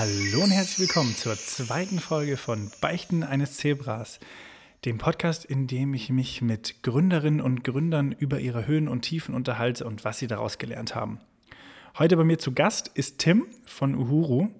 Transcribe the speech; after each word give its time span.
Hallo 0.00 0.44
und 0.44 0.52
herzlich 0.52 0.78
willkommen 0.78 1.16
zur 1.16 1.34
zweiten 1.34 1.98
Folge 1.98 2.36
von 2.36 2.70
Beichten 2.80 3.24
eines 3.24 3.56
Zebras, 3.56 4.20
dem 4.84 4.96
Podcast, 4.96 5.44
in 5.44 5.66
dem 5.66 5.92
ich 5.92 6.08
mich 6.08 6.40
mit 6.40 6.84
Gründerinnen 6.84 7.40
und 7.40 7.64
Gründern 7.64 8.12
über 8.12 8.38
ihre 8.38 8.68
Höhen 8.68 8.86
und 8.86 9.02
Tiefen 9.02 9.34
unterhalte 9.34 9.84
und 9.84 10.04
was 10.04 10.20
sie 10.20 10.28
daraus 10.28 10.58
gelernt 10.58 10.94
haben. 10.94 11.18
Heute 11.98 12.16
bei 12.16 12.22
mir 12.22 12.38
zu 12.38 12.52
Gast 12.52 12.86
ist 12.94 13.18
Tim 13.18 13.48
von 13.64 13.96
Uhuru 13.96 14.50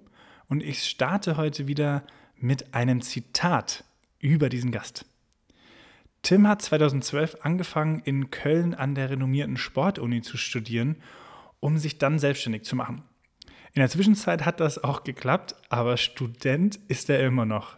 und 0.49 0.61
ich 0.61 0.83
starte 0.83 1.37
heute 1.37 1.67
wieder 1.67 2.03
mit 2.35 2.73
einem 2.73 2.99
Zitat 2.99 3.85
über 4.19 4.49
diesen 4.49 4.73
Gast. 4.73 5.05
Tim 6.21 6.49
hat 6.49 6.61
2012 6.61 7.37
angefangen, 7.43 8.01
in 8.03 8.29
Köln 8.29 8.73
an 8.73 8.93
der 8.93 9.09
renommierten 9.09 9.55
Sportuni 9.55 10.21
zu 10.21 10.35
studieren, 10.35 10.97
um 11.61 11.77
sich 11.77 11.97
dann 11.97 12.19
selbstständig 12.19 12.63
zu 12.63 12.75
machen. 12.75 13.03
In 13.73 13.81
der 13.81 13.89
Zwischenzeit 13.89 14.45
hat 14.45 14.59
das 14.59 14.83
auch 14.83 15.03
geklappt, 15.03 15.55
aber 15.69 15.97
Student 15.97 16.79
ist 16.87 17.09
er 17.09 17.25
immer 17.25 17.45
noch. 17.45 17.77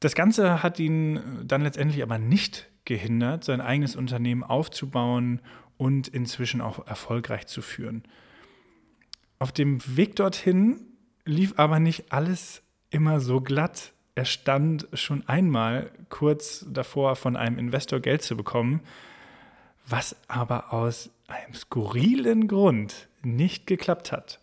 Das 0.00 0.14
Ganze 0.14 0.62
hat 0.62 0.78
ihn 0.78 1.20
dann 1.44 1.62
letztendlich 1.62 2.02
aber 2.02 2.18
nicht 2.18 2.68
gehindert, 2.86 3.44
sein 3.44 3.60
eigenes 3.60 3.94
Unternehmen 3.94 4.42
aufzubauen 4.42 5.40
und 5.76 6.08
inzwischen 6.08 6.60
auch 6.60 6.86
erfolgreich 6.86 7.46
zu 7.46 7.60
führen. 7.62 8.02
Auf 9.38 9.52
dem 9.52 9.80
Weg 9.96 10.16
dorthin 10.16 10.80
lief 11.24 11.54
aber 11.56 11.80
nicht 11.80 12.12
alles 12.12 12.62
immer 12.90 13.20
so 13.20 13.40
glatt. 13.40 13.92
Er 14.14 14.24
stand 14.24 14.88
schon 14.94 15.26
einmal 15.28 15.90
kurz 16.08 16.66
davor, 16.68 17.16
von 17.16 17.36
einem 17.36 17.58
Investor 17.58 18.00
Geld 18.00 18.22
zu 18.22 18.36
bekommen, 18.36 18.80
was 19.86 20.16
aber 20.28 20.72
aus 20.72 21.10
einem 21.28 21.54
skurrilen 21.54 22.48
Grund 22.48 23.08
nicht 23.22 23.66
geklappt 23.66 24.12
hat. 24.12 24.40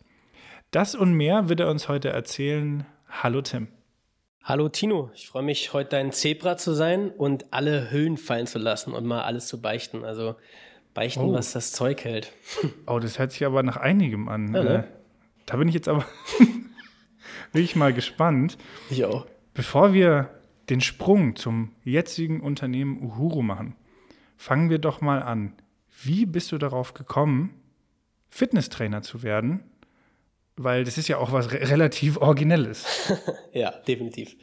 Das 0.71 0.95
und 0.95 1.13
mehr 1.13 1.47
wird 1.47 1.61
er 1.61 1.71
uns 1.71 1.87
heute 1.87 2.09
erzählen. 2.09 2.85
Hallo 3.07 3.41
Tim. 3.41 3.69
Hallo 4.43 4.67
Tino, 4.67 5.11
ich 5.13 5.29
freue 5.29 5.43
mich, 5.43 5.71
heute 5.71 5.91
dein 5.91 6.11
Zebra 6.11 6.57
zu 6.57 6.73
sein 6.73 7.09
und 7.09 7.53
alle 7.53 7.89
Höhen 7.89 8.17
fallen 8.17 8.47
zu 8.47 8.59
lassen 8.59 8.91
und 8.91 9.05
mal 9.05 9.21
alles 9.21 9.47
zu 9.47 9.61
beichten. 9.61 10.03
Also 10.03 10.35
beichten, 10.93 11.21
oh. 11.21 11.33
was 11.33 11.53
das 11.53 11.71
Zeug 11.71 12.03
hält. 12.03 12.33
Oh, 12.85 12.99
das 12.99 13.17
hört 13.17 13.31
sich 13.31 13.45
aber 13.45 13.63
nach 13.63 13.77
einigem 13.77 14.27
an. 14.27 14.53
Ja, 14.53 14.63
ne? 14.63 14.75
Äh, 14.79 14.83
da 15.45 15.55
bin 15.55 15.69
ich 15.69 15.73
jetzt 15.73 15.87
aber 15.87 16.05
wirklich 17.53 17.77
mal 17.77 17.93
gespannt. 17.93 18.57
Ich 18.89 19.05
auch. 19.05 19.25
Bevor 19.53 19.93
wir 19.93 20.29
den 20.69 20.81
Sprung 20.81 21.37
zum 21.37 21.71
jetzigen 21.85 22.41
Unternehmen 22.41 23.01
Uhuru 23.01 23.41
machen, 23.41 23.77
fangen 24.35 24.69
wir 24.69 24.79
doch 24.79 24.99
mal 24.99 25.23
an. 25.23 25.53
Wie 26.03 26.25
bist 26.25 26.51
du 26.51 26.57
darauf 26.57 26.93
gekommen, 26.93 27.53
Fitnesstrainer 28.29 29.01
zu 29.01 29.23
werden 29.23 29.63
weil 30.57 30.83
das 30.83 30.97
ist 30.97 31.07
ja 31.07 31.17
auch 31.17 31.31
was 31.31 31.51
re 31.51 31.69
relativ 31.69 32.17
Originelles. 32.17 32.85
ja, 33.53 33.71
definitiv. 33.87 34.35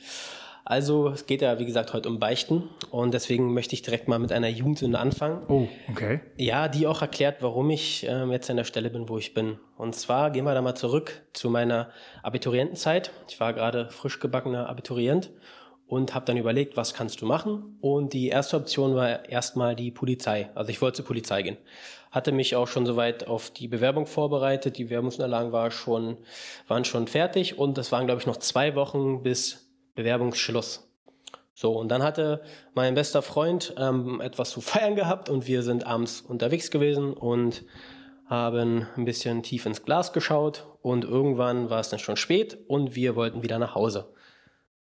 Also 0.66 1.08
es 1.08 1.26
geht 1.26 1.42
ja, 1.42 1.58
wie 1.58 1.66
gesagt, 1.66 1.92
heute 1.92 2.08
um 2.08 2.18
Beichten 2.18 2.70
und 2.90 3.12
deswegen 3.12 3.52
möchte 3.52 3.74
ich 3.74 3.82
direkt 3.82 4.08
mal 4.08 4.18
mit 4.18 4.32
einer 4.32 4.48
Jugendsünde 4.48 4.98
anfangen. 4.98 5.42
Oh, 5.48 5.68
okay. 5.90 6.20
Ja, 6.38 6.68
die 6.68 6.86
auch 6.86 7.02
erklärt, 7.02 7.42
warum 7.42 7.68
ich 7.68 8.08
äh, 8.08 8.24
jetzt 8.30 8.48
an 8.48 8.56
der 8.56 8.64
Stelle 8.64 8.88
bin, 8.88 9.10
wo 9.10 9.18
ich 9.18 9.34
bin. 9.34 9.58
Und 9.76 9.94
zwar 9.94 10.30
gehen 10.30 10.44
wir 10.46 10.54
da 10.54 10.62
mal 10.62 10.74
zurück 10.74 11.22
zu 11.34 11.50
meiner 11.50 11.90
Abiturientenzeit. 12.22 13.10
Ich 13.28 13.40
war 13.40 13.52
gerade 13.52 13.90
frisch 13.90 14.20
gebackener 14.20 14.70
Abiturient 14.70 15.30
und 15.86 16.14
habe 16.14 16.24
dann 16.24 16.38
überlegt, 16.38 16.78
was 16.78 16.94
kannst 16.94 17.20
du 17.20 17.26
machen? 17.26 17.76
Und 17.82 18.14
die 18.14 18.28
erste 18.28 18.56
Option 18.56 18.94
war 18.94 19.28
erstmal 19.28 19.76
die 19.76 19.90
Polizei. 19.90 20.48
Also 20.54 20.70
ich 20.70 20.80
wollte 20.80 20.96
zur 20.96 21.04
Polizei 21.04 21.42
gehen 21.42 21.58
hatte 22.14 22.30
mich 22.30 22.54
auch 22.54 22.68
schon 22.68 22.86
soweit 22.86 23.26
auf 23.26 23.50
die 23.50 23.66
Bewerbung 23.66 24.06
vorbereitet. 24.06 24.78
Die 24.78 24.84
Bewerbungsunterlagen 24.84 25.50
war 25.50 25.72
schon, 25.72 26.16
waren 26.68 26.84
schon 26.84 27.08
fertig 27.08 27.58
und 27.58 27.76
es 27.76 27.90
waren, 27.90 28.06
glaube 28.06 28.20
ich, 28.20 28.26
noch 28.26 28.36
zwei 28.36 28.76
Wochen 28.76 29.24
bis 29.24 29.68
Bewerbungsschluss. 29.96 30.88
So, 31.54 31.72
und 31.72 31.88
dann 31.88 32.04
hatte 32.04 32.42
mein 32.74 32.94
bester 32.94 33.20
Freund 33.20 33.74
ähm, 33.78 34.20
etwas 34.20 34.50
zu 34.50 34.60
feiern 34.60 34.94
gehabt 34.94 35.28
und 35.28 35.48
wir 35.48 35.64
sind 35.64 35.88
abends 35.88 36.20
unterwegs 36.20 36.70
gewesen 36.70 37.14
und 37.14 37.64
haben 38.26 38.86
ein 38.96 39.04
bisschen 39.04 39.42
tief 39.42 39.66
ins 39.66 39.82
Glas 39.82 40.12
geschaut 40.12 40.68
und 40.82 41.04
irgendwann 41.04 41.68
war 41.68 41.80
es 41.80 41.88
dann 41.88 41.98
schon 41.98 42.16
spät 42.16 42.56
und 42.68 42.94
wir 42.94 43.16
wollten 43.16 43.42
wieder 43.42 43.58
nach 43.58 43.74
Hause. 43.74 44.14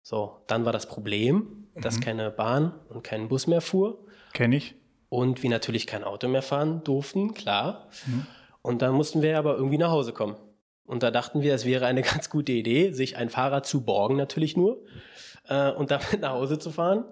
So, 0.01 0.41
dann 0.47 0.65
war 0.65 0.73
das 0.73 0.85
Problem, 0.85 1.69
dass 1.75 1.97
mhm. 1.97 2.01
keine 2.01 2.29
Bahn 2.29 2.73
und 2.89 3.03
kein 3.03 3.29
Bus 3.29 3.47
mehr 3.47 3.61
fuhr. 3.61 4.05
Kenne 4.33 4.57
ich 4.57 4.75
und 5.11 5.43
wir 5.43 5.49
natürlich 5.49 5.87
kein 5.87 6.05
Auto 6.05 6.29
mehr 6.29 6.41
fahren 6.41 6.85
durften, 6.85 7.33
klar. 7.33 7.89
Mhm. 8.05 8.25
Und 8.61 8.81
dann 8.81 8.93
mussten 8.93 9.21
wir 9.21 9.37
aber 9.37 9.57
irgendwie 9.57 9.77
nach 9.77 9.91
Hause 9.91 10.13
kommen. 10.13 10.37
Und 10.85 11.03
da 11.03 11.11
dachten 11.11 11.41
wir, 11.41 11.53
es 11.53 11.65
wäre 11.65 11.85
eine 11.85 12.01
ganz 12.01 12.29
gute 12.29 12.53
Idee, 12.53 12.93
sich 12.93 13.17
ein 13.17 13.29
Fahrrad 13.29 13.65
zu 13.65 13.81
borgen, 13.83 14.15
natürlich 14.15 14.55
nur, 14.55 14.85
äh, 15.49 15.69
und 15.69 15.91
damit 15.91 16.21
nach 16.21 16.31
Hause 16.31 16.59
zu 16.59 16.71
fahren. 16.71 17.03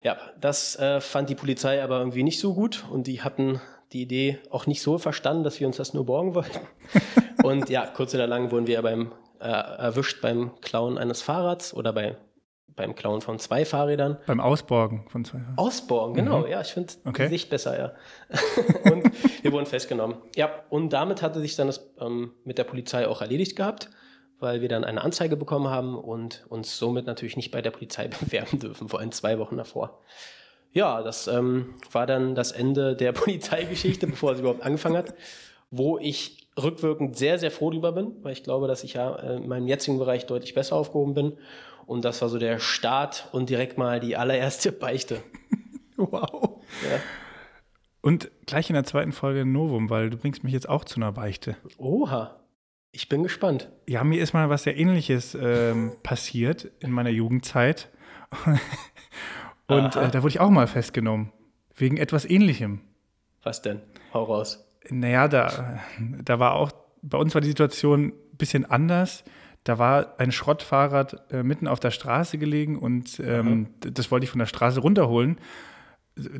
Ja, 0.00 0.16
das 0.40 0.76
äh, 0.76 1.00
fand 1.00 1.28
die 1.28 1.34
Polizei 1.34 1.82
aber 1.82 1.98
irgendwie 1.98 2.22
nicht 2.22 2.38
so 2.38 2.54
gut 2.54 2.84
und 2.88 3.08
die 3.08 3.20
hatten 3.20 3.60
die 3.92 4.02
Idee 4.02 4.38
auch 4.50 4.66
nicht 4.66 4.80
so 4.80 4.96
verstanden, 4.98 5.42
dass 5.42 5.58
wir 5.58 5.66
uns 5.66 5.76
das 5.76 5.94
nur 5.94 6.06
borgen 6.06 6.36
wollten. 6.36 6.60
und 7.42 7.68
ja, 7.68 7.84
kurz 7.88 8.14
oder 8.14 8.28
lang 8.28 8.52
wurden 8.52 8.68
wir 8.68 8.80
beim 8.80 9.10
äh, 9.40 9.48
erwischt 9.48 10.20
beim 10.22 10.52
Klauen 10.60 10.98
eines 10.98 11.20
Fahrrads 11.20 11.74
oder 11.74 11.92
bei 11.92 12.16
beim 12.78 12.94
Klauen 12.94 13.20
von 13.20 13.38
zwei 13.38 13.64
Fahrrädern. 13.64 14.16
Beim 14.26 14.40
Ausborgen 14.40 15.04
von 15.08 15.24
zwei 15.24 15.38
Fahrrädern. 15.38 15.58
Ausborgen, 15.58 16.14
genau. 16.14 16.40
Mhm. 16.40 16.46
Ja, 16.50 16.60
ich 16.62 16.68
finde 16.68 16.94
okay. 17.04 17.24
die 17.24 17.28
Sicht 17.30 17.50
besser, 17.50 17.78
ja. 17.78 17.92
und 18.90 19.10
wir 19.42 19.52
wurden 19.52 19.66
festgenommen. 19.66 20.16
Ja, 20.36 20.50
und 20.70 20.92
damit 20.92 21.20
hatte 21.20 21.40
sich 21.40 21.56
dann 21.56 21.66
das 21.66 21.90
ähm, 22.00 22.32
mit 22.44 22.56
der 22.56 22.64
Polizei 22.64 23.06
auch 23.06 23.20
erledigt 23.20 23.56
gehabt, 23.56 23.90
weil 24.38 24.62
wir 24.62 24.68
dann 24.68 24.84
eine 24.84 25.02
Anzeige 25.02 25.36
bekommen 25.36 25.68
haben 25.68 25.98
und 25.98 26.46
uns 26.48 26.78
somit 26.78 27.06
natürlich 27.06 27.36
nicht 27.36 27.50
bei 27.50 27.60
der 27.60 27.72
Polizei 27.72 28.08
bewerben 28.20 28.58
dürfen, 28.58 28.88
vor 28.88 29.00
allem 29.00 29.12
zwei 29.12 29.38
Wochen 29.38 29.58
davor. 29.58 30.00
Ja, 30.72 31.02
das 31.02 31.26
ähm, 31.26 31.74
war 31.90 32.06
dann 32.06 32.34
das 32.34 32.52
Ende 32.52 32.94
der 32.94 33.12
Polizeigeschichte, 33.12 34.06
bevor 34.06 34.34
sie 34.34 34.40
überhaupt 34.40 34.62
angefangen 34.62 34.96
hat, 34.96 35.14
wo 35.70 35.98
ich 35.98 36.47
rückwirkend 36.62 37.16
sehr, 37.16 37.38
sehr 37.38 37.50
froh 37.50 37.70
drüber 37.70 37.92
bin, 37.92 38.12
weil 38.22 38.32
ich 38.32 38.42
glaube, 38.42 38.68
dass 38.68 38.84
ich 38.84 38.94
ja 38.94 39.14
äh, 39.16 39.36
in 39.36 39.48
meinem 39.48 39.66
jetzigen 39.66 39.98
Bereich 39.98 40.26
deutlich 40.26 40.54
besser 40.54 40.76
aufgehoben 40.76 41.14
bin 41.14 41.32
und 41.88 42.04
das 42.04 42.20
war 42.20 42.28
so 42.28 42.38
der 42.38 42.58
Start 42.58 43.28
und 43.32 43.48
direkt 43.48 43.78
mal 43.78 43.98
die 43.98 44.14
allererste 44.14 44.72
Beichte. 44.72 45.22
wow. 45.96 46.62
Ja. 46.84 47.00
Und 48.02 48.30
gleich 48.44 48.68
in 48.68 48.74
der 48.74 48.84
zweiten 48.84 49.12
Folge 49.12 49.40
ein 49.40 49.52
Novum, 49.52 49.88
weil 49.88 50.10
du 50.10 50.18
bringst 50.18 50.44
mich 50.44 50.52
jetzt 50.52 50.68
auch 50.68 50.84
zu 50.84 50.96
einer 50.96 51.12
Beichte. 51.12 51.56
Oha. 51.78 52.40
Ich 52.92 53.08
bin 53.08 53.22
gespannt. 53.22 53.70
Ja, 53.86 54.04
mir 54.04 54.22
ist 54.22 54.34
mal 54.34 54.50
was 54.50 54.64
sehr 54.64 54.76
ähnliches 54.76 55.34
ähm, 55.34 55.92
passiert 56.02 56.70
in 56.80 56.90
meiner 56.90 57.10
Jugendzeit. 57.10 57.88
und 59.66 59.96
äh, 59.96 60.10
da 60.10 60.22
wurde 60.22 60.28
ich 60.28 60.40
auch 60.40 60.50
mal 60.50 60.66
festgenommen. 60.66 61.32
Wegen 61.74 61.96
etwas 61.96 62.26
ähnlichem. 62.26 62.82
Was 63.42 63.62
denn? 63.62 63.80
Hau 64.12 64.24
raus. 64.24 64.67
Naja, 64.90 65.28
da, 65.28 65.80
da 65.98 66.38
war 66.38 66.54
auch, 66.54 66.72
bei 67.02 67.18
uns 67.18 67.34
war 67.34 67.40
die 67.40 67.48
Situation 67.48 68.06
ein 68.06 68.36
bisschen 68.36 68.64
anders. 68.64 69.24
Da 69.64 69.78
war 69.78 70.14
ein 70.18 70.32
Schrottfahrrad 70.32 71.30
äh, 71.32 71.42
mitten 71.42 71.68
auf 71.68 71.80
der 71.80 71.90
Straße 71.90 72.38
gelegen 72.38 72.78
und 72.78 73.20
ähm, 73.20 73.68
das 73.80 74.10
wollte 74.10 74.24
ich 74.24 74.30
von 74.30 74.38
der 74.38 74.46
Straße 74.46 74.80
runterholen. 74.80 75.38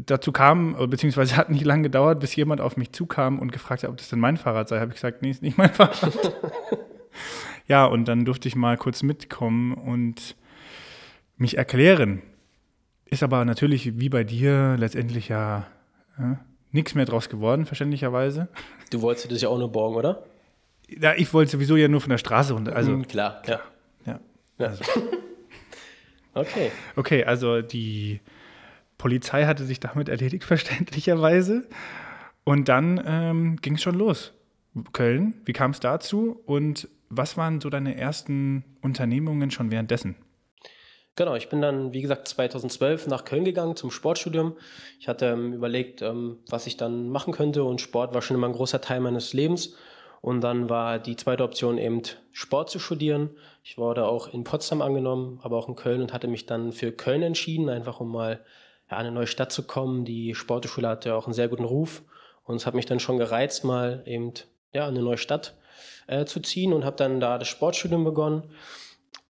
Dazu 0.06 0.32
kam, 0.32 0.74
beziehungsweise 0.88 1.36
hat 1.36 1.50
nicht 1.50 1.64
lange 1.64 1.84
gedauert, 1.84 2.20
bis 2.20 2.34
jemand 2.34 2.60
auf 2.60 2.76
mich 2.76 2.92
zukam 2.92 3.38
und 3.38 3.52
gefragt 3.52 3.82
hat, 3.82 3.90
ob 3.90 3.96
das 3.96 4.08
denn 4.08 4.18
mein 4.18 4.36
Fahrrad 4.36 4.68
sei. 4.68 4.80
Habe 4.80 4.90
ich 4.90 4.96
gesagt, 4.96 5.22
nee, 5.22 5.30
ist 5.30 5.42
nicht 5.42 5.58
mein 5.58 5.72
Fahrrad. 5.72 6.36
ja, 7.66 7.84
und 7.84 8.08
dann 8.08 8.24
durfte 8.24 8.48
ich 8.48 8.56
mal 8.56 8.76
kurz 8.76 9.02
mitkommen 9.02 9.74
und 9.74 10.36
mich 11.36 11.58
erklären. 11.58 12.22
Ist 13.04 13.22
aber 13.22 13.44
natürlich 13.44 14.00
wie 14.00 14.08
bei 14.08 14.24
dir 14.24 14.76
letztendlich 14.78 15.28
ja, 15.28 15.66
ja 16.18 16.38
nichts 16.72 16.94
mehr 16.94 17.04
draus 17.04 17.28
geworden, 17.28 17.66
verständlicherweise. 17.66 18.48
Du 18.90 19.02
wolltest 19.02 19.30
dich 19.30 19.46
auch 19.46 19.58
nur 19.58 19.70
borgen, 19.70 19.96
oder? 19.96 20.24
Ja, 20.88 21.14
ich 21.14 21.32
wollte 21.34 21.52
sowieso 21.52 21.76
ja 21.76 21.88
nur 21.88 22.00
von 22.00 22.10
der 22.10 22.18
Straße 22.18 22.54
runter. 22.54 22.74
Also, 22.74 22.92
mhm, 22.92 23.06
klar, 23.06 23.42
ja. 23.46 23.60
Ja. 24.06 24.20
ja. 24.58 24.66
Also. 24.66 24.84
okay. 26.34 26.70
Okay, 26.96 27.24
also 27.24 27.60
die 27.62 28.20
Polizei 28.96 29.44
hatte 29.44 29.64
sich 29.64 29.80
damit 29.80 30.08
erledigt, 30.08 30.44
verständlicherweise. 30.44 31.66
Und 32.44 32.68
dann 32.68 33.02
ähm, 33.06 33.56
ging 33.56 33.74
es 33.74 33.82
schon 33.82 33.94
los. 33.94 34.32
Köln, 34.92 35.34
wie 35.44 35.52
kam 35.52 35.72
es 35.72 35.80
dazu 35.80 36.40
und 36.46 36.88
was 37.08 37.36
waren 37.36 37.60
so 37.60 37.70
deine 37.70 37.96
ersten 37.96 38.64
Unternehmungen 38.80 39.50
schon 39.50 39.70
währenddessen? 39.70 40.14
Genau, 41.18 41.34
ich 41.34 41.48
bin 41.48 41.60
dann, 41.60 41.92
wie 41.92 42.00
gesagt, 42.00 42.28
2012 42.28 43.08
nach 43.08 43.24
Köln 43.24 43.44
gegangen 43.44 43.74
zum 43.74 43.90
Sportstudium. 43.90 44.56
Ich 45.00 45.08
hatte 45.08 45.26
ähm, 45.26 45.52
überlegt, 45.52 46.00
ähm, 46.00 46.38
was 46.48 46.68
ich 46.68 46.76
dann 46.76 47.08
machen 47.08 47.32
könnte 47.32 47.64
und 47.64 47.80
Sport 47.80 48.14
war 48.14 48.22
schon 48.22 48.36
immer 48.36 48.46
ein 48.46 48.52
großer 48.52 48.80
Teil 48.80 49.00
meines 49.00 49.32
Lebens. 49.32 49.74
Und 50.20 50.42
dann 50.42 50.70
war 50.70 51.00
die 51.00 51.16
zweite 51.16 51.42
Option 51.42 51.76
eben 51.76 52.02
Sport 52.30 52.70
zu 52.70 52.78
studieren. 52.78 53.30
Ich 53.64 53.78
wurde 53.78 54.06
auch 54.06 54.32
in 54.32 54.44
Potsdam 54.44 54.80
angenommen, 54.80 55.40
aber 55.42 55.56
auch 55.56 55.66
in 55.66 55.74
Köln 55.74 56.02
und 56.02 56.12
hatte 56.12 56.28
mich 56.28 56.46
dann 56.46 56.70
für 56.70 56.92
Köln 56.92 57.24
entschieden, 57.24 57.68
einfach 57.68 57.98
um 57.98 58.12
mal 58.12 58.38
ja, 58.88 58.98
eine 58.98 59.10
neue 59.10 59.26
Stadt 59.26 59.50
zu 59.50 59.64
kommen. 59.64 60.04
Die 60.04 60.36
Sportschule 60.36 60.86
hatte 60.86 61.16
auch 61.16 61.26
einen 61.26 61.34
sehr 61.34 61.48
guten 61.48 61.64
Ruf 61.64 62.02
und 62.44 62.54
es 62.54 62.64
hat 62.64 62.74
mich 62.74 62.86
dann 62.86 63.00
schon 63.00 63.18
gereizt, 63.18 63.64
mal 63.64 64.04
eben 64.06 64.34
ja, 64.72 64.86
eine 64.86 65.02
neue 65.02 65.18
Stadt 65.18 65.56
äh, 66.06 66.26
zu 66.26 66.38
ziehen 66.38 66.72
und 66.72 66.84
habe 66.84 66.94
dann 66.94 67.18
da 67.18 67.38
das 67.38 67.48
Sportstudium 67.48 68.04
begonnen. 68.04 68.44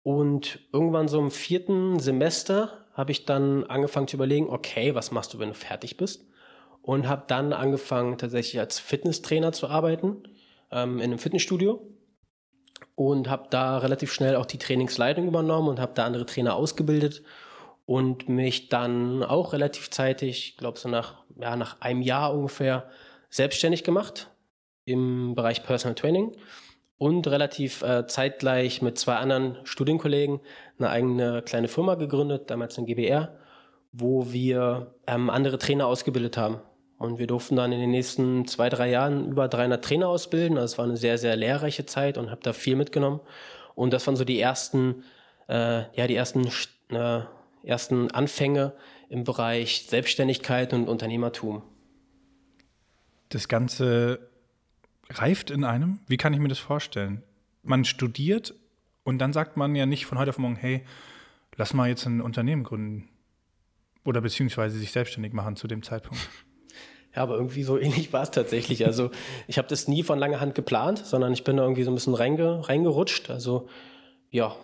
Und 0.03 0.61
irgendwann 0.73 1.09
so 1.09 1.19
im 1.19 1.31
vierten 1.31 1.99
Semester 1.99 2.87
habe 2.95 3.13
ich 3.13 3.25
dann 3.25 3.65
angefangen 3.65 4.09
zu 4.09 4.17
überlegen, 4.17 4.49
okay, 4.49 4.95
was 4.95 5.11
machst 5.11 5.35
du, 5.35 5.39
wenn 5.39 5.51
du 5.51 5.55
fertig 5.55 5.97
bist? 5.97 6.27
Und 6.83 7.07
habe 7.07 7.25
dann 7.27 7.53
angefangen 7.53 8.19
tatsächlich 8.19 8.59
als 8.59 8.79
Fitnesstrainer 8.79 9.53
zu 9.53 9.69
arbeiten 9.69 10.23
ähm, 10.71 10.99
in 10.99 11.05
einem 11.05 11.19
Fitnessstudio 11.19 11.87
und 12.95 13.29
habe 13.29 13.47
da 13.51 13.79
relativ 13.79 14.13
schnell 14.13 14.37
auch 14.37 14.47
die 14.47 14.59
Trainingsleitung 14.59 15.29
übernommen 15.29 15.69
und 15.69 15.81
habe 15.81 15.93
da 15.95 16.05
andere 16.05 16.27
Trainer 16.27 16.57
ausgebildet 16.57 17.23
und 17.87 18.29
mich 18.29 18.69
dann 18.69 19.23
auch 19.23 19.53
relativ 19.53 19.91
zeitig, 19.91 20.51
ich 20.51 20.57
glaube 20.57 20.79
so 20.79 20.89
nach, 20.89 21.25
ja, 21.41 21.57
nach 21.57 21.81
einem 21.81 22.03
Jahr 22.03 22.35
ungefähr, 22.35 22.91
selbstständig 23.31 23.85
gemacht 23.85 24.31
im 24.85 25.35
Bereich 25.35 25.63
Personal 25.63 25.95
Training 25.95 26.35
und 26.99 27.27
relativ 27.29 27.83
äh, 27.83 28.07
zeitgleich 28.07 28.83
mit 28.83 28.99
zwei 28.99 29.17
anderen 29.17 29.57
Studienkollegen 29.65 30.41
eine 30.79 30.91
eigene 30.91 31.43
kleine 31.43 31.69
Firma 31.69 31.95
gegründet, 31.95 32.51
damals 32.51 32.77
ein 32.79 32.87
GBR, 32.87 33.37
wo 33.93 34.33
wir 34.33 34.95
ähm, 35.07 35.31
andere 35.31 35.59
Trainer 35.59 35.87
ausgebildet 35.87 36.37
haben. 36.37 36.61
Und 36.99 37.21
wir 37.21 37.29
durften 37.29 37.55
dann 37.55 37.71
in 37.71 37.79
den 37.79 37.93
nächsten 37.93 38.47
zwei, 38.47 38.69
drei 38.69 38.91
Jahren 38.91 39.31
über 39.31 39.47
300 39.47 39.85
Trainer 39.85 40.09
ausbilden. 40.09 40.59
Also 40.59 40.73
es 40.73 40.79
war 40.79 40.85
eine 40.85 40.97
sehr, 40.97 41.17
sehr 41.17 41.37
lehrreiche 41.37 41.87
Zeit 41.87 42.19
und 42.19 42.31
habe 42.31 42.41
da 42.43 42.53
viel 42.53 42.75
mitgenommen. 42.75 43.21
Und 43.77 43.93
das 43.93 44.05
waren 44.09 44.17
so 44.17 44.25
die 44.25 44.41
ersten, 44.41 45.05
äh, 45.49 45.83
ja, 45.97 46.09
die 46.09 46.17
ersten, 46.17 46.49
äh, 46.91 47.21
ersten 47.63 48.11
Anfänge 48.11 48.73
im 49.09 49.23
Bereich 49.23 49.87
Selbstständigkeit 49.89 50.73
und 50.73 50.89
Unternehmertum. 50.89 51.63
Das 53.29 53.47
Ganze 53.47 54.28
reift 55.11 55.51
in 55.51 55.65
einem? 55.65 56.01
Wie 56.07 56.17
kann 56.17 56.33
ich 56.33 56.41
mir 56.41 56.49
das 56.49 56.59
vorstellen? 56.59 57.23
Man 57.63 57.85
studiert 57.85 58.55
und 59.05 59.19
dann 59.19 59.33
sagt 59.33 59.57
man 59.57 59.75
ja 59.75 59.87
nicht 59.87 60.07
von 60.07 60.19
heute 60.19 60.31
auf 60.31 60.39
morgen, 60.39 60.57
hey, 60.57 60.83
lass 61.57 61.75
mal 61.75 61.89
jetzt 61.89 62.07
ein 62.07 62.21
Unternehmen 62.21 62.65
gründen. 62.65 63.09
Oder 64.05 64.21
beziehungsweise 64.21 64.79
sich 64.79 64.93
selbstständig 64.93 65.33
machen 65.33 65.57
zu 65.57 65.67
dem 65.67 65.83
Zeitpunkt. 65.83 66.21
Ja, 67.17 67.23
aber 67.23 67.37
irgendwie 67.37 67.63
so 67.63 67.79
ähnlich 67.81 68.13
war 68.13 68.23
es 68.23 68.31
tatsächlich. 68.31 68.85
Also 68.85 69.11
ich 69.47 69.57
habe 69.57 69.67
das 69.67 69.89
nie 69.89 70.03
von 70.03 70.19
langer 70.19 70.41
Hand 70.41 70.55
geplant, 70.55 70.99
sondern 70.99 71.33
ich 71.33 71.43
bin 71.43 71.57
da 71.57 71.63
irgendwie 71.63 71.83
so 71.83 71.91
ein 71.91 71.95
bisschen 71.95 72.15
reinge, 72.15 72.69
reingerutscht. 72.69 73.31
Also 73.31 73.67
ja, 74.31 74.55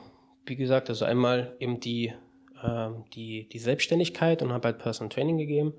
wie 0.45 0.55
gesagt, 0.55 0.91
also 0.91 1.07
einmal 1.07 1.57
eben 1.59 1.81
die, 1.81 2.13
äh, 2.63 2.91
die, 3.15 3.49
die 3.49 3.59
Selbstständigkeit 3.59 4.43
und 4.43 4.53
habe 4.53 4.69
halt 4.69 4.79
Personal 4.79 5.09
Training 5.09 5.39
gegeben. 5.39 5.73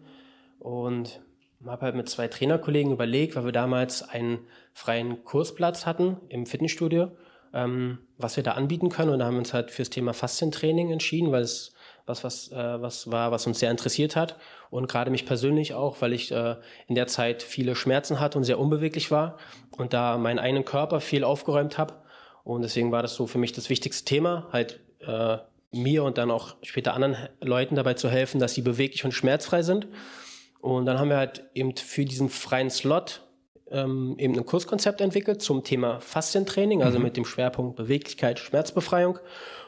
Und 0.57 1.21
habe 1.65 1.85
halt 1.85 1.95
mit 1.95 2.09
zwei 2.09 2.27
Trainerkollegen 2.27 2.91
überlegt, 2.91 3.35
weil 3.35 3.45
wir 3.45 3.51
damals 3.51 4.03
einen 4.07 4.39
freien 4.73 5.23
Kursplatz 5.23 5.85
hatten 5.85 6.17
im 6.29 6.45
Fitnessstudio, 6.45 7.11
ähm, 7.53 7.99
was 8.17 8.35
wir 8.35 8.43
da 8.43 8.51
anbieten 8.53 8.89
können. 8.89 9.11
Und 9.11 9.19
da 9.19 9.25
haben 9.25 9.35
wir 9.35 9.39
uns 9.39 9.53
halt 9.53 9.71
fürs 9.71 9.89
Thema 9.89 10.13
Faszientraining 10.13 10.91
entschieden, 10.91 11.31
weil 11.31 11.43
es 11.43 11.75
was, 12.05 12.23
was, 12.23 12.51
äh, 12.51 12.81
was 12.81 13.11
war, 13.11 13.31
was 13.31 13.47
uns 13.47 13.59
sehr 13.59 13.71
interessiert 13.71 14.15
hat. 14.15 14.37
Und 14.69 14.87
gerade 14.87 15.11
mich 15.11 15.25
persönlich 15.25 15.73
auch, 15.73 16.01
weil 16.01 16.13
ich 16.13 16.31
äh, 16.31 16.55
in 16.87 16.95
der 16.95 17.07
Zeit 17.07 17.43
viele 17.43 17.75
Schmerzen 17.75 18.19
hatte 18.19 18.37
und 18.37 18.43
sehr 18.43 18.59
unbeweglich 18.59 19.11
war 19.11 19.37
und 19.77 19.93
da 19.93 20.17
meinen 20.17 20.39
eigenen 20.39 20.65
Körper 20.65 21.01
viel 21.01 21.23
aufgeräumt 21.23 21.77
habe. 21.77 21.95
Und 22.43 22.61
deswegen 22.61 22.91
war 22.91 23.01
das 23.01 23.15
so 23.15 23.25
für 23.25 23.39
mich 23.39 23.53
das 23.53 23.69
wichtigste 23.69 24.05
Thema, 24.05 24.47
halt 24.51 24.79
äh, 24.99 25.37
mir 25.71 26.03
und 26.03 26.17
dann 26.17 26.31
auch 26.31 26.55
später 26.61 26.93
anderen 26.93 27.17
Leuten 27.41 27.75
dabei 27.75 27.95
zu 27.95 28.09
helfen, 28.09 28.39
dass 28.39 28.53
sie 28.53 28.61
beweglich 28.61 29.03
und 29.03 29.13
schmerzfrei 29.13 29.61
sind. 29.61 29.87
Und 30.65 30.87
dann 30.87 30.97
haben 30.97 31.09
wir 31.09 31.17
halt 31.17 31.43
eben 31.53 31.75
für 31.75 32.05
diesen 32.05 32.27
freien 32.27 32.71
Slot 32.71 33.21
ähm, 33.69 34.15
eben 34.17 34.35
ein 34.35 34.47
Kurskonzept 34.47 34.99
entwickelt 34.99 35.39
zum 35.39 35.63
Thema 35.63 35.99
Faszientraining, 35.99 36.81
also 36.81 36.97
mhm. 36.97 37.03
mit 37.03 37.17
dem 37.17 37.25
Schwerpunkt 37.25 37.75
Beweglichkeit, 37.75 38.39
Schmerzbefreiung 38.39 39.19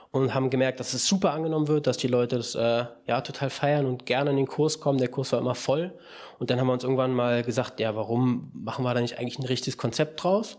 und 0.10 0.34
haben 0.34 0.50
gemerkt, 0.50 0.80
dass 0.80 0.96
es 0.96 1.06
super 1.06 1.34
angenommen 1.34 1.68
wird, 1.68 1.86
dass 1.86 1.98
die 1.98 2.08
Leute 2.08 2.38
das 2.38 2.56
äh, 2.56 2.86
ja 3.06 3.22
total 3.22 3.52
feiern 3.52 3.86
und 3.86 4.08
gerne 4.08 4.32
in 4.32 4.38
den 4.38 4.48
Kurs 4.48 4.80
kommen. 4.80 4.98
Der 4.98 5.10
Kurs 5.10 5.32
war 5.34 5.40
immer 5.40 5.54
voll. 5.54 5.94
Und 6.40 6.50
dann 6.50 6.60
haben 6.60 6.66
wir 6.66 6.74
uns 6.74 6.84
irgendwann 6.84 7.14
mal 7.14 7.44
gesagt, 7.44 7.80
ja, 7.80 7.96
warum 7.96 8.50
machen 8.56 8.84
wir 8.84 8.92
da 8.96 9.00
nicht 9.00 9.20
eigentlich 9.20 9.38
ein 9.38 9.46
richtiges 9.46 9.78
Konzept 9.78 10.24
draus? 10.24 10.58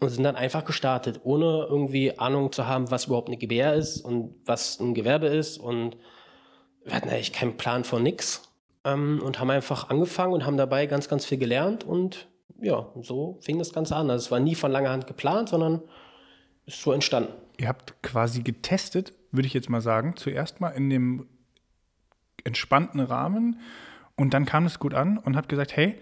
Und 0.00 0.08
sind 0.08 0.24
dann 0.24 0.34
einfach 0.34 0.64
gestartet, 0.64 1.20
ohne 1.22 1.68
irgendwie 1.70 2.18
Ahnung 2.18 2.50
zu 2.50 2.66
haben, 2.66 2.90
was 2.90 3.04
überhaupt 3.04 3.28
eine 3.28 3.36
GBR 3.36 3.74
ist 3.74 4.00
und 4.00 4.34
was 4.46 4.80
ein 4.80 4.94
Gewerbe 4.94 5.28
ist. 5.28 5.58
Und 5.58 5.96
wir 6.82 6.92
hatten 6.92 7.08
eigentlich 7.08 7.32
keinen 7.32 7.56
Plan 7.56 7.84
von 7.84 8.02
nix 8.02 8.49
ähm, 8.84 9.20
und 9.22 9.38
haben 9.40 9.50
einfach 9.50 9.90
angefangen 9.90 10.32
und 10.32 10.46
haben 10.46 10.56
dabei 10.56 10.86
ganz, 10.86 11.08
ganz 11.08 11.24
viel 11.24 11.38
gelernt 11.38 11.84
und 11.84 12.28
ja, 12.60 12.86
so 13.02 13.38
fing 13.40 13.58
das 13.58 13.72
Ganze 13.72 13.96
an. 13.96 14.10
Also 14.10 14.26
es 14.26 14.30
war 14.30 14.40
nie 14.40 14.54
von 14.54 14.70
langer 14.70 14.90
Hand 14.90 15.06
geplant, 15.06 15.48
sondern 15.48 15.82
ist 16.66 16.82
so 16.82 16.92
entstanden. 16.92 17.32
Ihr 17.58 17.68
habt 17.68 18.02
quasi 18.02 18.42
getestet, 18.42 19.12
würde 19.32 19.46
ich 19.46 19.54
jetzt 19.54 19.70
mal 19.70 19.80
sagen, 19.80 20.16
zuerst 20.16 20.60
mal 20.60 20.70
in 20.70 20.90
dem 20.90 21.26
entspannten 22.44 23.00
Rahmen 23.00 23.60
und 24.16 24.34
dann 24.34 24.44
kam 24.44 24.66
es 24.66 24.78
gut 24.78 24.94
an 24.94 25.18
und 25.18 25.36
habt 25.36 25.48
gesagt, 25.48 25.76
hey, 25.76 26.00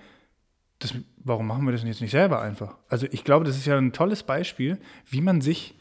das, 0.79 0.95
warum 1.19 1.47
machen 1.47 1.65
wir 1.65 1.73
das 1.73 1.83
jetzt 1.83 2.01
nicht 2.01 2.13
selber 2.13 2.41
einfach? 2.41 2.77
Also 2.89 3.07
ich 3.11 3.25
glaube, 3.25 3.45
das 3.45 3.57
ist 3.57 3.67
ja 3.67 3.77
ein 3.77 3.93
tolles 3.93 4.23
Beispiel, 4.23 4.79
wie 5.07 5.21
man 5.21 5.41
sich 5.41 5.75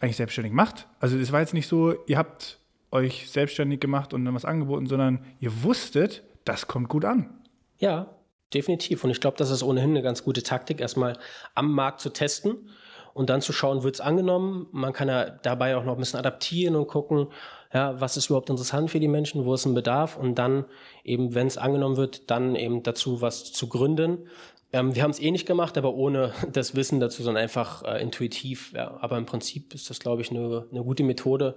eigentlich 0.00 0.16
selbstständig 0.16 0.52
macht. 0.52 0.88
Also 0.98 1.18
es 1.18 1.32
war 1.32 1.40
jetzt 1.40 1.52
nicht 1.52 1.66
so, 1.66 1.94
ihr 2.06 2.16
habt 2.16 2.59
euch 2.92 3.30
selbstständig 3.30 3.80
gemacht 3.80 4.12
und 4.14 4.24
dann 4.24 4.34
was 4.34 4.44
angeboten, 4.44 4.86
sondern 4.86 5.24
ihr 5.38 5.62
wusstet, 5.62 6.22
das 6.44 6.66
kommt 6.66 6.88
gut 6.88 7.04
an. 7.04 7.30
Ja, 7.78 8.14
definitiv. 8.52 9.04
Und 9.04 9.10
ich 9.10 9.20
glaube, 9.20 9.36
das 9.36 9.50
ist 9.50 9.62
ohnehin 9.62 9.90
eine 9.90 10.02
ganz 10.02 10.24
gute 10.24 10.42
Taktik, 10.42 10.80
erstmal 10.80 11.18
am 11.54 11.72
Markt 11.72 12.00
zu 12.00 12.10
testen 12.10 12.68
und 13.14 13.30
dann 13.30 13.40
zu 13.40 13.52
schauen, 13.52 13.82
wird 13.82 13.96
es 13.96 14.00
angenommen. 14.00 14.66
Man 14.72 14.92
kann 14.92 15.08
ja 15.08 15.30
dabei 15.30 15.76
auch 15.76 15.84
noch 15.84 15.94
ein 15.94 15.98
bisschen 15.98 16.18
adaptieren 16.18 16.76
und 16.76 16.88
gucken, 16.88 17.28
ja, 17.72 18.00
was 18.00 18.16
ist 18.16 18.26
überhaupt 18.26 18.50
interessant 18.50 18.90
für 18.90 19.00
die 19.00 19.08
Menschen, 19.08 19.44
wo 19.44 19.54
ist 19.54 19.64
ein 19.64 19.74
Bedarf 19.74 20.16
und 20.16 20.34
dann 20.36 20.64
eben, 21.04 21.34
wenn 21.34 21.46
es 21.46 21.58
angenommen 21.58 21.96
wird, 21.96 22.30
dann 22.30 22.56
eben 22.56 22.82
dazu 22.82 23.20
was 23.20 23.52
zu 23.52 23.68
gründen. 23.68 24.26
Ähm, 24.72 24.94
wir 24.94 25.02
haben 25.02 25.10
es 25.10 25.20
eh 25.20 25.30
nicht 25.30 25.46
gemacht, 25.46 25.78
aber 25.78 25.94
ohne 25.94 26.32
das 26.52 26.74
Wissen 26.74 27.00
dazu, 27.00 27.22
sondern 27.22 27.42
einfach 27.42 27.82
äh, 27.84 28.02
intuitiv. 28.02 28.72
Ja. 28.74 28.98
Aber 29.00 29.18
im 29.18 29.26
Prinzip 29.26 29.74
ist 29.74 29.90
das, 29.90 30.00
glaube 30.00 30.22
ich, 30.22 30.30
eine, 30.30 30.66
eine 30.70 30.82
gute 30.82 31.04
Methode, 31.04 31.56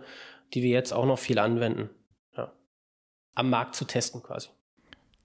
die 0.53 0.63
wir 0.63 0.69
jetzt 0.69 0.93
auch 0.93 1.05
noch 1.05 1.19
viel 1.19 1.39
anwenden. 1.39 1.89
Ja. 2.37 2.53
Am 3.35 3.49
Markt 3.49 3.75
zu 3.75 3.85
testen 3.85 4.21
quasi. 4.21 4.49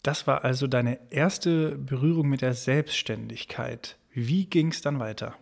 Das 0.03 0.27
war 0.27 0.45
also 0.45 0.67
deine 0.67 0.99
erste 1.11 1.77
Berührung 1.77 2.29
mit 2.29 2.41
der 2.41 2.55
Selbstständigkeit. 2.55 3.97
Wie 4.11 4.47
ging 4.47 4.69
es 4.69 4.81
dann 4.81 5.01
weiter? 5.01 5.35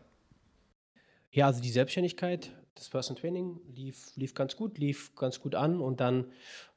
Ja, 1.31 1.47
also 1.47 1.61
die 1.61 1.71
Selbstständigkeit, 1.71 2.53
das 2.75 2.89
Personal 2.89 3.21
Training 3.21 3.61
lief, 3.75 4.11
lief 4.17 4.35
ganz 4.35 4.57
gut, 4.57 4.79
lief 4.79 5.15
ganz 5.15 5.41
gut 5.41 5.55
an 5.55 5.81
und 5.81 6.01
dann 6.01 6.27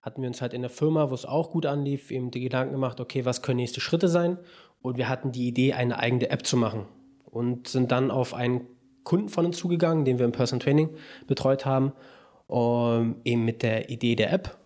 hatten 0.01 0.21
wir 0.21 0.27
uns 0.27 0.41
halt 0.41 0.53
in 0.53 0.61
der 0.61 0.69
Firma, 0.69 1.09
wo 1.09 1.13
es 1.13 1.25
auch 1.25 1.51
gut 1.51 1.65
anlief, 1.65 2.11
eben 2.11 2.31
die 2.31 2.41
Gedanken 2.41 2.73
gemacht, 2.73 2.99
okay, 2.99 3.25
was 3.25 3.41
können 3.41 3.57
nächste 3.57 3.81
Schritte 3.81 4.07
sein? 4.07 4.37
Und 4.81 4.97
wir 4.97 5.09
hatten 5.09 5.31
die 5.31 5.47
Idee, 5.47 5.73
eine 5.73 5.97
eigene 5.99 6.29
App 6.29 6.45
zu 6.45 6.57
machen 6.57 6.85
und 7.25 7.67
sind 7.67 7.91
dann 7.91 8.11
auf 8.11 8.33
einen 8.33 8.67
Kunden 9.03 9.29
von 9.29 9.45
uns 9.45 9.57
zugegangen, 9.57 10.05
den 10.05 10.19
wir 10.19 10.25
im 10.25 10.31
Personal 10.31 10.63
Training 10.63 10.89
betreut 11.27 11.65
haben 11.65 11.93
ähm, 12.49 13.15
eben 13.23 13.45
mit 13.45 13.63
der 13.63 13.89
Idee 13.89 14.15
der 14.15 14.33
App, 14.33 14.57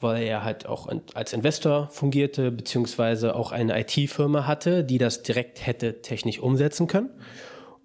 weil 0.00 0.22
er 0.24 0.44
halt 0.44 0.66
auch 0.66 0.88
als 1.14 1.32
Investor 1.32 1.88
fungierte, 1.88 2.50
beziehungsweise 2.50 3.34
auch 3.34 3.52
eine 3.52 3.78
IT-Firma 3.80 4.46
hatte, 4.46 4.84
die 4.84 4.98
das 4.98 5.22
direkt 5.22 5.66
hätte 5.66 6.02
technisch 6.02 6.38
umsetzen 6.38 6.86
können. 6.86 7.10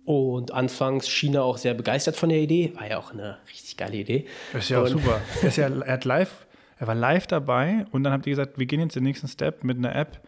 Und 0.06 0.54
anfangs 0.54 1.10
schien 1.10 1.36
er 1.36 1.44
auch 1.44 1.58
sehr 1.58 1.74
begeistert 1.74 2.16
von 2.16 2.30
der 2.30 2.40
Idee. 2.40 2.72
War 2.76 2.90
ja 2.90 2.98
auch 2.98 3.12
eine 3.12 3.40
richtig 3.50 3.76
geile 3.76 3.98
Idee. 3.98 4.26
Das 4.54 4.64
ist 4.64 4.70
ja 4.70 4.82
auch 4.82 4.88
super. 4.88 5.20
Er, 5.44 5.50
ja, 5.50 5.68
er, 5.68 5.94
hat 5.94 6.06
live, 6.06 6.48
er 6.78 6.88
war 6.88 6.96
live 6.96 7.28
dabei 7.28 7.86
und 7.92 8.04
dann 8.04 8.14
habt 8.14 8.26
ihr 8.26 8.32
gesagt, 8.32 8.58
wir 8.58 8.66
gehen 8.66 8.80
jetzt 8.80 8.96
den 8.96 9.04
nächsten 9.04 9.28
Step 9.28 9.66
mit 9.66 9.78
einer 9.78 9.94
App. 9.94 10.22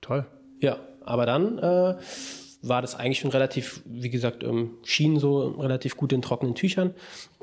Toll. 0.00 0.24
Ja, 0.60 0.78
aber 1.04 1.26
dann 1.26 1.58
äh, 1.58 1.96
war 2.68 2.82
das 2.82 2.94
eigentlich 2.94 3.20
schon 3.20 3.30
relativ, 3.30 3.82
wie 3.84 4.10
gesagt, 4.10 4.42
ähm, 4.42 4.72
schien 4.84 5.18
so 5.18 5.48
relativ 5.58 5.96
gut 5.96 6.12
in 6.12 6.22
trockenen 6.22 6.54
Tüchern. 6.54 6.94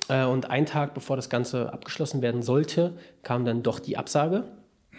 Äh, 0.09 0.25
und 0.25 0.49
einen 0.49 0.65
Tag 0.65 0.93
bevor 0.93 1.15
das 1.15 1.29
Ganze 1.29 1.71
abgeschlossen 1.71 2.21
werden 2.21 2.41
sollte, 2.41 2.97
kam 3.23 3.45
dann 3.45 3.63
doch 3.63 3.79
die 3.79 3.97
Absage, 3.97 4.45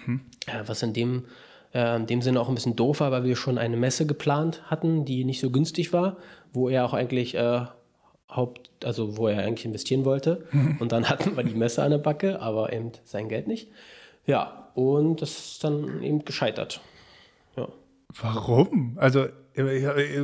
mhm. 0.06 0.20
was 0.66 0.82
in 0.82 0.92
dem, 0.92 1.24
äh, 1.72 1.96
in 1.96 2.06
dem 2.06 2.22
Sinne 2.22 2.40
auch 2.40 2.48
ein 2.48 2.54
bisschen 2.54 2.76
doof 2.76 3.00
war, 3.00 3.10
weil 3.10 3.24
wir 3.24 3.36
schon 3.36 3.58
eine 3.58 3.76
Messe 3.76 4.06
geplant 4.06 4.62
hatten, 4.66 5.04
die 5.04 5.24
nicht 5.24 5.40
so 5.40 5.50
günstig 5.50 5.92
war, 5.92 6.16
wo 6.52 6.68
er 6.68 6.84
auch 6.84 6.94
eigentlich 6.94 7.34
äh, 7.34 7.66
Haupt, 8.30 8.70
also 8.84 9.16
wo 9.16 9.28
er 9.28 9.44
eigentlich 9.44 9.66
investieren 9.66 10.04
wollte. 10.04 10.46
Mhm. 10.50 10.78
Und 10.80 10.92
dann 10.92 11.08
hatten 11.08 11.36
wir 11.36 11.44
die 11.44 11.54
Messe 11.54 11.82
an 11.82 11.90
der 11.90 11.98
Backe, 11.98 12.40
aber 12.40 12.72
eben 12.72 12.92
sein 13.04 13.28
Geld 13.28 13.46
nicht. 13.46 13.68
Ja, 14.26 14.70
und 14.74 15.22
das 15.22 15.30
ist 15.30 15.64
dann 15.64 16.02
eben 16.02 16.24
gescheitert. 16.24 16.80
Ja. 17.56 17.68
Warum? 18.20 18.96
Also 18.96 19.26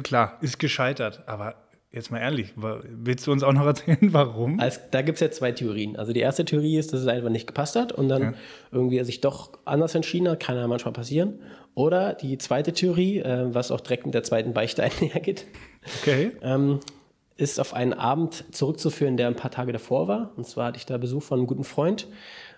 klar, 0.03 0.39
ist 0.41 0.59
gescheitert, 0.59 1.23
aber 1.27 1.55
jetzt 1.93 2.11
mal 2.11 2.19
ehrlich, 2.19 2.53
willst 2.57 3.27
du 3.27 3.33
uns 3.33 3.43
auch 3.43 3.53
noch 3.53 3.67
erzählen, 3.67 3.99
warum? 4.13 4.61
Also, 4.61 4.81
da 4.91 5.03
gibt 5.03 5.17
es 5.17 5.21
ja 5.21 5.31
zwei 5.31 5.53
Theorien. 5.53 5.97
Also 5.97 6.13
die 6.13 6.21
erste 6.21 6.45
Theorie 6.45 6.79
ist, 6.79 6.93
dass 6.93 7.01
es 7.01 7.07
einfach 7.07 7.31
nicht 7.31 7.47
gepasst 7.47 7.77
hat 7.77 7.93
und 7.93 8.09
dann 8.09 8.23
ja. 8.23 8.35
irgendwie 8.71 8.99
er 8.99 9.05
sich 9.05 9.21
doch 9.21 9.53
anders 9.65 9.95
entschieden 9.95 10.29
hat, 10.29 10.41
kann 10.41 10.57
ja 10.57 10.67
manchmal 10.67 10.93
passieren. 10.93 11.41
Oder 11.75 12.15
die 12.15 12.39
zweite 12.39 12.73
Theorie, 12.73 13.19
äh, 13.19 13.55
was 13.55 13.71
auch 13.71 13.81
direkt 13.81 14.05
mit 14.05 14.15
der 14.15 14.23
zweiten 14.23 14.53
Beichte 14.53 14.83
einhergeht, 15.01 15.47
okay. 16.01 16.33
ähm, 16.43 16.81
ist 17.37 17.59
auf 17.59 17.73
einen 17.75 17.95
Abend 17.95 18.45
zurückzuführen, 18.53 19.17
der 19.17 19.29
ein 19.29 19.37
paar 19.37 19.51
Tage 19.51 19.73
davor 19.73 20.09
war. 20.09 20.33
Und 20.37 20.47
zwar 20.47 20.67
hatte 20.67 20.79
ich 20.79 20.87
da 20.87 20.99
Besuch 20.99 21.23
von 21.23 21.39
einem 21.39 21.47
guten 21.47 21.65
Freund 21.65 22.07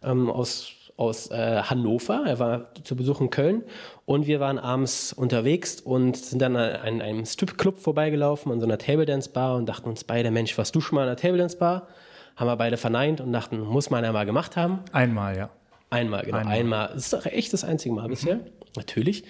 ähm, 0.03 0.29
aus 0.29 0.73
aus 0.97 1.31
äh, 1.31 1.63
Hannover. 1.63 2.25
Er 2.27 2.39
war 2.39 2.75
zu 2.85 2.97
Besuch 2.97 3.21
in 3.21 3.31
Köln 3.31 3.65
und 4.05 4.27
wir 4.27 4.41
waren 4.41 4.59
abends 4.59 5.13
unterwegs 5.13 5.81
und 5.81 6.17
sind 6.17 6.41
dann 6.41 6.57
an 6.57 7.01
einem 7.01 7.25
Stripclub 7.25 7.79
vorbeigelaufen, 7.79 8.53
an 8.53 8.61
so 8.61 8.67
einer 8.67 8.79
Table 8.79 9.07
Dance 9.07 9.31
Bar 9.31 9.57
und 9.57 9.67
dachten 9.67 9.89
uns 9.89 10.05
beide, 10.05 10.31
Mensch, 10.31 10.57
warst 10.59 10.75
du 10.75 10.81
schon 10.81 10.97
mal 10.97 11.03
an 11.03 11.09
einer 11.09 11.17
Table 11.17 11.39
Dance 11.39 11.57
Bar? 11.57 11.89
Haben 12.37 12.47
wir 12.47 12.57
beide 12.57 12.77
verneint 12.77 13.21
und 13.21 13.33
dachten, 13.33 13.61
muss 13.61 13.91
man 13.91 14.05
ja 14.05 14.13
mal 14.13 14.25
gemacht 14.25 14.57
haben. 14.57 14.81
Einmal, 14.93 15.37
ja. 15.37 15.51
Einmal, 15.91 16.25
genau. 16.25 16.39
Einmal. 16.39 16.55
Einmal. 16.59 16.89
Das 16.95 17.05
ist 17.05 17.13
doch 17.13 17.27
echt 17.27 17.53
das 17.53 17.65
einzige 17.65 17.95
Mal 17.95 18.07
mhm. 18.07 18.11
bisher. 18.11 18.41
Natürlich. 18.77 19.25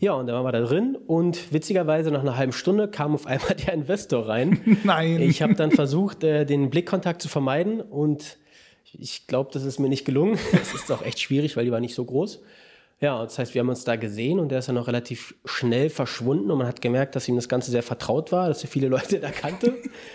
Ja, 0.00 0.14
und 0.14 0.26
dann 0.26 0.34
waren 0.34 0.44
wir 0.44 0.52
da 0.52 0.60
drin 0.62 0.96
und 1.06 1.52
witzigerweise 1.52 2.10
nach 2.10 2.22
einer 2.22 2.36
halben 2.36 2.52
Stunde 2.52 2.88
kam 2.88 3.14
auf 3.14 3.26
einmal 3.26 3.54
der 3.66 3.74
Investor 3.74 4.28
rein. 4.28 4.78
Nein. 4.84 5.20
Ich 5.20 5.42
habe 5.42 5.54
dann 5.54 5.70
versucht, 5.70 6.24
äh, 6.24 6.44
den 6.44 6.70
Blickkontakt 6.70 7.22
zu 7.22 7.28
vermeiden 7.28 7.80
und 7.80 8.38
ich 8.98 9.26
glaube, 9.26 9.50
das 9.52 9.64
ist 9.64 9.78
mir 9.78 9.88
nicht 9.88 10.04
gelungen. 10.04 10.38
Es 10.52 10.74
ist 10.74 10.90
auch 10.90 11.02
echt 11.02 11.20
schwierig, 11.20 11.56
weil 11.56 11.64
die 11.64 11.72
war 11.72 11.80
nicht 11.80 11.94
so 11.94 12.04
groß. 12.04 12.40
Ja, 13.00 13.22
das 13.22 13.38
heißt, 13.38 13.54
wir 13.54 13.60
haben 13.60 13.70
uns 13.70 13.84
da 13.84 13.96
gesehen 13.96 14.38
und 14.38 14.50
der 14.50 14.58
ist 14.58 14.68
dann 14.68 14.74
noch 14.74 14.86
relativ 14.86 15.34
schnell 15.46 15.88
verschwunden 15.88 16.50
und 16.50 16.58
man 16.58 16.66
hat 16.66 16.82
gemerkt, 16.82 17.16
dass 17.16 17.26
ihm 17.28 17.36
das 17.36 17.48
Ganze 17.48 17.70
sehr 17.70 17.82
vertraut 17.82 18.30
war, 18.30 18.48
dass 18.48 18.62
er 18.62 18.68
viele 18.68 18.88
Leute 18.88 19.20
da 19.20 19.30
kannte 19.30 19.74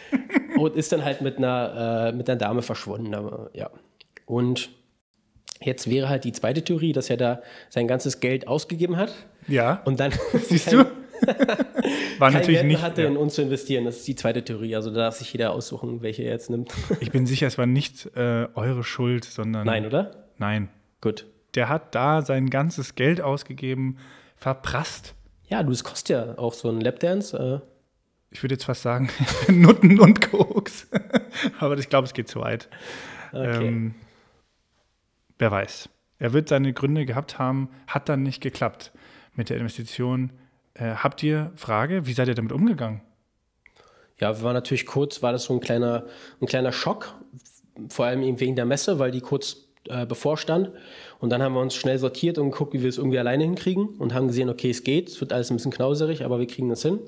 und 0.58 0.75
ist 0.75 0.91
dann 0.91 1.03
halt 1.03 1.22
mit 1.22 1.38
einer, 1.38 2.12
äh, 2.12 2.15
mit 2.15 2.29
einer 2.29 2.38
Dame 2.38 2.62
verschwunden. 2.62 3.15
Aber, 3.15 3.50
ja. 3.53 3.72
Und 4.27 4.70
jetzt 5.62 5.89
wäre 5.89 6.10
halt 6.10 6.25
die 6.25 6.32
zweite 6.32 6.63
Theorie, 6.63 6.94
dass 6.94 7.10
er 7.10 7.17
da 7.17 7.41
sein 7.70 7.88
ganzes 7.88 8.20
Geld 8.20 8.48
ausgegeben 8.48 8.98
hat. 8.98 9.13
Ja. 9.48 9.82
Und 9.86 10.00
dann. 10.00 10.13
Siehst 10.44 10.72
du? 10.72 10.86
War 12.20 12.32
natürlich 12.32 12.60
Geld 12.60 12.67
nicht. 12.67 12.82
hatte, 12.82 13.03
ja. 13.03 13.08
in 13.08 13.17
uns 13.17 13.36
zu 13.36 13.41
investieren. 13.41 13.86
Das 13.86 13.98
ist 13.98 14.08
die 14.08 14.15
zweite 14.15 14.44
Theorie. 14.44 14.75
Also 14.75 14.89
da 14.89 15.01
darf 15.01 15.15
sich 15.15 15.32
jeder 15.32 15.51
aussuchen, 15.51 16.01
welche 16.01 16.24
er 16.24 16.32
jetzt 16.32 16.50
nimmt. 16.50 16.74
ich 17.00 17.12
bin 17.12 17.25
sicher, 17.25 17.48
es 17.48 17.58
war 17.58 17.65
nicht 17.65 18.10
äh, 18.15 18.48
eure 18.53 18.84
Schuld, 18.84 19.25
sondern. 19.25 19.65
Nein, 19.65 19.86
oder? 19.86 20.25
Nein. 20.38 20.70
Gut. 21.01 21.25
Der 21.55 21.70
hat 21.70 21.96
da 21.96 22.22
sein 22.22 22.50
ganzes 22.50 22.96
Geld 22.96 23.22
ausgegeben, 23.22 23.98
verprasst. 24.36 25.15
Ja, 25.48 25.63
du, 25.63 25.72
es 25.72 25.84
kostet 25.84 26.10
ja 26.10 26.38
auch 26.38 26.53
so 26.53 26.70
ein 26.70 26.82
Lapdance. 26.82 27.38
Äh. 27.38 27.65
Ich 28.32 28.44
würde 28.44 28.55
jetzt 28.55 28.65
fast 28.65 28.82
sagen, 28.82 29.10
Nutten 29.48 30.00
und 30.00 30.20
Koks. 30.29 30.88
Aber 31.60 31.77
ich 31.77 31.89
glaube, 31.89 32.08
es 32.08 32.13
geht 32.13 32.27
zu 32.27 32.41
weit. 32.41 32.70
Okay. 33.32 33.67
Ähm, 33.67 33.96
wer 35.38 35.51
weiß. 35.51 35.89
Er 36.17 36.34
wird 36.34 36.50
seine 36.50 36.74
Gründe 36.74 37.05
gehabt 37.05 37.39
haben, 37.39 37.70
hat 37.88 38.10
dann 38.10 38.24
nicht 38.24 38.41
geklappt 38.41 38.91
mit 39.36 39.50
der 39.50 39.58
Investition 39.58 40.32
äh, 40.75 40.96
habt 40.96 41.24
ihr 41.24 41.51
Frage, 41.55 42.05
wie 42.05 42.13
seid 42.13 42.27
ihr 42.27 42.36
damit 42.36 42.51
umgegangen? 42.51 43.01
Ja, 44.20 44.41
waren 44.41 44.53
natürlich 44.53 44.86
kurz, 44.86 45.22
war 45.22 45.32
das 45.32 45.46
so 45.46 45.53
ein 45.53 45.60
kleiner, 45.60 46.05
ein 46.39 46.46
kleiner 46.46 46.72
Schock, 46.72 47.13
vor 47.89 48.05
allem 48.05 48.22
eben 48.22 48.39
wegen 48.39 48.55
der 48.55 48.65
Messe, 48.65 49.00
weil 49.00 49.12
die 49.12 49.20
kurz 49.20 49.58
äh, 49.89 50.05
bevorstand. 50.05 50.72
Und 51.20 51.32
dann 51.32 51.41
haben 51.41 51.53
wir 51.53 51.62
uns 51.62 51.75
schnell 51.75 51.98
sortiert 51.98 52.38
und 52.38 52.51
geguckt, 52.51 52.74
wie 52.74 52.82
wir 52.82 52.89
es 52.89 52.98
irgendwie 52.98 53.20
alleine 53.20 53.44
hinkriegen 53.44 53.88
und 53.98 54.13
haben 54.13 54.27
gesehen, 54.27 54.50
okay, 54.50 54.70
es 54.70 54.84
geht, 54.84 55.10
es 55.10 55.20
wird 55.20 55.34
alles 55.34 55.50
ein 55.50 55.58
bisschen 55.58 55.72
knauserig, 55.72 56.24
aber 56.24 56.39
wir 56.39 56.48
kriegen 56.48 56.70
das 56.70 56.82
hin. 56.82 57.00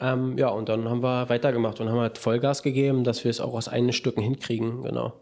Ähm, 0.00 0.36
ja, 0.36 0.48
und 0.48 0.68
dann 0.68 0.88
haben 0.88 1.02
wir 1.02 1.28
weitergemacht 1.28 1.80
und 1.80 1.88
haben 1.88 2.00
halt 2.00 2.18
Vollgas 2.18 2.62
gegeben, 2.62 3.04
dass 3.04 3.22
wir 3.22 3.30
es 3.30 3.40
auch 3.40 3.54
aus 3.54 3.68
eigenen 3.68 3.92
Stücken 3.92 4.20
hinkriegen, 4.20 4.82
genau 4.82 5.12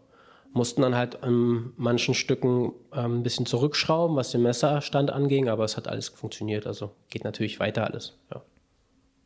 mussten 0.53 0.81
dann 0.81 0.95
halt 0.95 1.23
an 1.23 1.71
manchen 1.77 2.13
Stücken 2.13 2.73
ähm, 2.93 3.19
ein 3.19 3.23
bisschen 3.23 3.45
zurückschrauben, 3.45 4.15
was 4.15 4.31
den 4.31 4.41
Messerstand 4.41 5.11
anging, 5.11 5.47
aber 5.49 5.63
es 5.63 5.77
hat 5.77 5.87
alles 5.87 6.09
funktioniert. 6.09 6.67
Also 6.67 6.91
geht 7.09 7.23
natürlich 7.23 7.59
weiter 7.59 7.85
alles. 7.85 8.17
Ja, 8.33 8.41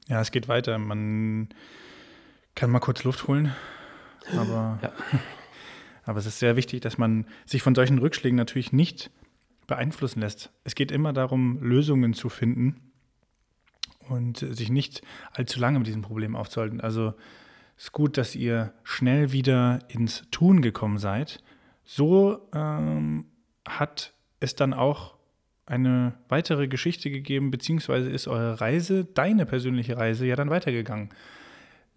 ja 0.08 0.22
es 0.22 0.32
geht 0.32 0.48
weiter. 0.48 0.78
Man 0.78 1.50
kann 2.54 2.70
mal 2.70 2.80
kurz 2.80 3.04
Luft 3.04 3.28
holen, 3.28 3.54
aber, 4.32 4.80
ja. 4.82 4.92
aber 6.06 6.20
es 6.20 6.26
ist 6.26 6.40
sehr 6.40 6.56
wichtig, 6.56 6.82
dass 6.82 6.98
man 6.98 7.26
sich 7.46 7.62
von 7.62 7.76
solchen 7.76 7.98
Rückschlägen 7.98 8.38
natürlich 8.38 8.72
nicht 8.72 9.10
beeinflussen 9.68 10.22
lässt. 10.22 10.52
Es 10.64 10.76
geht 10.76 10.92
immer 10.92 11.12
darum, 11.12 11.62
Lösungen 11.62 12.14
zu 12.14 12.30
finden 12.30 12.92
und 14.10 14.38
sich 14.38 14.70
nicht 14.70 15.02
allzu 15.34 15.60
lange 15.60 15.80
mit 15.80 15.88
diesem 15.88 16.04
Problem 16.04 16.36
aufzuhalten. 16.36 16.82
Also 16.82 17.16
ist 17.78 17.92
gut, 17.92 18.18
dass 18.18 18.36
ihr 18.36 18.74
schnell 18.84 19.32
wieder 19.32 19.80
ins 19.88 20.24
Tun 20.32 20.62
gekommen 20.62 20.98
seid. 20.98 21.44
So 21.84 22.48
ähm, 22.54 23.26
hat 23.68 24.14
es 24.40 24.56
dann 24.56 24.74
auch 24.74 25.16
eine 25.66 26.14
weitere 26.30 26.68
Geschichte 26.68 27.10
gegeben, 27.10 27.52
beziehungsweise 27.52 28.10
ist 28.10 28.28
eure 28.28 28.62
Reise, 28.62 29.06
deine 29.06 29.46
persönliche 29.46 29.98
Reise, 29.98 30.26
ja 30.26 30.36
dann 30.36 30.50
weitergegangen. 30.50 31.10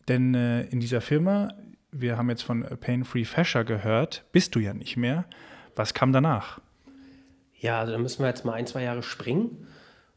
Denn 0.09 0.35
äh, 0.35 0.63
in 0.65 0.81
dieser 0.81 1.01
Firma, 1.01 1.53
wir 1.93 2.17
haben 2.17 2.31
jetzt 2.31 2.43
von 2.43 2.63
Pain 2.81 3.05
Free 3.05 3.25
Fashion 3.25 3.67
gehört, 3.67 4.25
bist 4.33 4.55
du 4.55 4.61
ja 4.61 4.73
nicht 4.73 4.97
mehr. 4.97 5.27
Was 5.77 5.95
kam 5.95 6.13
danach? 6.13 6.61
Ja, 7.61 7.81
also 7.81 7.93
da 7.93 7.99
müssen 7.99 8.23
wir 8.23 8.29
jetzt 8.29 8.45
mal 8.45 8.55
ein, 8.55 8.67
zwei 8.67 8.83
Jahre 8.83 9.03
springen. 9.03 9.67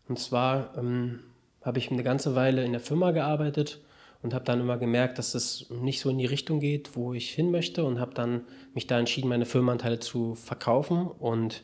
Und 0.08 0.18
zwar 0.18 0.77
ähm, 0.77 1.20
habe 1.62 1.77
ich 1.77 1.91
eine 1.91 2.03
ganze 2.03 2.36
Weile 2.36 2.63
in 2.63 2.72
der 2.72 2.82
Firma 2.82 3.12
gearbeitet 3.12 3.82
und 4.22 4.34
habe 4.34 4.46
dann 4.46 4.60
immer 4.60 4.78
gemerkt, 4.78 5.18
dass 5.18 5.36
es 5.36 5.68
nicht 5.70 6.00
so 6.00 6.10
in 6.10 6.18
die 6.18 6.25
Richtung 6.25 6.60
geht, 6.60 6.96
wo 6.96 7.13
ich 7.13 7.32
hin 7.32 7.51
möchte 7.51 7.84
und 7.84 8.00
habe 8.00 8.13
dann 8.13 8.42
mich 8.74 8.88
da 8.88 9.00
entschieden, 9.00 9.30
meine 9.30 9.46
Firmenanteile 9.46 10.00
zu 10.00 10.36
verkaufen 10.36 11.08
und 11.08 11.63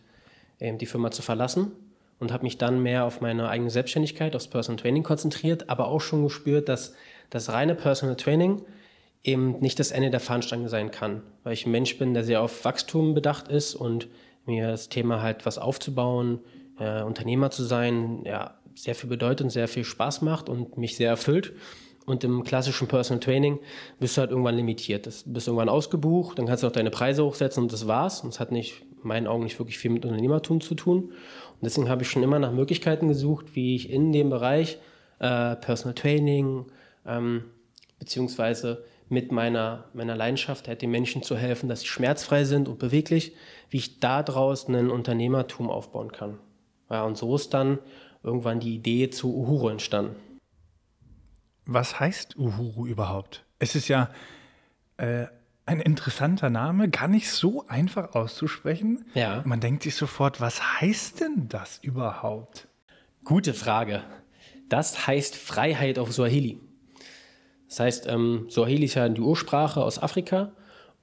ähm, 0.59 0.77
die 0.77 0.85
Firma 0.85 1.11
zu 1.11 1.21
verlassen 1.21 1.71
und 2.19 2.31
habe 2.31 2.43
mich 2.43 2.57
dann 2.57 2.81
mehr 2.81 3.05
auf 3.05 3.21
meine 3.21 3.49
eigene 3.49 3.69
Selbstständigkeit, 3.69 4.35
aufs 4.35 4.47
Personal 4.47 4.81
Training 4.81 5.03
konzentriert, 5.03 5.69
aber 5.69 5.87
auch 5.87 6.01
schon 6.01 6.23
gespürt, 6.23 6.67
dass 6.67 6.95
das 7.29 7.49
reine 7.49 7.75
Personal 7.75 8.15
Training 8.15 8.63
eben 9.23 9.59
nicht 9.59 9.79
das 9.79 9.91
Ende 9.91 10.09
der 10.09 10.19
Fahnenstange 10.19 10.69
sein 10.69 10.89
kann, 10.89 11.21
weil 11.43 11.53
ich 11.53 11.65
ein 11.65 11.71
Mensch 11.71 11.97
bin, 11.97 12.13
der 12.13 12.23
sehr 12.23 12.41
auf 12.41 12.65
Wachstum 12.65 13.13
bedacht 13.13 13.49
ist 13.49 13.75
und 13.75 14.07
mir 14.45 14.67
das 14.67 14.89
Thema 14.89 15.21
halt 15.21 15.45
was 15.45 15.57
aufzubauen, 15.57 16.39
äh, 16.79 17.03
Unternehmer 17.03 17.51
zu 17.51 17.63
sein, 17.63 18.21
ja, 18.25 18.57
sehr 18.73 18.95
viel 18.95 19.09
bedeutet 19.09 19.41
und 19.41 19.49
sehr 19.49 19.67
viel 19.67 19.83
Spaß 19.83 20.21
macht 20.21 20.49
und 20.49 20.77
mich 20.77 20.95
sehr 20.95 21.09
erfüllt. 21.09 21.53
Und 22.07 22.23
im 22.23 22.45
klassischen 22.45 22.87
Personal 22.87 23.19
Training 23.19 23.59
bist 23.99 24.15
du 24.15 24.21
halt 24.21 24.31
irgendwann 24.31 24.55
limitiert. 24.55 25.05
Du 25.05 25.33
bist 25.33 25.47
irgendwann 25.47 25.67
ausgebucht, 25.67 26.39
dann 26.39 26.45
kannst 26.45 26.63
du 26.63 26.67
auch 26.67 26.71
deine 26.71 26.89
Preise 26.89 27.25
hochsetzen 27.25 27.63
und 27.63 27.73
das 27.73 27.85
war's. 27.85 28.21
Und 28.21 28.29
es 28.29 28.39
hat 28.39 28.49
nicht, 28.49 28.81
in 29.03 29.09
meinen 29.09 29.27
Augen 29.27 29.43
nicht 29.43 29.59
wirklich 29.59 29.77
viel 29.77 29.91
mit 29.91 30.05
Unternehmertum 30.05 30.61
zu 30.61 30.73
tun. 30.73 31.09
Und 31.09 31.61
deswegen 31.61 31.89
habe 31.89 32.03
ich 32.03 32.09
schon 32.09 32.23
immer 32.23 32.39
nach 32.39 32.53
Möglichkeiten 32.53 33.09
gesucht, 33.09 33.55
wie 33.55 33.75
ich 33.75 33.89
in 33.89 34.13
dem 34.13 34.29
Bereich 34.29 34.77
äh, 35.19 35.57
Personal 35.57 35.95
Training 35.95 36.67
ähm, 37.05 37.43
beziehungsweise 37.99 38.85
mit 39.09 39.33
meiner, 39.33 39.83
meiner 39.93 40.15
Leidenschaft, 40.15 40.69
halt 40.69 40.81
den 40.81 40.91
Menschen 40.91 41.23
zu 41.23 41.35
helfen, 41.35 41.67
dass 41.67 41.81
sie 41.81 41.87
schmerzfrei 41.87 42.45
sind 42.45 42.69
und 42.69 42.79
beweglich, 42.79 43.33
wie 43.69 43.77
ich 43.77 43.99
daraus 43.99 44.69
ein 44.69 44.89
Unternehmertum 44.91 45.69
aufbauen 45.69 46.13
kann. 46.13 46.39
Ja, 46.89 47.03
und 47.03 47.17
so 47.17 47.35
ist 47.35 47.53
dann 47.53 47.79
irgendwann 48.23 48.61
die 48.61 48.75
Idee 48.75 49.09
zu 49.09 49.35
Uhuru 49.35 49.67
entstanden 49.67 50.15
was 51.67 51.99
heißt 51.99 52.37
Uhuru 52.37 52.87
überhaupt? 52.87 53.45
Es 53.59 53.75
ist 53.75 53.87
ja 53.87 54.09
äh, 54.97 55.27
ein 55.65 55.81
interessanter 55.81 56.49
Name, 56.49 56.89
gar 56.89 57.07
nicht 57.07 57.29
so 57.29 57.67
einfach 57.67 58.15
auszusprechen. 58.15 59.05
Ja. 59.13 59.43
Man 59.45 59.59
denkt 59.59 59.83
sich 59.83 59.95
sofort, 59.95 60.39
was 60.39 60.81
heißt 60.81 61.19
denn 61.19 61.49
das 61.49 61.79
überhaupt? 61.81 62.67
Gute 63.23 63.53
Frage. 63.53 64.03
Das 64.69 65.07
heißt 65.07 65.35
Freiheit 65.35 65.99
auf 65.99 66.13
Swahili. 66.13 66.59
Das 67.67 67.81
heißt, 67.81 68.07
ähm, 68.07 68.47
Swahili 68.49 68.85
ist 68.85 68.95
ja 68.95 69.09
die 69.09 69.21
Ursprache 69.21 69.83
aus 69.83 70.01
Afrika 70.01 70.53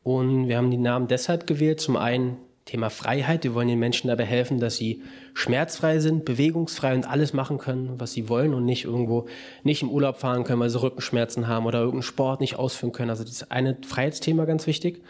und 0.02 0.48
wir 0.48 0.56
haben 0.56 0.70
den 0.70 0.82
Namen 0.82 1.08
deshalb 1.08 1.46
gewählt. 1.46 1.80
Zum 1.80 1.96
einen 1.96 2.38
Thema 2.64 2.88
Freiheit. 2.88 3.44
Wir 3.44 3.54
wollen 3.54 3.68
den 3.68 3.78
Menschen 3.78 4.08
dabei 4.08 4.24
helfen, 4.24 4.58
dass 4.58 4.76
sie 4.76 5.02
schmerzfrei 5.34 5.98
sind, 5.98 6.24
bewegungsfrei 6.24 6.94
und 6.94 7.08
alles 7.08 7.34
machen 7.34 7.58
können, 7.58 8.00
was 8.00 8.12
sie 8.12 8.28
wollen 8.28 8.54
und 8.54 8.64
nicht 8.64 8.84
irgendwo 8.84 9.26
nicht 9.62 9.82
im 9.82 9.90
Urlaub 9.90 10.16
fahren 10.16 10.44
können, 10.44 10.60
weil 10.60 10.70
sie 10.70 10.80
Rückenschmerzen 10.80 11.46
haben 11.46 11.66
oder 11.66 11.80
irgendeinen 11.80 12.02
Sport 12.02 12.40
nicht 12.40 12.56
ausführen 12.56 12.92
können. 12.92 13.10
Also 13.10 13.22
das 13.22 13.32
ist 13.32 13.52
eine 13.52 13.76
Freiheitsthema 13.86 14.46
ganz 14.46 14.66
wichtig. 14.66 15.02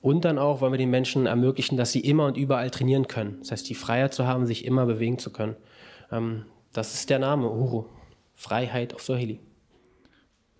Und 0.00 0.24
dann 0.24 0.38
auch 0.38 0.60
wollen 0.60 0.72
wir 0.72 0.78
den 0.78 0.90
Menschen 0.90 1.26
ermöglichen, 1.26 1.76
dass 1.76 1.92
sie 1.92 2.00
immer 2.00 2.26
und 2.26 2.36
überall 2.36 2.70
trainieren 2.70 3.08
können. 3.08 3.38
Das 3.40 3.50
heißt, 3.50 3.68
die 3.68 3.74
Freiheit 3.74 4.14
zu 4.14 4.26
haben, 4.26 4.46
sich 4.46 4.64
immer 4.64 4.86
bewegen 4.86 5.18
zu 5.18 5.30
können. 5.30 5.56
Ähm, 6.12 6.44
das 6.72 6.94
ist 6.94 7.10
der 7.10 7.18
Name, 7.18 7.50
Uhuru. 7.50 7.86
Freiheit 8.34 8.94
auf 8.94 9.02
Swahili. 9.02 9.40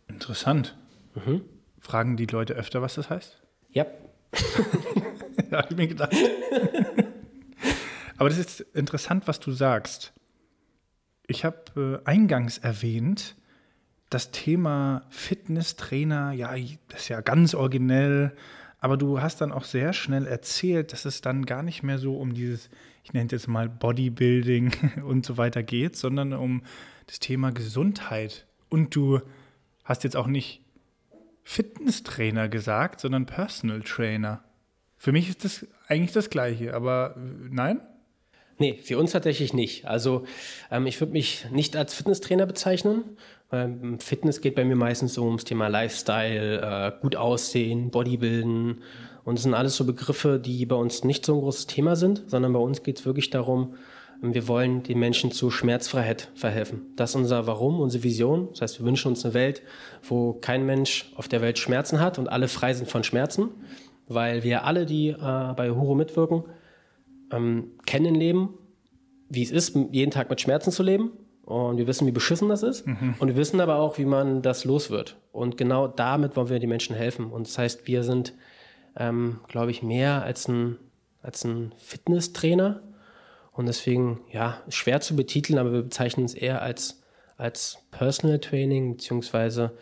Interessant. 0.08 0.76
Mhm. 1.14 1.42
Fragen 1.78 2.16
die 2.16 2.26
Leute 2.26 2.54
öfter, 2.54 2.82
was 2.82 2.96
das 2.96 3.08
heißt? 3.08 3.40
Ja. 3.72 3.86
ja, 5.52 5.58
habe 5.58 5.68
ich 5.70 5.76
mir 5.76 5.88
gedacht. 5.88 6.14
Aber 8.16 8.28
das 8.28 8.38
ist 8.38 8.60
interessant, 8.74 9.26
was 9.26 9.40
du 9.40 9.52
sagst. 9.52 10.12
Ich 11.26 11.44
habe 11.44 12.00
äh, 12.04 12.08
eingangs 12.08 12.58
erwähnt, 12.58 13.36
das 14.10 14.32
Thema 14.32 15.06
Fitnesstrainer, 15.10 16.32
ja, 16.32 16.54
das 16.88 17.02
ist 17.02 17.08
ja 17.08 17.20
ganz 17.20 17.54
originell, 17.54 18.32
aber 18.80 18.96
du 18.96 19.20
hast 19.20 19.40
dann 19.40 19.52
auch 19.52 19.64
sehr 19.64 19.92
schnell 19.92 20.26
erzählt, 20.26 20.92
dass 20.92 21.04
es 21.04 21.20
dann 21.20 21.46
gar 21.46 21.62
nicht 21.62 21.82
mehr 21.82 21.98
so 21.98 22.16
um 22.16 22.34
dieses, 22.34 22.70
ich 23.04 23.12
nenne 23.12 23.26
es 23.26 23.32
jetzt 23.32 23.48
mal 23.48 23.68
Bodybuilding 23.68 24.72
und 25.04 25.24
so 25.24 25.36
weiter 25.36 25.62
geht, 25.62 25.96
sondern 25.96 26.32
um 26.32 26.62
das 27.06 27.20
Thema 27.20 27.52
Gesundheit. 27.52 28.46
Und 28.68 28.94
du 28.94 29.20
hast 29.84 30.04
jetzt 30.04 30.16
auch 30.16 30.26
nicht 30.26 30.62
Fitnesstrainer 31.44 32.48
gesagt, 32.48 33.00
sondern 33.00 33.26
Personal 33.26 33.82
Trainer. 33.82 34.42
Für 35.00 35.12
mich 35.12 35.30
ist 35.30 35.46
das 35.46 35.66
eigentlich 35.88 36.12
das 36.12 36.28
Gleiche, 36.28 36.74
aber 36.74 37.14
äh, 37.16 37.20
nein? 37.50 37.80
Nee, 38.58 38.78
für 38.82 38.98
uns 38.98 39.12
tatsächlich 39.12 39.54
nicht. 39.54 39.86
Also 39.86 40.24
ähm, 40.70 40.86
ich 40.86 41.00
würde 41.00 41.14
mich 41.14 41.46
nicht 41.50 41.74
als 41.74 41.94
Fitnesstrainer 41.94 42.44
bezeichnen. 42.44 43.16
Ähm, 43.50 43.98
Fitness 43.98 44.42
geht 44.42 44.56
bei 44.56 44.64
mir 44.66 44.76
meistens 44.76 45.14
so 45.14 45.24
ums 45.24 45.44
Thema 45.44 45.68
Lifestyle, 45.68 46.60
äh, 46.60 47.00
gut 47.00 47.16
aussehen, 47.16 47.90
Bodybuilden. 47.90 48.82
Und 49.24 49.38
das 49.38 49.44
sind 49.44 49.54
alles 49.54 49.74
so 49.74 49.86
Begriffe, 49.86 50.38
die 50.38 50.66
bei 50.66 50.76
uns 50.76 51.02
nicht 51.02 51.24
so 51.24 51.32
ein 51.32 51.40
großes 51.40 51.66
Thema 51.66 51.96
sind, 51.96 52.24
sondern 52.26 52.52
bei 52.52 52.60
uns 52.60 52.82
geht 52.82 52.98
es 52.98 53.06
wirklich 53.06 53.30
darum, 53.30 53.76
ähm, 54.22 54.34
wir 54.34 54.48
wollen 54.48 54.82
den 54.82 54.98
Menschen 54.98 55.32
zu 55.32 55.50
Schmerzfreiheit 55.50 56.28
verhelfen. 56.34 56.92
Das 56.96 57.10
ist 57.10 57.16
unser 57.16 57.46
Warum, 57.46 57.80
unsere 57.80 58.04
Vision. 58.04 58.48
Das 58.50 58.60
heißt, 58.60 58.80
wir 58.80 58.84
wünschen 58.84 59.08
uns 59.08 59.24
eine 59.24 59.32
Welt, 59.32 59.62
wo 60.02 60.34
kein 60.34 60.66
Mensch 60.66 61.10
auf 61.16 61.26
der 61.26 61.40
Welt 61.40 61.58
Schmerzen 61.58 62.00
hat 62.00 62.18
und 62.18 62.28
alle 62.28 62.48
frei 62.48 62.74
sind 62.74 62.90
von 62.90 63.02
Schmerzen, 63.02 63.48
weil 64.10 64.42
wir 64.42 64.64
alle, 64.64 64.86
die 64.86 65.10
äh, 65.10 65.54
bei 65.56 65.70
Huro 65.70 65.94
mitwirken, 65.94 66.42
ähm, 67.32 67.70
kennen 67.86 68.14
Leben, 68.14 68.58
wie 69.28 69.42
es 69.42 69.52
ist, 69.52 69.76
jeden 69.92 70.10
Tag 70.10 70.28
mit 70.28 70.40
Schmerzen 70.40 70.72
zu 70.72 70.82
leben. 70.82 71.12
Und 71.44 71.78
wir 71.78 71.86
wissen, 71.86 72.06
wie 72.06 72.12
beschissen 72.12 72.48
das 72.48 72.62
ist. 72.62 72.86
Mhm. 72.86 73.14
Und 73.18 73.28
wir 73.28 73.36
wissen 73.36 73.60
aber 73.60 73.76
auch, 73.76 73.98
wie 73.98 74.04
man 74.04 74.42
das 74.42 74.64
los 74.64 74.90
wird. 74.90 75.16
Und 75.32 75.56
genau 75.56 75.86
damit 75.88 76.36
wollen 76.36 76.48
wir 76.48 76.58
den 76.58 76.68
Menschen 76.68 76.94
helfen. 76.94 77.30
Und 77.30 77.46
das 77.46 77.56
heißt, 77.56 77.86
wir 77.86 78.02
sind, 78.02 78.34
ähm, 78.96 79.40
glaube 79.48 79.70
ich, 79.70 79.82
mehr 79.82 80.22
als 80.24 80.48
ein, 80.48 80.76
als 81.22 81.44
ein 81.44 81.72
Fitnesstrainer. 81.78 82.82
Und 83.52 83.66
deswegen, 83.66 84.20
ja, 84.32 84.60
schwer 84.68 85.00
zu 85.00 85.14
betiteln, 85.14 85.58
aber 85.58 85.72
wir 85.72 85.82
bezeichnen 85.82 86.26
es 86.26 86.34
eher 86.34 86.62
als, 86.62 87.02
als 87.36 87.78
Personal 87.90 88.40
Training, 88.40 88.96
beziehungsweise 88.96 89.72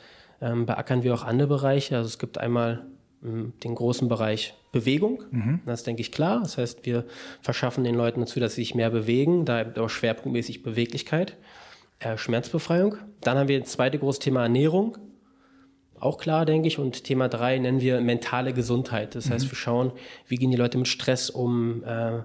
ähm, 0.41 0.67
beackern 0.67 1.03
wir 1.03 1.15
auch 1.15 1.25
andere 1.25 1.49
Bereiche. 1.49 1.97
Also 1.97 2.09
es 2.09 2.19
gibt 2.19 2.39
einmal 2.39 2.87
den 3.21 3.75
großen 3.75 4.09
Bereich 4.09 4.55
Bewegung. 4.73 5.25
Mhm. 5.31 5.61
Das 5.67 5.81
ist, 5.81 5.87
denke 5.87 6.03
ich, 6.03 6.13
klar. 6.13 6.41
Das 6.41 6.59
heißt, 6.59 6.87
wir 6.87 7.05
verschaffen 7.41 7.85
den 7.85 7.95
Leuten 7.95 8.21
dazu, 8.21 8.39
dass 8.39 8.55
sie 8.55 8.63
sich 8.63 8.75
mehr 8.75 8.91
bewegen, 8.91 9.45
da 9.45 9.61
aber 9.61 9.89
schwerpunktmäßig 9.89 10.63
Beweglichkeit, 10.63 11.37
äh, 11.99 12.17
Schmerzbefreiung. 12.17 12.97
Dann 13.21 13.39
haben 13.39 13.49
wir 13.49 13.61
das 13.61 13.71
zweite 13.71 13.99
große 13.99 14.21
Thema 14.21 14.43
Ernährung. 14.43 14.99
Auch 15.99 16.19
klar, 16.19 16.47
denke 16.47 16.69
ich. 16.69 16.79
Und 16.79 17.05
Thema 17.05 17.29
drei 17.29 17.59
nennen 17.59 17.81
wir 17.81 18.01
mentale 18.01 18.53
Gesundheit. 18.53 19.15
Das 19.15 19.27
mhm. 19.27 19.33
heißt, 19.33 19.51
wir 19.51 19.57
schauen, 19.57 19.93
wie 20.27 20.37
gehen 20.37 20.51
die 20.51 20.57
Leute 20.57 20.79
mit 20.79 20.87
Stress 20.87 21.31
um, 21.31 21.83
äh, 21.85 22.23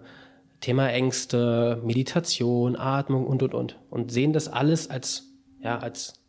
Thema 0.63 0.89
Ängste, 0.89 1.81
Meditation, 1.83 2.77
Atmung 2.77 3.27
und, 3.27 3.43
und, 3.43 3.53
und. 3.53 3.79
Und 3.89 4.11
sehen 4.11 4.31
das 4.31 4.47
alles 4.47 4.89
als, 4.89 5.33
ja, 5.59 5.77
als 5.77 6.22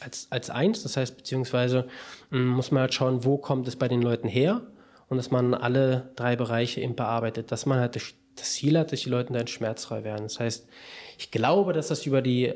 als, 0.00 0.28
als 0.30 0.50
eins. 0.50 0.82
Das 0.82 0.96
heißt, 0.96 1.16
beziehungsweise 1.16 1.88
mh, 2.30 2.38
mm, 2.38 2.48
muss 2.48 2.70
man 2.70 2.82
halt 2.82 2.94
schauen, 2.94 3.24
wo 3.24 3.38
kommt 3.38 3.68
es 3.68 3.76
bei 3.76 3.88
den 3.88 4.02
Leuten 4.02 4.28
her 4.28 4.62
und 5.08 5.16
dass 5.16 5.30
man 5.30 5.54
alle 5.54 6.10
drei 6.16 6.36
Bereiche 6.36 6.80
eben 6.80 6.96
bearbeitet, 6.96 7.50
dass 7.52 7.66
man 7.66 7.80
halt 7.80 7.96
das, 7.96 8.14
das 8.36 8.52
Ziel 8.52 8.78
hat, 8.78 8.92
dass 8.92 9.00
die 9.00 9.10
Leute 9.10 9.32
dann 9.32 9.46
schmerzfrei 9.46 10.04
werden. 10.04 10.24
Das 10.24 10.40
heißt, 10.40 10.68
ich 11.18 11.30
glaube, 11.30 11.72
dass 11.72 11.88
das 11.88 12.06
über 12.06 12.22
die 12.22 12.54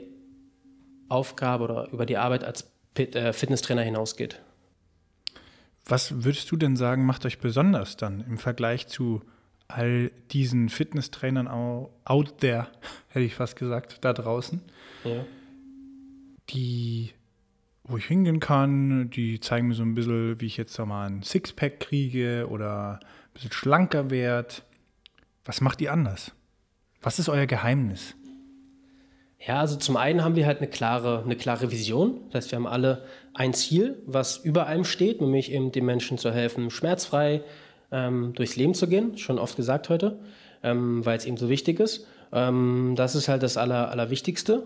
Aufgabe 1.08 1.64
oder 1.64 1.88
über 1.92 2.06
die 2.06 2.16
Arbeit 2.16 2.44
als 2.44 2.70
äh, 2.94 3.32
Fitnesstrainer 3.32 3.82
hinausgeht. 3.82 4.40
Was 5.84 6.24
würdest 6.24 6.50
du 6.50 6.56
denn 6.56 6.76
sagen, 6.76 7.04
macht 7.04 7.26
euch 7.26 7.38
besonders 7.40 7.96
dann 7.96 8.20
im 8.20 8.38
Vergleich 8.38 8.86
zu 8.86 9.22
all 9.68 10.10
diesen 10.30 10.68
Fitnesstrainern 10.68 11.48
out 11.48 12.38
there, 12.38 12.68
hätte 13.08 13.24
ich 13.24 13.34
fast 13.34 13.56
gesagt, 13.56 13.98
da 14.02 14.12
draußen, 14.12 14.60
ja. 15.04 15.24
die 16.50 17.12
wo 17.84 17.96
ich 17.96 18.06
hingehen 18.06 18.40
kann. 18.40 19.10
Die 19.10 19.40
zeigen 19.40 19.68
mir 19.68 19.74
so 19.74 19.82
ein 19.82 19.94
bisschen, 19.94 20.40
wie 20.40 20.46
ich 20.46 20.56
jetzt 20.56 20.78
da 20.78 20.86
mal 20.86 21.06
ein 21.06 21.22
Sixpack 21.22 21.80
kriege 21.80 22.46
oder 22.48 23.00
ein 23.02 23.34
bisschen 23.34 23.52
schlanker 23.52 24.10
werde. 24.10 24.54
Was 25.44 25.60
macht 25.60 25.80
die 25.80 25.88
anders? 25.88 26.32
Was 27.00 27.18
ist 27.18 27.28
euer 27.28 27.46
Geheimnis? 27.46 28.14
Ja, 29.44 29.58
also 29.58 29.76
zum 29.76 29.96
einen 29.96 30.22
haben 30.22 30.36
wir 30.36 30.46
halt 30.46 30.58
eine 30.58 30.68
klare, 30.68 31.22
eine 31.24 31.34
klare 31.34 31.72
Vision. 31.72 32.20
Das 32.30 32.44
heißt, 32.44 32.52
wir 32.52 32.56
haben 32.56 32.66
alle 32.68 33.04
ein 33.34 33.54
Ziel, 33.54 34.00
was 34.06 34.36
über 34.36 34.68
allem 34.68 34.84
steht, 34.84 35.20
nämlich 35.20 35.50
eben 35.50 35.72
den 35.72 35.84
Menschen 35.84 36.16
zu 36.16 36.30
helfen, 36.30 36.70
schmerzfrei 36.70 37.42
ähm, 37.90 38.34
durchs 38.34 38.54
Leben 38.54 38.74
zu 38.74 38.86
gehen. 38.86 39.18
Schon 39.18 39.40
oft 39.40 39.56
gesagt 39.56 39.88
heute, 39.88 40.20
ähm, 40.62 41.04
weil 41.04 41.18
es 41.18 41.26
eben 41.26 41.36
so 41.36 41.48
wichtig 41.48 41.80
ist. 41.80 42.06
Ähm, 42.32 42.94
das 42.96 43.16
ist 43.16 43.26
halt 43.26 43.42
das 43.42 43.56
Aller, 43.56 43.90
Allerwichtigste. 43.90 44.64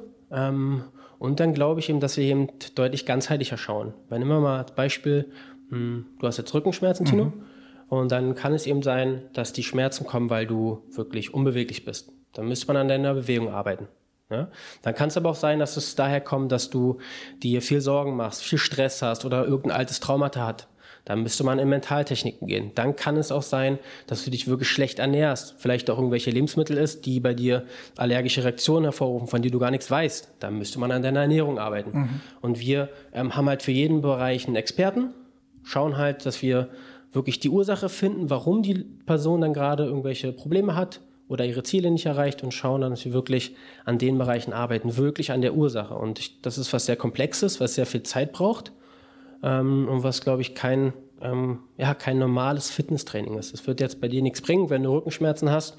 Und 1.19 1.41
dann 1.41 1.55
glaube 1.55 1.81
ich 1.81 1.89
eben, 1.89 2.01
dass 2.01 2.17
wir 2.17 2.25
eben 2.25 2.49
deutlich 2.75 3.07
ganzheitlicher 3.07 3.57
schauen. 3.57 3.95
Wenn 4.09 4.23
immer 4.23 4.41
mal 4.41 4.59
als 4.59 4.73
Beispiel, 4.73 5.31
hm, 5.71 6.07
du 6.19 6.27
hast 6.27 6.37
jetzt 6.37 6.53
Rückenschmerzen, 6.55 7.07
Tino, 7.07 7.25
mhm. 7.27 7.43
und 7.89 8.13
dann 8.13 8.35
kann 8.35 8.53
es 8.53 8.67
eben 8.67 8.83
sein, 8.83 9.23
dass 9.33 9.53
die 9.53 9.63
Schmerzen 9.63 10.07
kommen, 10.07 10.31
weil 10.31 10.47
du 10.47 10.83
wirklich 10.91 11.33
unbeweglich 11.35 11.85
bist. 11.85 12.13
Dann 12.35 12.49
müsste 12.49 12.67
man 12.67 12.77
an 12.77 12.89
deiner 12.89 13.15
Bewegung 13.15 13.49
arbeiten. 13.49 13.89
Ja? 14.31 14.49
Dann 14.83 14.95
kann 14.95 15.09
es 15.09 15.17
aber 15.17 15.31
auch 15.31 15.37
sein, 15.37 15.59
dass 15.59 15.77
es 15.77 15.95
daher 15.95 16.21
kommt, 16.21 16.53
dass 16.53 16.71
du 16.71 16.99
dir 17.43 17.63
viel 17.63 17.81
Sorgen 17.81 18.17
machst, 18.17 18.43
viel 18.43 18.59
Stress 18.59 19.03
hast 19.03 19.25
oder 19.25 19.45
irgendein 19.45 19.79
altes 19.79 20.01
Traumata 20.01 20.47
hat, 20.47 20.69
dann 21.07 21.23
müsste 21.23 21.45
man 21.45 21.61
in 21.61 21.69
Mentaltechniken 21.69 22.49
gehen. 22.49 22.73
Dann 22.75 22.97
kann 22.97 23.17
es 23.17 23.31
auch 23.31 23.43
sein, 23.43 23.79
dass 24.09 24.25
du 24.25 24.31
dich 24.31 24.49
wirklich 24.49 24.69
schlecht 24.69 24.99
ernährst. 24.99 25.55
Vielleicht 25.57 25.89
auch 25.89 25.99
irgendwelche 25.99 26.33
Lebensmittel 26.33 26.77
isst, 26.77 27.07
die 27.07 27.21
bei 27.21 27.33
dir 27.33 27.65
allergische 27.97 28.43
Reaktionen 28.43 28.85
hervorrufen, 28.85 29.29
von 29.29 29.41
denen 29.41 29.53
du 29.53 29.61
gar 29.61 29.71
nichts 29.71 29.89
weißt. 29.89 30.35
Dann 30.41 30.59
müsste 30.59 30.81
man 30.81 30.91
an 30.91 31.03
deiner 31.03 31.21
Ernährung 31.21 31.61
arbeiten. 31.61 31.97
Mhm. 31.97 32.21
Und 32.41 32.59
wir 32.59 32.89
ähm, 33.13 33.37
haben 33.37 33.49
halt 33.49 33.63
für 33.63 33.71
jeden 33.71 34.01
Bereich 34.01 34.49
einen 34.49 34.57
Experten, 34.57 35.15
schauen 35.63 35.97
halt, 35.97 36.27
dass 36.27 36.43
wir 36.43 36.71
wirklich 37.13 37.39
die 37.39 37.51
Ursache 37.51 37.89
finden, 37.89 38.29
warum 38.29 38.63
die 38.63 38.75
Person 38.75 39.43
dann 39.43 39.55
gerade 39.55 39.85
irgendwelche 39.85 40.33
Probleme 40.33 40.75
hat 40.75 41.01
oder 41.29 41.45
ihre 41.45 41.63
Ziele 41.63 41.93
nicht 41.93 42.07
erreicht 42.07 42.43
und 42.43 42.53
schauen 42.53 42.81
dann, 42.81 42.91
dass 42.91 43.05
wir 43.05 43.13
wirklich 43.13 43.55
an 43.85 43.99
den 43.99 44.19
Bereichen 44.19 44.53
arbeiten, 44.53 44.97
wirklich 44.97 45.31
an 45.31 45.41
der 45.41 45.55
Ursache. 45.55 45.95
Und 45.95 46.19
ich, 46.19 46.43
das 46.43 46.59
ist 46.59 46.73
was 46.73 46.87
sehr 46.87 46.97
Komplexes, 46.97 47.61
was 47.61 47.77
sehr 47.77 47.87
viel 47.87 48.03
Zeit 48.03 48.33
braucht 48.33 48.73
ähm, 49.43 49.89
und 49.89 50.03
was, 50.03 50.21
glaube 50.21 50.43
ich, 50.43 50.55
kein, 50.55 50.93
ähm, 51.21 51.61
ja, 51.77 51.95
kein 51.95 52.19
normales 52.19 52.71
Fitnesstraining 52.71 53.39
ist. 53.39 53.55
Es 53.55 53.67
wird 53.67 53.81
jetzt 53.81 54.01
bei 54.01 54.09
dir 54.09 54.23
nichts 54.23 54.41
bringen, 54.41 54.71
wenn 54.71 54.83
du 54.83 54.93
Rückenschmerzen 54.93 55.51
hast, 55.51 55.77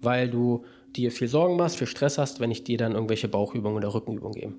weil 0.00 0.28
du 0.28 0.64
dir 0.94 1.10
viel 1.10 1.28
Sorgen 1.28 1.56
machst, 1.56 1.76
viel 1.76 1.86
Stress 1.86 2.18
hast, 2.18 2.40
wenn 2.40 2.50
ich 2.50 2.64
dir 2.64 2.78
dann 2.78 2.92
irgendwelche 2.92 3.28
Bauchübungen 3.28 3.76
oder 3.76 3.92
Rückenübungen 3.92 4.34
gebe. 4.34 4.54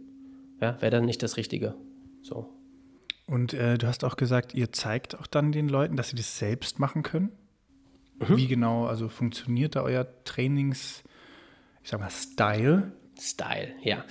Ja, 0.62 0.82
wäre 0.82 0.92
dann 0.92 1.06
nicht 1.06 1.22
das 1.24 1.38
Richtige. 1.38 1.76
So. 2.22 2.50
Und 3.28 3.54
äh, 3.54 3.78
du 3.78 3.88
hast 3.88 4.04
auch 4.04 4.16
gesagt, 4.16 4.54
ihr 4.54 4.72
zeigt 4.72 5.20
auch 5.20 5.28
dann 5.28 5.52
den 5.52 5.70
Leuten, 5.70 5.96
dass 5.98 6.10
sie 6.10 6.16
das 6.16 6.38
selbst 6.38 6.80
machen 6.80 7.04
können. 7.04 7.32
Mhm. 8.20 8.38
Wie 8.38 8.48
genau, 8.48 8.86
also 8.86 9.10
funktioniert 9.10 9.76
da 9.76 9.84
euer 9.84 10.08
Trainings, 10.24 11.04
ich 11.84 11.90
sag 11.90 12.00
mal, 12.00 12.10
Style? 12.10 12.94
Style, 13.20 13.70
ja. 13.84 14.06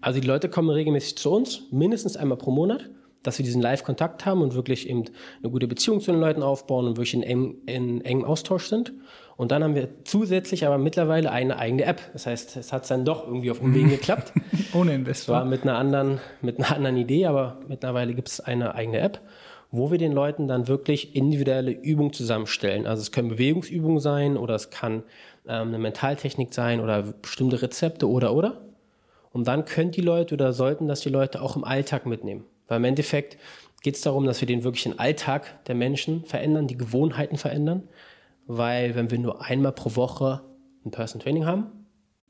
Also 0.00 0.20
die 0.20 0.26
Leute 0.26 0.48
kommen 0.48 0.70
regelmäßig 0.70 1.16
zu 1.16 1.30
uns, 1.30 1.64
mindestens 1.70 2.16
einmal 2.16 2.38
pro 2.38 2.50
Monat 2.50 2.88
dass 3.22 3.38
wir 3.38 3.44
diesen 3.44 3.62
Live-Kontakt 3.62 4.26
haben 4.26 4.42
und 4.42 4.54
wirklich 4.54 4.88
eben 4.88 5.04
eine 5.42 5.50
gute 5.50 5.68
Beziehung 5.68 6.00
zu 6.00 6.12
den 6.12 6.20
Leuten 6.20 6.42
aufbauen 6.42 6.86
und 6.86 6.96
wirklich 6.96 7.14
in, 7.14 7.22
eng, 7.22 7.54
in 7.66 8.04
engem 8.04 8.24
Austausch 8.24 8.66
sind. 8.66 8.92
Und 9.36 9.50
dann 9.50 9.64
haben 9.64 9.74
wir 9.74 9.88
zusätzlich 10.04 10.66
aber 10.66 10.78
mittlerweile 10.78 11.30
eine 11.30 11.58
eigene 11.58 11.84
App. 11.84 12.00
Das 12.12 12.26
heißt, 12.26 12.56
es 12.56 12.72
hat 12.72 12.88
dann 12.90 13.04
doch 13.04 13.26
irgendwie 13.26 13.50
auf 13.50 13.60
Umwegen 13.60 13.90
geklappt. 13.90 14.32
Ohne 14.74 14.94
Investor. 14.94 15.34
Zwar 15.36 15.44
mit 15.44 15.62
einer 15.62 15.78
anderen, 15.78 16.20
mit 16.42 16.58
einer 16.58 16.76
anderen 16.76 16.96
Idee, 16.96 17.26
aber 17.26 17.58
mittlerweile 17.68 18.14
gibt 18.14 18.28
es 18.28 18.40
eine 18.40 18.74
eigene 18.74 18.98
App, 18.98 19.20
wo 19.70 19.90
wir 19.90 19.98
den 19.98 20.12
Leuten 20.12 20.48
dann 20.48 20.68
wirklich 20.68 21.16
individuelle 21.16 21.72
Übungen 21.72 22.12
zusammenstellen. 22.12 22.86
Also 22.86 23.00
es 23.00 23.10
können 23.10 23.28
Bewegungsübungen 23.28 24.00
sein 24.00 24.36
oder 24.36 24.54
es 24.54 24.70
kann 24.70 25.02
ähm, 25.46 25.68
eine 25.68 25.78
Mentaltechnik 25.78 26.52
sein 26.52 26.80
oder 26.80 27.02
bestimmte 27.02 27.62
Rezepte 27.62 28.08
oder 28.08 28.34
oder. 28.34 28.60
Und 29.32 29.48
dann 29.48 29.64
können 29.64 29.92
die 29.92 30.02
Leute 30.02 30.34
oder 30.34 30.52
sollten 30.52 30.88
das 30.88 31.00
die 31.00 31.08
Leute 31.08 31.40
auch 31.40 31.56
im 31.56 31.64
Alltag 31.64 32.04
mitnehmen. 32.04 32.44
Weil 32.72 32.78
im 32.78 32.84
Endeffekt 32.84 33.36
geht 33.82 33.96
es 33.96 34.00
darum, 34.00 34.24
dass 34.24 34.40
wir 34.40 34.46
den 34.46 34.64
wirklichen 34.64 34.98
Alltag 34.98 35.62
der 35.66 35.74
Menschen 35.74 36.24
verändern, 36.24 36.68
die 36.68 36.78
Gewohnheiten 36.78 37.36
verändern. 37.36 37.82
Weil 38.46 38.94
wenn 38.94 39.10
wir 39.10 39.18
nur 39.18 39.44
einmal 39.44 39.72
pro 39.72 39.94
Woche 39.94 40.40
ein 40.82 40.90
Person 40.90 41.20
Training 41.20 41.44
haben, 41.44 41.66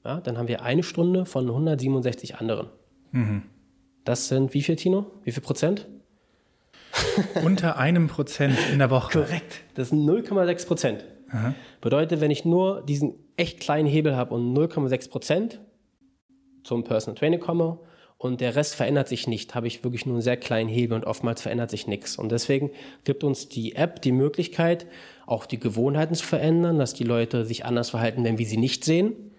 ja, 0.05 0.21
dann 0.21 0.39
haben 0.39 0.49
wir 0.49 0.63
eine 0.63 0.83
Stunde 0.83 1.27
von 1.27 1.47
167 1.47 2.35
anderen. 2.39 2.71
Mhm. 3.13 3.43
Das 4.03 4.27
sind 4.27 4.53
wie 4.53 4.63
viel, 4.63 4.75
Tino? 4.75 5.13
Wie 5.23 5.31
viel 5.31 5.45
Prozent? 5.45 5.87
Unter 7.45 7.79
einem 7.79 8.09
Prozent 8.09 8.59
in 8.73 8.81
der 8.81 8.91
Woche. 8.91 9.13
Korrekt. 9.13 9.61
Das 9.77 9.91
sind 9.91 10.05
0,6 10.05 10.67
Prozent. 10.67 11.05
Bedeutet, 11.81 12.21
wenn 12.21 12.33
ich 12.33 12.45
nur 12.45 12.85
diesen 12.85 13.15
echt 13.37 13.61
kleinen 13.61 13.87
Hebel 13.87 14.17
habe 14.17 14.35
und 14.35 14.57
0,6 14.57 15.09
Prozent 15.09 15.61
zum 16.65 16.83
Personal 16.83 17.17
Training 17.17 17.39
komme 17.39 17.79
und 18.23 18.41
der 18.41 18.55
Rest 18.55 18.77
verändert 18.77 19.09
sich 19.09 19.27
nicht, 19.27 19.57
habe 19.57 19.67
ich 19.67 19.83
wirklich 19.83 20.07
nur 20.07 20.15
einen 20.15 20.23
sehr 20.23 20.37
kleinen 20.37 20.69
Hebel 20.69 20.95
und 20.95 21.05
oftmals 21.05 21.43
verändert 21.43 21.71
sich 21.71 21.89
nichts. 21.89 22.17
Und 22.17 22.31
deswegen 22.31 22.71
gibt 23.03 23.25
uns 23.25 23.49
die 23.49 23.75
App 23.75 24.01
die 24.01 24.13
Möglichkeit, 24.13 24.87
auch 25.27 25.45
die 25.45 25.59
Gewohnheiten 25.59 26.15
zu 26.15 26.25
verändern, 26.25 26.79
dass 26.79 26.95
die 26.95 27.03
Leute 27.03 27.45
sich 27.45 27.65
anders 27.65 27.91
verhalten, 27.91 28.23
wenn 28.23 28.39
wir 28.39 28.47
sie 28.47 28.59
nicht 28.59 28.85
sehen. 28.85 29.33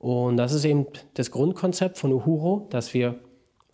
Und 0.00 0.36
das 0.36 0.52
ist 0.52 0.64
eben 0.64 0.86
das 1.14 1.30
Grundkonzept 1.30 1.96
von 1.96 2.10
Uhuro, 2.10 2.66
dass 2.70 2.92
wir 2.92 3.20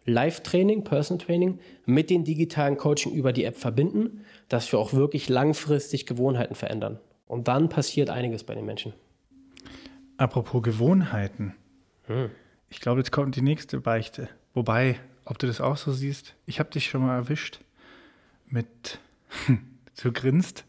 Live-Training, 0.05 0.85
Personal 0.85 1.25
Training 1.25 1.59
mit 1.87 2.11
den 2.11 2.25
digitalen 2.25 2.77
Coaching 2.77 3.13
über 3.13 3.33
die 3.33 3.45
App 3.45 3.57
verbinden, 3.57 4.27
dass 4.51 4.71
wir 4.73 4.79
auch 4.79 4.93
wirklich 4.93 5.31
langfristig 5.31 6.05
Gewohnheiten 6.05 6.55
verändern. 6.55 6.99
Und 7.27 7.49
dann 7.49 7.71
passiert 7.71 8.11
einiges 8.11 8.45
bei 8.45 8.55
den 8.55 8.67
Menschen. 8.67 8.93
Apropos 10.19 10.63
Gewohnheiten. 10.63 11.55
Hm. 12.09 12.29
Ich 12.71 12.81
glaube, 12.81 13.01
jetzt 13.01 13.13
kommt 13.13 13.37
die 13.37 13.43
nächste 13.43 13.81
Beichte. 13.81 14.31
Wobei, 14.55 14.99
ob 15.25 15.39
du 15.39 15.47
das 15.47 15.61
auch 15.61 15.77
so 15.77 15.93
siehst, 15.93 16.35
ich 16.47 16.59
habe 16.61 16.71
dich 16.71 16.89
schon 16.89 17.03
mal 17.03 17.17
erwischt 17.17 17.61
mit, 18.47 19.01
du 20.03 20.13
grinst. 20.13 20.65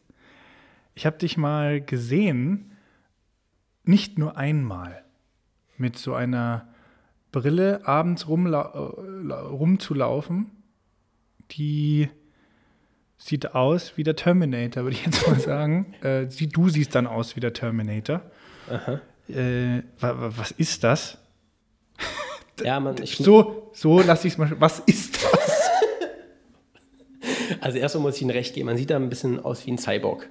Ich 0.93 1.05
habe 1.05 1.17
dich 1.17 1.37
mal 1.37 1.79
gesehen, 1.79 2.75
nicht 3.83 4.19
nur 4.19 4.35
einmal, 4.35 5.05
mit 5.77 5.97
so 5.97 6.13
einer 6.13 6.67
Brille 7.31 7.87
abends 7.87 8.27
rumzulaufen, 8.27 10.51
die 11.51 12.09
sieht 13.17 13.53
aus 13.53 13.97
wie 13.97 14.03
der 14.03 14.15
Terminator, 14.15 14.83
würde 14.83 14.95
ich 14.95 15.05
jetzt 15.05 15.27
mal 15.27 15.39
sagen. 15.39 15.93
äh, 16.01 16.25
du 16.25 16.69
siehst 16.69 16.95
dann 16.95 17.05
aus 17.07 17.35
wie 17.35 17.39
der 17.39 17.53
Terminator. 17.53 18.21
Äh, 19.27 19.83
was 19.99 20.51
ist 20.51 20.83
das? 20.83 21.20
Ja, 22.63 22.79
man, 22.79 22.95
so, 23.05 23.69
so 23.73 24.01
lasse 24.01 24.27
ich 24.27 24.33
es 24.33 24.37
mal. 24.37 24.51
Was 24.59 24.79
ist 24.79 25.15
das? 25.15 25.61
also 27.61 27.77
erstmal 27.77 28.03
muss 28.03 28.15
ich 28.15 28.21
Ihnen 28.21 28.31
recht 28.31 28.53
geben, 28.53 28.67
man 28.67 28.77
sieht 28.77 28.89
da 28.89 28.95
ein 28.95 29.09
bisschen 29.09 29.39
aus 29.39 29.65
wie 29.65 29.71
ein 29.71 29.77
Cyborg. 29.77 30.29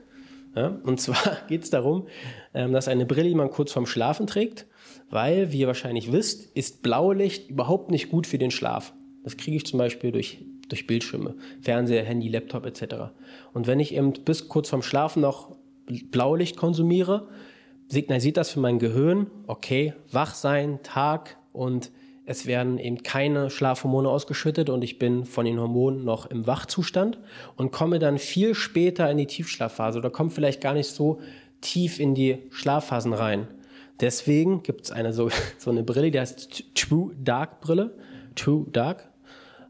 Ja? 0.55 0.79
Und 0.83 1.01
zwar 1.01 1.39
geht 1.49 1.65
es 1.65 1.71
darum, 1.71 2.07
ähm, 2.55 2.73
dass 2.73 2.89
eine 2.89 3.07
Brille, 3.07 3.29
die 3.29 3.35
man 3.35 3.51
kurz 3.51 3.73
vorm 3.73 3.87
Schlafen 3.87 4.27
trägt, 4.27 4.67
weil, 5.11 5.53
wie 5.53 5.61
ihr 5.61 5.67
wahrscheinlich 5.67 6.13
wisst, 6.13 6.57
ist 6.57 6.83
Blaulicht 6.83 7.51
überhaupt 7.51 7.91
nicht 7.91 8.11
gut 8.11 8.27
für 8.27 8.39
den 8.39 8.51
Schlaf. 8.51 8.93
Das 9.25 9.37
kriege 9.37 9.57
ich 9.57 9.67
zum 9.67 9.79
Beispiel 9.79 10.13
durch, 10.13 10.39
durch 10.69 10.87
Bildschirme, 10.87 11.35
Fernseher, 11.61 12.05
Handy, 12.05 12.29
Laptop 12.29 12.65
etc. 12.65 13.13
Und 13.53 13.67
wenn 13.67 13.81
ich 13.81 13.95
eben 13.95 14.13
bis 14.13 14.49
kurz 14.49 14.69
vorm 14.69 14.83
Schlafen 14.83 15.21
noch 15.21 15.57
Blaulicht 16.11 16.57
konsumiere, 16.57 17.29
signalisiert 17.89 18.37
das 18.37 18.51
für 18.51 18.61
mein 18.61 18.79
Gehirn, 18.79 19.27
okay, 19.47 19.95
wach 20.13 20.35
sein, 20.35 20.79
Tag 20.83 21.37
und 21.53 21.91
es 22.31 22.47
werden 22.47 22.79
eben 22.79 23.03
keine 23.03 23.51
Schlafhormone 23.51 24.09
ausgeschüttet 24.09 24.71
und 24.71 24.85
ich 24.85 25.01
bin 25.01 25.25
von 25.25 25.45
den 25.45 25.59
Hormonen 25.59 26.05
noch 26.05 26.27
im 26.27 26.47
Wachzustand 26.47 27.19
und 27.57 27.73
komme 27.73 27.99
dann 27.99 28.19
viel 28.19 28.55
später 28.55 29.11
in 29.11 29.19
die 29.19 29.27
Tiefschlafphase 29.27 29.99
oder 29.99 30.11
komme 30.11 30.31
vielleicht 30.31 30.61
gar 30.61 30.75
nicht 30.75 30.87
so 30.87 31.21
tief 31.61 31.99
in 31.99 32.15
die 32.15 32.39
Schlafphasen 32.51 33.15
rein. 33.15 33.49
Deswegen 33.99 34.63
gibt 34.63 34.85
es 34.85 34.93
eine 34.93 35.13
so, 35.13 35.29
so 35.59 35.73
eine 35.73 35.83
Brille, 35.83 36.13
die 36.13 36.21
heißt 36.21 36.77
True 36.77 37.11
Dark 37.21 37.61
Brille. 37.61 37.97
True 38.37 38.65
Dark. 38.71 39.11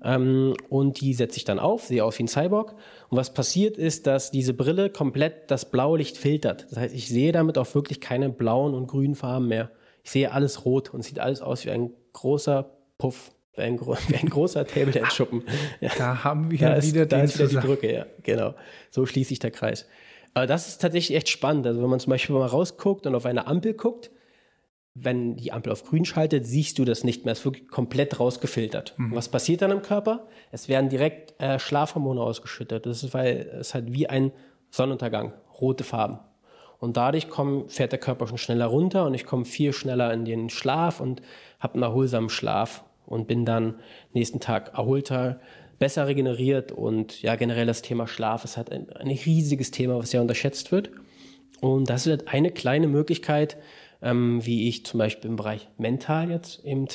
Ähm, 0.05 0.55
und 0.69 1.01
die 1.01 1.15
setze 1.15 1.39
ich 1.39 1.47
dann 1.47 1.59
auf, 1.59 1.85
sehe 1.85 2.05
aus 2.05 2.19
wie 2.19 2.25
ein 2.25 2.29
Cyborg. 2.29 2.75
Und 3.09 3.17
was 3.17 3.33
passiert 3.33 3.79
ist, 3.79 4.07
dass 4.07 4.31
diese 4.31 4.53
Brille 4.53 4.91
komplett 4.91 5.51
das 5.51 5.71
blaue 5.71 5.97
Licht 5.97 6.19
filtert. 6.19 6.67
Das 6.69 6.79
heißt, 6.79 6.95
ich 6.95 7.09
sehe 7.09 7.33
damit 7.33 7.57
auch 7.57 7.75
wirklich 7.75 8.03
keine 8.03 8.29
blauen 8.29 8.75
und 8.75 8.87
grünen 8.87 9.15
Farben 9.15 9.49
mehr. 9.49 9.71
Ich 10.05 10.11
sehe 10.11 10.31
alles 10.31 10.67
rot 10.67 10.93
und 10.93 11.03
sieht 11.03 11.21
alles 11.21 11.41
aus 11.41 11.65
wie 11.65 11.71
ein 11.71 11.91
großer 12.13 12.71
Puff. 12.99 13.33
Wie 13.55 13.63
ein, 13.63 13.81
wie 13.81 14.17
ein 14.21 14.29
großer 14.29 14.67
Table 14.67 14.93
Dance 14.93 15.17
Schuppen. 15.17 15.43
Ja. 15.81 15.91
Da 15.97 16.25
haben 16.25 16.51
wir 16.51 16.59
da 16.59 16.75
ist, 16.75 16.93
wieder, 16.93 17.07
da 17.07 17.23
ist 17.23 17.39
wieder 17.39 17.49
die 17.49 17.67
Brücke, 17.67 17.93
ja, 17.93 18.07
genau. 18.23 18.55
So 18.91 19.07
schließt 19.07 19.29
sich 19.29 19.39
der 19.39 19.51
Kreis. 19.51 19.87
Aber 20.35 20.47
das 20.47 20.69
ist 20.69 20.79
tatsächlich 20.81 21.17
echt 21.17 21.29
spannend. 21.29 21.67
Also 21.67 21.83
wenn 21.83 21.91
man 21.91 22.01
zum 22.01 22.11
Beispiel 22.11 22.37
mal 22.37 22.47
rausguckt 22.47 23.07
und 23.07 23.15
auf 23.15 23.27
eine 23.27 23.47
Ampel 23.47 23.75
guckt, 23.75 24.11
wenn 24.95 25.37
die 25.37 25.53
Ampel 25.53 25.73
auf 25.73 25.85
grün 25.85 26.05
schaltet, 26.05 26.47
siehst 26.47 26.79
du 26.79 26.85
das 26.85 27.05
nicht 27.05 27.25
mehr. 27.25 27.33
Es 27.33 27.45
wird 27.45 27.69
komplett 27.69 28.19
rausgefiltert. 28.19 28.95
Mhm. 28.97 29.15
Was 29.15 29.29
passiert 29.29 29.63
dann 29.63 29.71
im 29.71 29.83
Körper? 29.83 30.29
Es 30.51 30.69
werden 30.69 30.89
direkt 30.89 31.41
äh, 31.41 31.59
Schlafhormone 31.59 32.21
ausgeschüttet. 32.21 32.87
Das 32.87 33.03
ist, 33.03 33.15
weil 33.15 33.51
es 33.61 33.75
halt 33.75 33.93
wie 33.93 34.09
ein 34.09 34.33
Sonnenuntergang, 34.71 35.33
rote 35.61 35.85
Farben. 35.85 36.19
Und 36.79 36.97
dadurch 36.97 37.29
komm, 37.29 37.69
fährt 37.69 37.93
der 37.93 37.99
Körper 37.99 38.27
schon 38.27 38.39
schneller 38.39 38.67
runter 38.67 39.05
und 39.05 39.15
ich 39.15 39.27
komme 39.27 39.45
viel 39.45 39.73
schneller 39.73 40.13
in 40.13 40.25
den 40.25 40.49
Schlaf 40.49 41.01
und 41.01 41.21
habe 41.61 41.75
einen 41.75 41.83
erholsamen 41.83 42.31
Schlaf 42.31 42.85
und 43.07 43.29
bin 43.29 43.45
dann 43.45 43.77
nächsten 44.13 44.41
Tag 44.41 44.75
erholter, 44.75 45.41
besser 45.79 46.07
regeneriert 46.07 46.73
und 46.73 47.23
ja, 47.23 47.37
generell 47.37 47.67
das 47.67 47.83
Thema 47.83 48.07
Schlaf 48.07 48.45
ist 48.45 48.57
halt 48.57 48.71
ein, 48.71 48.91
ein 48.91 49.09
riesiges 49.09 49.71
Thema, 49.71 49.99
was 49.99 50.13
ja 50.13 50.21
unterschätzt 50.21 50.73
wird. 50.73 50.91
Und 51.61 51.91
das 51.91 52.07
ist 52.07 52.11
halt 52.11 52.29
eine 52.29 52.51
kleine 52.51 52.87
Möglichkeit, 52.87 53.57
ähm, 54.03 54.45
wie 54.45 54.69
ich 54.69 54.85
zum 54.85 54.99
Beispiel 54.99 55.31
im 55.31 55.37
Bereich 55.37 55.69
mental 55.79 56.31
jetzt 56.31 56.65
eben 56.65 56.87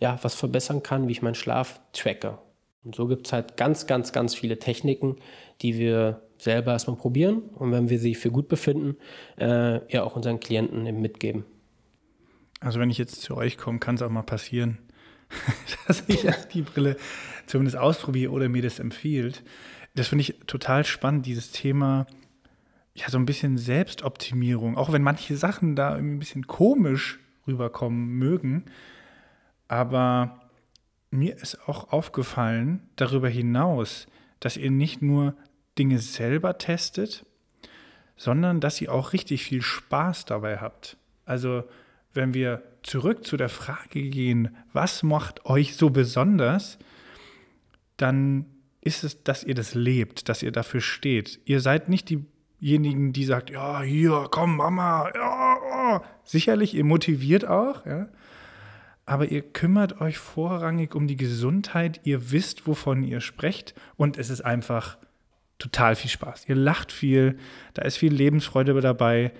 ja, 0.00 0.18
was 0.22 0.34
verbessern 0.34 0.82
kann, 0.82 1.08
wie 1.08 1.12
ich 1.12 1.22
meinen 1.22 1.34
Schlaf 1.34 1.80
tracke. 1.92 2.38
Und 2.84 2.94
so 2.94 3.06
gibt 3.06 3.26
es 3.26 3.32
halt 3.32 3.56
ganz, 3.56 3.86
ganz, 3.86 4.12
ganz 4.12 4.34
viele 4.34 4.58
Techniken, 4.58 5.16
die 5.60 5.78
wir 5.78 6.22
selber 6.38 6.72
erstmal 6.72 6.96
probieren 6.96 7.42
und 7.54 7.70
wenn 7.70 7.88
wir 7.88 8.00
sie 8.00 8.14
für 8.14 8.30
gut 8.30 8.48
befinden, 8.48 8.96
äh, 9.38 9.80
ja 9.92 10.02
auch 10.02 10.16
unseren 10.16 10.40
Klienten 10.40 10.86
eben 10.86 11.00
mitgeben. 11.00 11.44
Also 12.62 12.80
wenn 12.80 12.90
ich 12.90 12.98
jetzt 12.98 13.22
zu 13.22 13.36
euch 13.36 13.58
komme, 13.58 13.78
kann 13.78 13.96
es 13.96 14.02
auch 14.02 14.10
mal 14.10 14.22
passieren, 14.22 14.78
dass 15.86 16.04
ich 16.06 16.26
die 16.52 16.62
Brille 16.62 16.96
zumindest 17.46 17.76
ausprobiere 17.76 18.32
oder 18.32 18.48
mir 18.48 18.62
das 18.62 18.78
empfiehlt. 18.78 19.42
Das 19.94 20.08
finde 20.08 20.22
ich 20.22 20.36
total 20.46 20.84
spannend, 20.84 21.26
dieses 21.26 21.50
Thema 21.50 22.06
ja, 22.94 23.08
so 23.08 23.18
ein 23.18 23.26
bisschen 23.26 23.56
Selbstoptimierung, 23.56 24.76
auch 24.76 24.92
wenn 24.92 25.02
manche 25.02 25.36
Sachen 25.36 25.76
da 25.76 25.94
ein 25.94 26.18
bisschen 26.18 26.46
komisch 26.46 27.18
rüberkommen 27.46 28.18
mögen. 28.18 28.64
Aber 29.66 30.40
mir 31.10 31.36
ist 31.36 31.68
auch 31.68 31.92
aufgefallen, 31.92 32.88
darüber 32.96 33.28
hinaus, 33.28 34.06
dass 34.40 34.56
ihr 34.56 34.70
nicht 34.70 35.00
nur 35.02 35.34
Dinge 35.78 35.98
selber 35.98 36.58
testet, 36.58 37.24
sondern 38.16 38.60
dass 38.60 38.80
ihr 38.80 38.92
auch 38.92 39.14
richtig 39.14 39.42
viel 39.42 39.62
Spaß 39.62 40.26
dabei 40.26 40.58
habt. 40.58 40.96
Also, 41.24 41.64
wenn 42.14 42.34
wir 42.34 42.62
zurück 42.82 43.26
zu 43.26 43.36
der 43.36 43.48
Frage 43.48 44.02
gehen, 44.02 44.56
was 44.72 45.02
macht 45.02 45.46
euch 45.46 45.76
so 45.76 45.90
besonders, 45.90 46.78
dann 47.96 48.46
ist 48.80 49.04
es, 49.04 49.22
dass 49.22 49.44
ihr 49.44 49.54
das 49.54 49.74
lebt, 49.74 50.28
dass 50.28 50.42
ihr 50.42 50.50
dafür 50.50 50.80
steht. 50.80 51.40
Ihr 51.44 51.60
seid 51.60 51.88
nicht 51.88 52.08
die 52.08 52.24
diejenigen, 52.62 53.12
die 53.12 53.24
sagt, 53.24 53.50
ja, 53.50 53.82
hier, 53.82 54.28
komm, 54.30 54.56
Mama, 54.56 55.10
ja, 55.14 55.56
oh. 55.58 56.00
sicherlich, 56.22 56.74
ihr 56.74 56.84
motiviert 56.84 57.44
auch, 57.44 57.84
ja. 57.84 58.08
Aber 59.04 59.26
ihr 59.26 59.42
kümmert 59.42 60.00
euch 60.00 60.16
vorrangig 60.16 60.94
um 60.94 61.08
die 61.08 61.16
Gesundheit, 61.16 62.00
ihr 62.04 62.30
wisst, 62.30 62.68
wovon 62.68 63.02
ihr 63.02 63.20
sprecht 63.20 63.74
und 63.96 64.16
es 64.16 64.30
ist 64.30 64.42
einfach 64.42 64.96
total 65.58 65.96
viel 65.96 66.10
Spaß. 66.10 66.48
Ihr 66.48 66.54
lacht 66.54 66.92
viel, 66.92 67.36
da 67.74 67.82
ist 67.82 67.96
viel 67.96 68.14
Lebensfreude 68.14 68.80
dabei. 68.80 69.32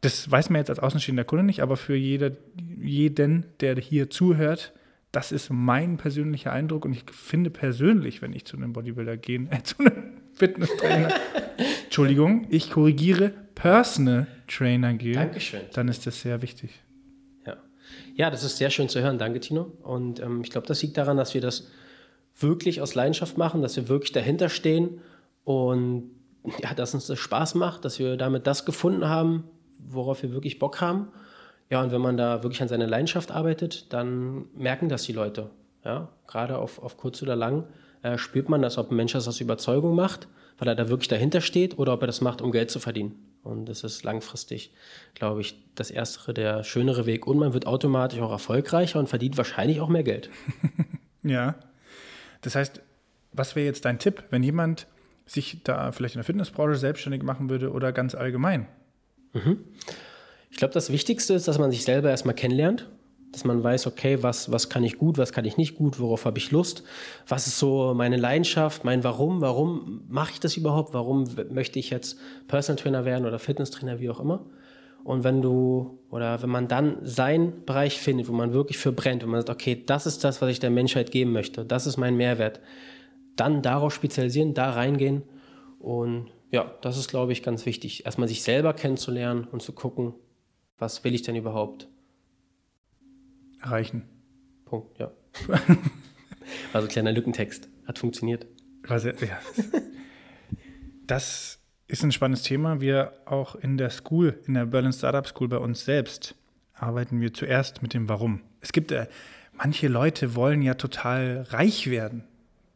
Das 0.00 0.30
weiß 0.30 0.50
man 0.50 0.60
jetzt 0.60 0.70
als 0.70 0.78
außenstehender 0.78 1.24
Kunde 1.24 1.44
nicht, 1.44 1.60
aber 1.60 1.76
für 1.76 1.94
jeder, 1.94 2.32
jeden, 2.80 3.46
der 3.60 3.76
hier 3.76 4.08
zuhört, 4.08 4.72
das 5.12 5.32
ist 5.32 5.50
mein 5.50 5.96
persönlicher 5.96 6.52
Eindruck 6.52 6.84
und 6.84 6.92
ich 6.92 7.04
finde 7.12 7.50
persönlich, 7.50 8.22
wenn 8.22 8.32
ich 8.32 8.44
zu 8.44 8.56
einem 8.56 8.72
Bodybuilder 8.72 9.16
gehe, 9.16 9.46
äh, 9.50 9.62
zu 9.62 9.78
einem 9.80 10.20
Fitnesstrainer, 10.32 11.12
Entschuldigung, 11.84 12.46
ich 12.48 12.70
korrigiere, 12.70 13.32
Personal 13.54 14.26
Trainer 14.46 14.94
gehe, 14.94 15.14
Dankeschön. 15.14 15.60
dann 15.74 15.88
ist 15.88 16.06
das 16.06 16.20
sehr 16.20 16.40
wichtig. 16.40 16.70
Ja, 17.46 17.56
ja 18.14 18.30
das 18.30 18.42
ist 18.42 18.56
sehr 18.56 18.70
schön 18.70 18.88
zu 18.88 19.02
hören. 19.02 19.18
Danke, 19.18 19.40
Tino. 19.40 19.72
Und 19.82 20.20
ähm, 20.20 20.40
ich 20.42 20.50
glaube, 20.50 20.66
das 20.66 20.80
liegt 20.82 20.96
daran, 20.96 21.16
dass 21.18 21.34
wir 21.34 21.40
das 21.40 21.68
wirklich 22.38 22.80
aus 22.80 22.94
Leidenschaft 22.94 23.36
machen, 23.36 23.60
dass 23.60 23.76
wir 23.76 23.88
wirklich 23.88 24.12
dahinter 24.12 24.48
stehen 24.48 25.00
und 25.44 26.10
ja, 26.62 26.72
dass 26.72 26.94
uns 26.94 27.06
das 27.06 27.18
Spaß 27.18 27.54
macht, 27.56 27.84
dass 27.84 27.98
wir 27.98 28.16
damit 28.16 28.46
das 28.46 28.64
gefunden 28.64 29.06
haben, 29.08 29.44
worauf 29.88 30.22
wir 30.22 30.32
wirklich 30.32 30.58
Bock 30.58 30.80
haben. 30.80 31.08
Ja, 31.70 31.82
und 31.82 31.92
wenn 31.92 32.00
man 32.00 32.16
da 32.16 32.42
wirklich 32.42 32.62
an 32.62 32.68
seiner 32.68 32.86
Leidenschaft 32.86 33.30
arbeitet, 33.30 33.92
dann 33.92 34.46
merken 34.54 34.88
das 34.88 35.04
die 35.04 35.12
Leute. 35.12 35.50
Ja, 35.84 36.08
gerade 36.26 36.58
auf, 36.58 36.82
auf 36.82 36.96
kurz 36.96 37.22
oder 37.22 37.36
lang 37.36 37.64
äh, 38.02 38.18
spürt 38.18 38.48
man 38.48 38.60
das, 38.60 38.76
ob 38.76 38.90
ein 38.90 38.96
Mensch 38.96 39.12
das 39.12 39.28
aus 39.28 39.40
Überzeugung 39.40 39.94
macht 39.94 40.28
weil 40.60 40.68
er 40.68 40.74
da 40.74 40.88
wirklich 40.88 41.08
dahinter 41.08 41.40
steht 41.40 41.78
oder 41.78 41.94
ob 41.94 42.02
er 42.02 42.06
das 42.06 42.20
macht, 42.20 42.42
um 42.42 42.52
Geld 42.52 42.70
zu 42.70 42.78
verdienen. 42.78 43.14
Und 43.42 43.66
das 43.66 43.82
ist 43.82 44.04
langfristig, 44.04 44.72
glaube 45.14 45.40
ich, 45.40 45.58
das 45.74 45.90
erstere, 45.90 46.34
der 46.34 46.62
schönere 46.62 47.06
Weg. 47.06 47.26
Und 47.26 47.38
man 47.38 47.54
wird 47.54 47.66
automatisch 47.66 48.20
auch 48.20 48.30
erfolgreicher 48.30 48.98
und 48.98 49.08
verdient 49.08 49.38
wahrscheinlich 49.38 49.80
auch 49.80 49.88
mehr 49.88 50.02
Geld. 50.02 50.28
ja. 51.22 51.54
Das 52.42 52.54
heißt, 52.54 52.82
was 53.32 53.56
wäre 53.56 53.64
jetzt 53.64 53.86
dein 53.86 53.98
Tipp, 53.98 54.24
wenn 54.28 54.42
jemand 54.42 54.86
sich 55.24 55.62
da 55.64 55.92
vielleicht 55.92 56.14
in 56.16 56.18
der 56.18 56.24
Fitnessbranche 56.24 56.78
selbstständig 56.78 57.22
machen 57.22 57.48
würde 57.48 57.72
oder 57.72 57.92
ganz 57.92 58.14
allgemein? 58.14 58.66
Mhm. 59.32 59.64
Ich 60.50 60.56
glaube, 60.56 60.74
das 60.74 60.90
Wichtigste 60.90 61.34
ist, 61.34 61.48
dass 61.48 61.58
man 61.58 61.70
sich 61.70 61.84
selber 61.84 62.10
erstmal 62.10 62.34
kennenlernt. 62.34 62.88
dass 63.32 63.44
man 63.44 63.62
weiß, 63.62 63.86
okay, 63.86 64.22
was, 64.22 64.50
was 64.50 64.68
kann 64.68 64.82
ich 64.82 64.98
gut, 64.98 65.16
was 65.16 65.32
kann 65.32 65.44
ich 65.44 65.56
nicht 65.56 65.76
gut, 65.76 66.00
worauf 66.00 66.24
habe 66.24 66.38
ich 66.38 66.50
Lust, 66.50 66.82
was 67.28 67.46
ist 67.46 67.58
so 67.58 67.94
meine 67.94 68.16
Leidenschaft, 68.16 68.84
mein 68.84 69.04
Warum, 69.04 69.40
warum 69.40 70.02
mache 70.08 70.32
ich 70.32 70.40
das 70.40 70.56
überhaupt, 70.56 70.94
warum 70.94 71.28
möchte 71.50 71.78
ich 71.78 71.90
jetzt 71.90 72.18
Personal 72.48 72.82
Trainer 72.82 73.04
werden 73.04 73.26
oder 73.26 73.38
Fitnesstrainer, 73.38 74.00
wie 74.00 74.10
auch 74.10 74.20
immer. 74.20 74.46
Und 75.04 75.24
wenn 75.24 75.40
du 75.42 75.98
oder 76.10 76.42
wenn 76.42 76.50
man 76.50 76.68
dann 76.68 76.98
seinen 77.02 77.64
Bereich 77.64 77.98
findet, 77.98 78.28
wo 78.28 78.32
man 78.32 78.52
wirklich 78.52 78.78
für 78.78 78.92
brennt, 78.92 79.22
wo 79.22 79.28
man 79.28 79.40
sagt, 79.40 79.50
okay, 79.50 79.82
das 79.86 80.06
ist 80.06 80.24
das, 80.24 80.42
was 80.42 80.50
ich 80.50 80.60
der 80.60 80.70
Menschheit 80.70 81.10
geben 81.10 81.32
möchte, 81.32 81.64
das 81.64 81.86
ist 81.86 81.96
mein 81.96 82.16
Mehrwert, 82.16 82.60
dann 83.36 83.62
darauf 83.62 83.94
spezialisieren, 83.94 84.54
da 84.54 84.70
reingehen. 84.70 85.22
Und 85.78 86.26
ja, 86.50 86.74
das 86.82 86.98
ist, 86.98 87.08
glaube 87.08 87.32
ich, 87.32 87.42
ganz 87.42 87.66
wichtig. 87.66 88.04
Erstmal 88.04 88.28
sich 88.28 88.42
selber 88.42 88.72
kennenzulernen 88.74 89.44
und 89.44 89.62
zu 89.62 89.72
gucken, 89.72 90.14
was 90.78 91.04
will 91.04 91.14
ich 91.14 91.22
denn 91.22 91.36
überhaupt 91.36 91.88
erreichen. 93.62 94.08
Punkt, 94.64 94.98
ja. 94.98 95.12
also 96.72 96.88
kleiner 96.88 97.12
Lückentext. 97.12 97.68
Hat 97.86 97.98
funktioniert. 97.98 98.46
Also, 98.88 99.08
ja. 99.08 99.38
Das 101.06 101.58
ist 101.88 102.04
ein 102.04 102.12
spannendes 102.12 102.44
Thema. 102.44 102.80
Wir 102.80 103.12
auch 103.26 103.56
in 103.56 103.76
der 103.76 103.90
School, 103.90 104.38
in 104.46 104.54
der 104.54 104.66
Berlin 104.66 104.92
Startup 104.92 105.26
School 105.26 105.48
bei 105.48 105.58
uns 105.58 105.84
selbst, 105.84 106.36
arbeiten 106.74 107.20
wir 107.20 107.34
zuerst 107.34 107.82
mit 107.82 107.94
dem 107.94 108.08
Warum. 108.08 108.42
Es 108.60 108.72
gibt 108.72 108.92
äh, 108.92 109.06
manche 109.52 109.88
Leute 109.88 110.34
wollen 110.34 110.62
ja 110.62 110.74
total 110.74 111.46
reich 111.50 111.90
werden 111.90 112.24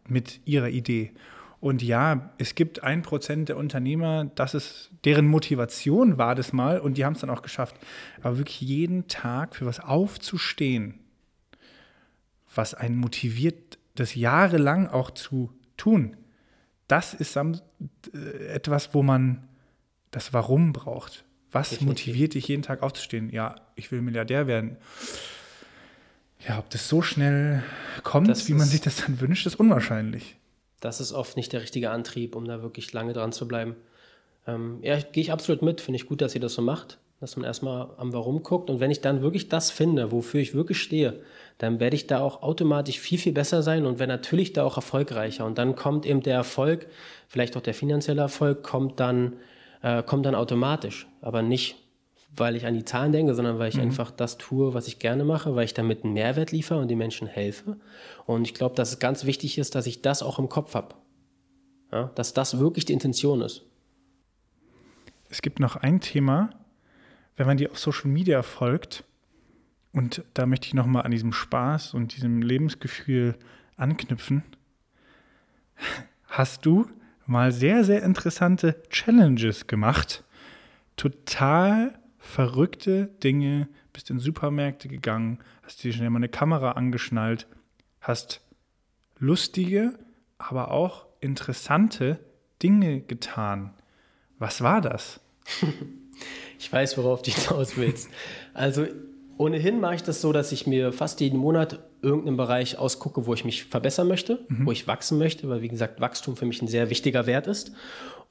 mit 0.08 0.40
ihrer 0.44 0.68
Idee. 0.68 1.12
Und 1.64 1.82
ja, 1.82 2.28
es 2.36 2.54
gibt 2.54 2.82
ein 2.82 3.00
Prozent 3.00 3.48
der 3.48 3.56
Unternehmer, 3.56 4.26
das 4.34 4.52
ist 4.52 4.90
deren 5.06 5.26
Motivation 5.26 6.18
war 6.18 6.34
das 6.34 6.52
mal 6.52 6.78
und 6.78 6.98
die 6.98 7.06
haben 7.06 7.14
es 7.14 7.22
dann 7.22 7.30
auch 7.30 7.40
geschafft. 7.40 7.74
Aber 8.20 8.36
wirklich 8.36 8.60
jeden 8.60 9.08
Tag 9.08 9.56
für 9.56 9.64
was 9.64 9.80
aufzustehen, 9.80 10.98
was 12.54 12.74
einen 12.74 12.98
motiviert, 12.98 13.78
das 13.94 14.14
jahrelang 14.14 14.88
auch 14.88 15.10
zu 15.10 15.54
tun, 15.78 16.18
das 16.86 17.14
ist 17.14 17.34
äh, 17.34 17.54
etwas, 18.48 18.92
wo 18.92 19.02
man 19.02 19.48
das 20.10 20.34
Warum 20.34 20.74
braucht. 20.74 21.24
Was 21.50 21.70
Definitiv. 21.70 21.88
motiviert 22.08 22.34
dich 22.34 22.46
jeden 22.46 22.62
Tag 22.62 22.82
aufzustehen? 22.82 23.30
Ja, 23.30 23.54
ich 23.74 23.90
will 23.90 24.02
Milliardär 24.02 24.46
werden. 24.46 24.76
Ja, 26.46 26.58
ob 26.58 26.68
das 26.68 26.90
so 26.90 27.00
schnell 27.00 27.62
kommt, 28.02 28.28
das 28.28 28.48
wie 28.48 28.52
man 28.52 28.68
sich 28.68 28.82
das 28.82 28.96
dann 28.96 29.18
wünscht, 29.18 29.46
ist 29.46 29.54
unwahrscheinlich. 29.54 30.36
Das 30.84 31.00
ist 31.00 31.14
oft 31.14 31.38
nicht 31.38 31.50
der 31.54 31.62
richtige 31.62 31.90
Antrieb, 31.90 32.36
um 32.36 32.44
da 32.44 32.60
wirklich 32.60 32.92
lange 32.92 33.14
dran 33.14 33.32
zu 33.32 33.48
bleiben. 33.48 33.74
Ähm, 34.46 34.80
ja, 34.82 34.98
gehe 34.98 35.22
ich 35.22 35.32
absolut 35.32 35.62
mit. 35.62 35.80
Finde 35.80 35.96
ich 35.96 36.06
gut, 36.06 36.20
dass 36.20 36.34
ihr 36.34 36.42
das 36.42 36.52
so 36.52 36.60
macht, 36.60 36.98
dass 37.20 37.36
man 37.36 37.46
erstmal 37.46 37.88
am 37.96 38.12
Warum 38.12 38.42
guckt. 38.42 38.68
Und 38.68 38.80
wenn 38.80 38.90
ich 38.90 39.00
dann 39.00 39.22
wirklich 39.22 39.48
das 39.48 39.70
finde, 39.70 40.12
wofür 40.12 40.40
ich 40.40 40.52
wirklich 40.52 40.82
stehe, 40.82 41.20
dann 41.56 41.80
werde 41.80 41.96
ich 41.96 42.06
da 42.06 42.20
auch 42.20 42.42
automatisch 42.42 42.98
viel, 42.98 43.16
viel 43.16 43.32
besser 43.32 43.62
sein 43.62 43.86
und 43.86 43.98
werde 43.98 44.12
natürlich 44.12 44.52
da 44.52 44.62
auch 44.62 44.76
erfolgreicher. 44.76 45.46
Und 45.46 45.56
dann 45.56 45.74
kommt 45.74 46.04
eben 46.04 46.22
der 46.22 46.34
Erfolg, 46.34 46.86
vielleicht 47.28 47.56
auch 47.56 47.62
der 47.62 47.72
finanzielle 47.72 48.20
Erfolg, 48.20 48.62
kommt 48.62 49.00
dann, 49.00 49.36
äh, 49.80 50.02
kommt 50.02 50.26
dann 50.26 50.34
automatisch. 50.34 51.06
Aber 51.22 51.40
nicht, 51.40 51.76
weil 52.36 52.56
ich 52.56 52.66
an 52.66 52.74
die 52.74 52.84
Zahlen 52.84 53.12
denke, 53.12 53.34
sondern 53.34 53.58
weil 53.58 53.68
ich 53.68 53.76
mhm. 53.76 53.82
einfach 53.82 54.10
das 54.10 54.38
tue, 54.38 54.74
was 54.74 54.88
ich 54.88 54.98
gerne 54.98 55.24
mache, 55.24 55.54
weil 55.54 55.64
ich 55.64 55.74
damit 55.74 56.04
einen 56.04 56.14
Mehrwert 56.14 56.52
liefere 56.52 56.80
und 56.80 56.88
den 56.88 56.98
Menschen 56.98 57.26
helfe. 57.26 57.76
Und 58.26 58.44
ich 58.44 58.54
glaube, 58.54 58.74
dass 58.74 58.90
es 58.90 58.98
ganz 58.98 59.24
wichtig 59.24 59.58
ist, 59.58 59.74
dass 59.74 59.86
ich 59.86 60.02
das 60.02 60.22
auch 60.22 60.38
im 60.38 60.48
Kopf 60.48 60.74
habe. 60.74 60.94
Ja, 61.92 62.10
dass 62.14 62.34
das 62.34 62.58
wirklich 62.58 62.84
die 62.84 62.92
Intention 62.92 63.40
ist. 63.40 63.62
Es 65.28 65.42
gibt 65.42 65.60
noch 65.60 65.76
ein 65.76 66.00
Thema, 66.00 66.50
wenn 67.36 67.46
man 67.46 67.56
dir 67.56 67.70
auf 67.70 67.78
Social 67.78 68.10
Media 68.10 68.42
folgt, 68.42 69.04
und 69.92 70.24
da 70.34 70.44
möchte 70.44 70.66
ich 70.66 70.74
nochmal 70.74 71.04
an 71.04 71.12
diesem 71.12 71.32
Spaß 71.32 71.94
und 71.94 72.16
diesem 72.16 72.42
Lebensgefühl 72.42 73.36
anknüpfen. 73.76 74.42
Hast 76.26 76.66
du 76.66 76.86
mal 77.26 77.52
sehr, 77.52 77.84
sehr 77.84 78.02
interessante 78.02 78.82
Challenges 78.90 79.68
gemacht? 79.68 80.24
Total 80.96 81.96
verrückte 82.24 83.06
Dinge, 83.22 83.68
bist 83.92 84.10
in 84.10 84.18
Supermärkte 84.18 84.88
gegangen, 84.88 85.38
hast 85.62 85.84
dir 85.84 85.92
schnell 85.92 86.10
mal 86.10 86.18
eine 86.18 86.28
Kamera 86.28 86.72
angeschnallt, 86.72 87.46
hast 88.00 88.40
lustige, 89.18 89.98
aber 90.38 90.70
auch 90.70 91.06
interessante 91.20 92.18
Dinge 92.62 93.00
getan. 93.00 93.74
Was 94.38 94.62
war 94.62 94.80
das? 94.80 95.20
Ich 96.56 96.72
weiß, 96.72 96.96
worauf 96.96 97.20
du 97.20 97.32
hinaus 97.32 97.76
willst. 97.76 98.08
Also 98.54 98.86
Ohnehin 99.36 99.80
mache 99.80 99.96
ich 99.96 100.02
das 100.02 100.20
so, 100.20 100.32
dass 100.32 100.52
ich 100.52 100.66
mir 100.66 100.92
fast 100.92 101.20
jeden 101.20 101.38
Monat 101.38 101.80
irgendeinen 102.02 102.36
Bereich 102.36 102.78
ausgucke, 102.78 103.26
wo 103.26 103.34
ich 103.34 103.44
mich 103.44 103.64
verbessern 103.64 104.06
möchte, 104.06 104.44
mhm. 104.48 104.66
wo 104.66 104.72
ich 104.72 104.86
wachsen 104.86 105.18
möchte, 105.18 105.48
weil 105.48 105.62
wie 105.62 105.68
gesagt 105.68 106.00
Wachstum 106.00 106.36
für 106.36 106.46
mich 106.46 106.62
ein 106.62 106.68
sehr 106.68 106.90
wichtiger 106.90 107.26
Wert 107.26 107.46
ist. 107.46 107.72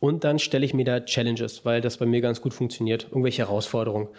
Und 0.03 0.25
dann 0.25 0.37
stelle 0.37 0.65
ich 0.65 0.73
mir 0.73 0.83
da 0.83 0.99
Challenges, 0.99 1.63
weil 1.63 1.79
das 1.79 1.95
bei 1.95 2.05
mir 2.05 2.19
ganz 2.19 2.41
gut 2.41 2.53
funktioniert, 2.53 3.05
irgendwelche 3.05 3.43
Herausforderungen. 3.43 4.09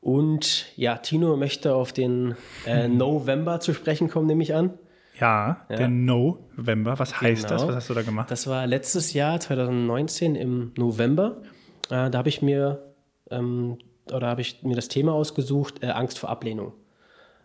Und 0.00 0.66
ja, 0.76 0.98
Tino 0.98 1.36
möchte 1.36 1.74
auf 1.74 1.92
den 1.92 2.36
äh, 2.66 2.86
mhm. 2.86 2.98
November 2.98 3.58
zu 3.58 3.74
sprechen 3.74 4.08
kommen, 4.08 4.28
nehme 4.28 4.44
ich 4.44 4.54
an. 4.54 4.78
Ja, 5.18 5.66
ja. 5.68 5.74
der 5.74 5.88
November. 5.88 7.00
Was 7.00 7.20
heißt 7.20 7.48
genau. 7.48 7.54
das? 7.56 7.66
Was 7.66 7.74
hast 7.74 7.90
du 7.90 7.94
da 7.94 8.02
gemacht? 8.02 8.30
Das 8.30 8.46
war 8.46 8.64
letztes 8.68 9.12
Jahr, 9.12 9.40
2019 9.40 10.36
im 10.36 10.70
November. 10.78 11.42
Äh, 11.90 12.10
da 12.10 12.18
habe 12.18 12.28
ich 12.28 12.40
mir 12.40 12.94
ähm, 13.32 13.78
oder 14.12 14.28
habe 14.28 14.40
ich 14.40 14.62
mir 14.62 14.76
das 14.76 14.86
Thema 14.86 15.14
ausgesucht, 15.14 15.82
äh, 15.82 15.88
Angst 15.88 16.20
vor 16.20 16.30
Ablehnung. 16.30 16.74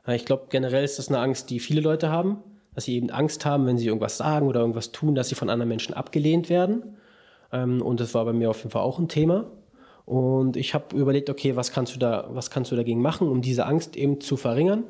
Äh, 0.05 0.15
ich 0.15 0.25
glaube, 0.25 0.45
generell 0.51 0.83
ist 0.83 0.99
das 0.99 1.07
eine 1.09 1.17
Angst, 1.17 1.49
die 1.49 1.59
viele 1.59 1.81
Leute 1.81 2.11
haben, 2.11 2.37
dass 2.75 2.85
sie 2.85 2.97
eben 2.97 3.09
Angst 3.09 3.47
haben, 3.47 3.65
wenn 3.65 3.79
sie 3.79 3.87
irgendwas 3.87 4.17
sagen 4.17 4.47
oder 4.47 4.59
irgendwas 4.59 4.91
tun, 4.91 5.15
dass 5.15 5.29
sie 5.29 5.35
von 5.35 5.49
anderen 5.49 5.69
Menschen 5.69 5.95
abgelehnt 5.95 6.51
werden. 6.51 6.97
Ähm, 7.51 7.81
und 7.81 7.99
das 7.99 8.13
war 8.13 8.25
bei 8.25 8.33
mir 8.33 8.49
auf 8.49 8.59
jeden 8.59 8.71
Fall 8.71 8.81
auch 8.81 8.99
ein 8.99 9.07
Thema. 9.07 9.51
Und 10.05 10.57
ich 10.57 10.73
habe 10.73 10.95
überlegt, 10.95 11.29
okay, 11.29 11.55
was 11.55 11.71
kannst 11.71 11.95
du 11.95 11.99
da, 11.99 12.27
was 12.31 12.49
kannst 12.49 12.71
du 12.71 12.75
dagegen 12.75 13.01
machen, 13.01 13.27
um 13.27 13.41
diese 13.41 13.65
Angst 13.65 13.95
eben 13.95 14.21
zu 14.21 14.37
verringern? 14.37 14.85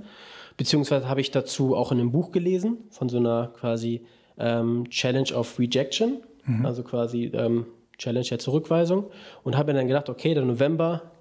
Beziehungsweise 0.55 1.09
habe 1.09 1.21
ich 1.21 1.31
dazu 1.31 1.75
auch 1.75 1.91
in 1.91 1.99
einem 1.99 2.11
Buch 2.11 2.31
gelesen 2.31 2.77
von 2.89 3.09
so 3.09 3.17
einer 3.17 3.47
quasi 3.47 4.05
ähm, 4.37 4.89
Challenge 4.89 5.33
of 5.33 5.59
Rejection, 5.59 6.23
mhm. 6.45 6.65
also 6.65 6.83
quasi 6.83 7.25
ähm, 7.33 7.65
Challenge 7.97 8.25
der 8.25 8.39
Zurückweisung 8.39 9.11
und 9.43 9.57
habe 9.57 9.73
mir 9.73 9.79
dann 9.79 9.87
gedacht, 9.87 10.09
okay, 10.09 10.33
der 10.33 10.45
November 10.45 11.11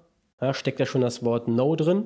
ja, 0.41 0.53
steckt 0.53 0.79
ja 0.79 0.85
schon 0.85 1.01
das 1.01 1.23
Wort 1.23 1.47
No 1.47 1.75
drin. 1.75 2.05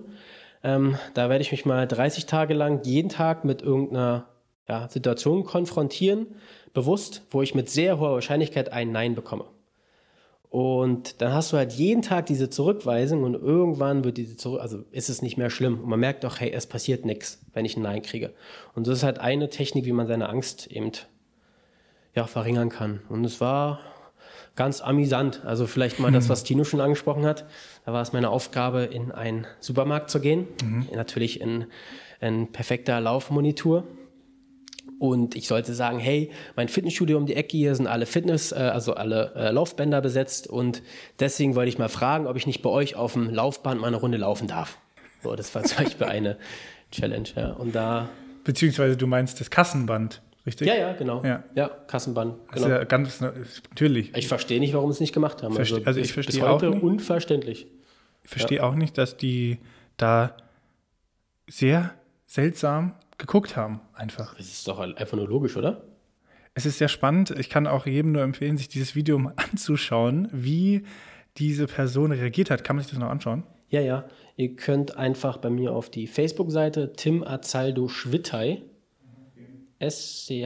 Ähm, 0.64 0.98
da 1.14 1.30
werde 1.30 1.42
ich 1.44 1.52
mich 1.52 1.66
mal 1.66 1.88
30 1.88 2.26
Tage 2.26 2.54
lang 2.54 2.82
jeden 2.84 3.10
Tag 3.10 3.46
mit 3.46 3.62
irgendeiner 3.62 4.28
ja, 4.68 4.88
Situation 4.90 5.44
konfrontieren, 5.44 6.28
bewusst, 6.74 7.24
wo 7.30 7.42
ich 7.42 7.56
mit 7.56 7.70
sehr 7.70 8.00
hoher 8.00 8.14
Wahrscheinlichkeit 8.14 8.72
ein 8.72 8.92
Nein 8.92 9.16
bekomme. 9.16 9.46
Und 10.50 11.20
dann 11.22 11.34
hast 11.34 11.52
du 11.52 11.58
halt 11.58 11.74
jeden 11.74 12.04
Tag 12.04 12.28
diese 12.28 12.48
Zurückweisung 12.48 13.24
und 13.24 13.34
irgendwann 13.34 14.04
wird 14.04 14.18
diese 14.18 14.38
Zurück, 14.38 14.62
also 14.62 14.84
ist 14.92 15.10
es 15.10 15.24
nicht 15.24 15.36
mehr 15.36 15.50
schlimm. 15.50 15.80
Und 15.80 15.90
man 15.90 16.00
merkt 16.00 16.24
doch, 16.24 16.40
hey, 16.40 16.52
es 16.52 16.68
passiert 16.68 17.06
nichts, 17.06 17.42
wenn 17.54 17.66
ich 17.66 17.76
ein 17.76 17.82
Nein 17.82 18.04
kriege. 18.04 18.34
Und 18.76 18.86
das 18.86 19.00
ist 19.00 19.04
halt 19.04 19.18
eine 19.18 19.50
Technik, 19.50 19.86
wie 19.86 19.92
man 19.92 20.06
seine 20.06 20.30
Angst 20.30 20.68
eben 20.68 20.92
ja, 22.14 22.28
verringern 22.28 22.70
kann. 22.70 23.00
Und 23.10 23.26
es 23.26 23.42
war 23.42 23.80
ganz 24.56 24.82
amüsant. 24.82 25.44
Also 25.44 25.66
vielleicht 25.66 26.00
mal 26.00 26.12
das, 26.12 26.26
hm. 26.26 26.30
was 26.30 26.44
Tino 26.44 26.64
schon 26.64 26.82
angesprochen 26.82 27.26
hat. 27.26 27.46
Da 27.86 27.94
war 27.94 28.04
es 28.04 28.14
meine 28.14 28.30
Aufgabe, 28.30 28.84
in 28.84 29.12
einen 29.12 29.48
Supermarkt 29.60 30.12
zu 30.12 30.20
gehen. 30.20 30.48
Mhm. 30.64 30.88
Natürlich 30.94 31.42
in 31.42 31.66
ein 32.22 32.52
perfekter 32.52 33.02
Laufmonitor. 33.02 33.86
Und 35.04 35.36
ich 35.36 35.50
sollte 35.50 35.74
sagen, 35.74 36.00
hey, 36.00 36.32
mein 36.56 36.70
Fitnessstudio 36.70 37.18
um 37.18 37.26
die 37.26 37.36
Ecke 37.36 37.58
hier 37.58 37.76
sind 37.76 37.88
alle 37.88 38.06
Fitness, 38.06 38.54
äh, 38.54 38.56
also 38.56 38.94
alle 38.94 39.34
äh, 39.36 39.52
Laufbänder 39.52 40.00
besetzt. 40.00 40.48
Und 40.48 40.82
deswegen 41.20 41.56
wollte 41.56 41.68
ich 41.68 41.78
mal 41.78 41.90
fragen, 41.90 42.26
ob 42.26 42.38
ich 42.38 42.48
nicht 42.48 42.62
bei 42.62 42.70
euch 42.70 42.96
auf 42.96 43.12
dem 43.12 43.30
Laufband 43.30 43.82
mal 43.82 43.88
eine 43.88 43.98
Runde 43.98 44.18
laufen 44.18 44.48
darf. 44.48 44.78
So, 45.22 45.36
das 45.36 45.54
war 45.56 45.64
zum 45.64 45.84
Beispiel 45.84 46.08
eine 46.08 46.38
Challenge. 46.94 47.28
Ja. 47.36 47.52
Und 47.52 47.76
da 47.76 48.08
Beziehungsweise 48.46 48.96
du 48.96 49.06
meinst 49.06 49.42
das 49.42 49.50
Kassenband 49.50 50.22
richtig? 50.46 50.70
Ja, 50.70 50.76
ja, 50.76 50.94
genau. 50.94 51.22
Ja, 51.22 51.44
ja 51.54 51.68
Kassenband. 51.68 52.36
Genau. 52.54 52.70
Ja 52.70 52.86
ganz 52.86 53.20
natürlich. 53.20 54.16
Ich 54.16 54.30
verstehe 54.30 54.62
nicht, 54.62 54.74
warum 54.74 54.90
sie 54.94 54.96
es 54.96 55.00
nicht 55.02 55.14
gemacht 55.14 55.44
haben. 55.44 55.54
Verste 55.54 55.76
also, 55.76 55.86
also 55.86 56.00
ich 56.00 56.14
verstehe 56.14 56.50
auch 56.50 56.62
nicht. 56.62 56.82
unverständlich. 56.82 57.68
Ich 58.24 58.30
verstehe 58.30 58.60
ja. 58.60 58.64
auch 58.64 58.76
nicht, 58.76 58.98
dass 58.98 59.18
die 59.18 59.60
da 59.98 60.38
sehr 61.50 61.94
seltsam 62.26 62.96
geguckt 63.24 63.56
haben, 63.56 63.80
einfach. 63.94 64.36
Das 64.36 64.48
ist 64.48 64.68
doch 64.68 64.80
einfach 64.80 65.16
nur 65.16 65.28
logisch, 65.28 65.56
oder? 65.56 65.82
Es 66.54 66.66
ist 66.66 66.78
sehr 66.78 66.90
spannend. 66.90 67.32
Ich 67.32 67.50
kann 67.50 67.68
auch 67.68 67.86
jedem 67.86 68.12
nur 68.12 68.22
empfehlen, 68.22 68.58
sich 68.58 68.68
dieses 68.68 68.96
Video 68.96 69.18
mal 69.18 69.34
anzuschauen, 69.52 70.28
wie 70.34 70.84
diese 71.38 71.68
Person 71.68 72.12
reagiert 72.12 72.52
hat. 72.52 72.66
Kann 72.66 72.76
man 72.76 72.84
sich 72.84 72.92
das 72.92 73.00
noch 73.00 73.10
anschauen? 73.10 73.44
Ja, 73.70 73.80
ja. 73.80 74.04
Ihr 74.36 74.58
könnt 74.58 74.98
einfach 74.98 75.38
bei 75.38 75.50
mir 75.50 75.74
auf 75.74 75.90
die 75.90 76.06
Facebook-Seite 76.06 76.92
Tim 76.94 77.24
Azaldo 77.24 77.88
Schwittei 77.88 78.62
S-C-H-W-I-T-T-A-Y. 79.80 80.42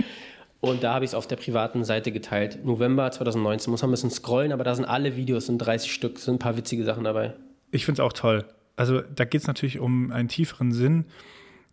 Und 0.60 0.82
da 0.82 0.94
habe 0.94 1.04
ich 1.04 1.10
es 1.10 1.14
auf 1.14 1.26
der 1.26 1.36
privaten 1.36 1.82
Seite 1.84 2.12
geteilt. 2.12 2.64
November 2.64 3.10
2019. 3.10 3.70
Muss 3.70 3.80
man 3.82 3.88
ein 3.88 3.92
bisschen 3.92 4.10
scrollen, 4.10 4.52
aber 4.52 4.64
da 4.64 4.74
sind 4.74 4.84
alle 4.84 5.16
Videos, 5.16 5.46
sind 5.46 5.58
30 5.58 5.90
Stück, 5.92 6.18
sind 6.18 6.34
ein 6.36 6.38
paar 6.38 6.58
witzige 6.58 6.84
Sachen 6.84 7.04
dabei. 7.04 7.34
Ich 7.70 7.86
finde 7.86 8.02
es 8.02 8.06
auch 8.06 8.12
toll. 8.12 8.44
Also 8.76 9.00
da 9.00 9.24
geht 9.24 9.40
es 9.40 9.46
natürlich 9.46 9.78
um 9.78 10.12
einen 10.12 10.28
tieferen 10.28 10.72
Sinn, 10.72 11.06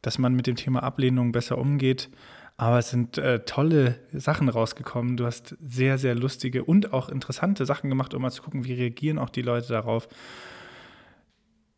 dass 0.01 0.17
man 0.17 0.33
mit 0.33 0.47
dem 0.47 0.55
Thema 0.55 0.83
Ablehnung 0.83 1.31
besser 1.31 1.57
umgeht. 1.57 2.09
Aber 2.55 2.79
es 2.79 2.89
sind 2.89 3.17
äh, 3.17 3.39
tolle 3.45 3.99
Sachen 4.13 4.47
rausgekommen. 4.47 5.17
Du 5.17 5.25
hast 5.25 5.57
sehr, 5.65 5.97
sehr 5.97 6.15
lustige 6.15 6.63
und 6.63 6.93
auch 6.93 7.09
interessante 7.09 7.65
Sachen 7.65 7.89
gemacht, 7.89 8.13
um 8.13 8.21
mal 8.21 8.31
zu 8.31 8.43
gucken, 8.43 8.63
wie 8.63 8.73
reagieren 8.73 9.17
auch 9.17 9.29
die 9.29 9.41
Leute 9.41 9.69
darauf, 9.69 10.07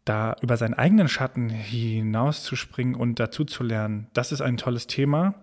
da 0.03 0.35
über 0.41 0.57
seinen 0.57 0.75
eigenen 0.75 1.07
Schatten 1.07 1.49
hinauszuspringen 1.49 2.93
und 2.95 3.19
dazu 3.19 3.45
zu 3.45 3.63
lernen. 3.63 4.07
Das 4.13 4.31
ist 4.31 4.41
ein 4.41 4.57
tolles 4.57 4.85
Thema. 4.85 5.35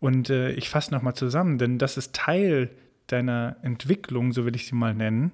Und 0.00 0.30
äh, 0.30 0.52
ich 0.52 0.68
fasse 0.68 0.92
nochmal 0.92 1.14
zusammen, 1.14 1.58
denn 1.58 1.78
das 1.78 1.96
ist 1.96 2.14
Teil 2.14 2.70
deiner 3.08 3.56
Entwicklung, 3.62 4.32
so 4.32 4.44
will 4.44 4.54
ich 4.54 4.66
sie 4.66 4.76
mal 4.76 4.94
nennen, 4.94 5.32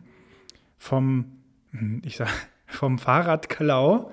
vom, 0.78 1.26
hm, 1.72 2.00
ich 2.04 2.16
sag, 2.16 2.28
vom 2.74 2.98
Fahrradklau, 2.98 4.12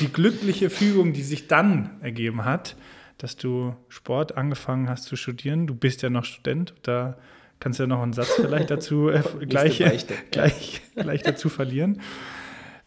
die 0.00 0.12
glückliche 0.12 0.70
Fügung, 0.70 1.12
die 1.12 1.22
sich 1.22 1.48
dann 1.48 1.98
ergeben 2.02 2.44
hat, 2.44 2.76
dass 3.18 3.36
du 3.36 3.74
Sport 3.88 4.36
angefangen 4.36 4.88
hast 4.88 5.04
zu 5.04 5.16
studieren. 5.16 5.66
Du 5.66 5.74
bist 5.74 6.02
ja 6.02 6.10
noch 6.10 6.24
Student, 6.24 6.74
da 6.82 7.16
kannst 7.60 7.78
du 7.78 7.84
ja 7.84 7.86
noch 7.86 8.02
einen 8.02 8.12
Satz 8.12 8.32
vielleicht 8.36 8.70
dazu 8.70 9.08
äh, 9.08 9.22
gleich, 9.46 9.78
gleich, 10.30 10.82
gleich 10.96 11.22
dazu 11.22 11.48
verlieren. 11.48 12.00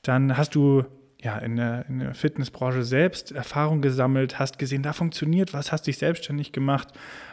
Dann 0.02 0.38
hast 0.38 0.56
du 0.56 0.86
ja, 1.26 1.40
in 1.40 1.56
der, 1.56 1.88
in 1.90 1.98
der 1.98 2.14
Fitnessbranche 2.14 2.84
selbst 2.84 3.32
Erfahrung 3.32 3.82
gesammelt, 3.82 4.38
hast 4.38 4.60
gesehen, 4.60 4.84
da 4.84 4.94
funktioniert 4.94 5.54
was, 5.54 5.72
hast 5.72 5.88
dich 5.88 5.98
selbstständig 5.98 6.52
gemacht, 6.52 6.90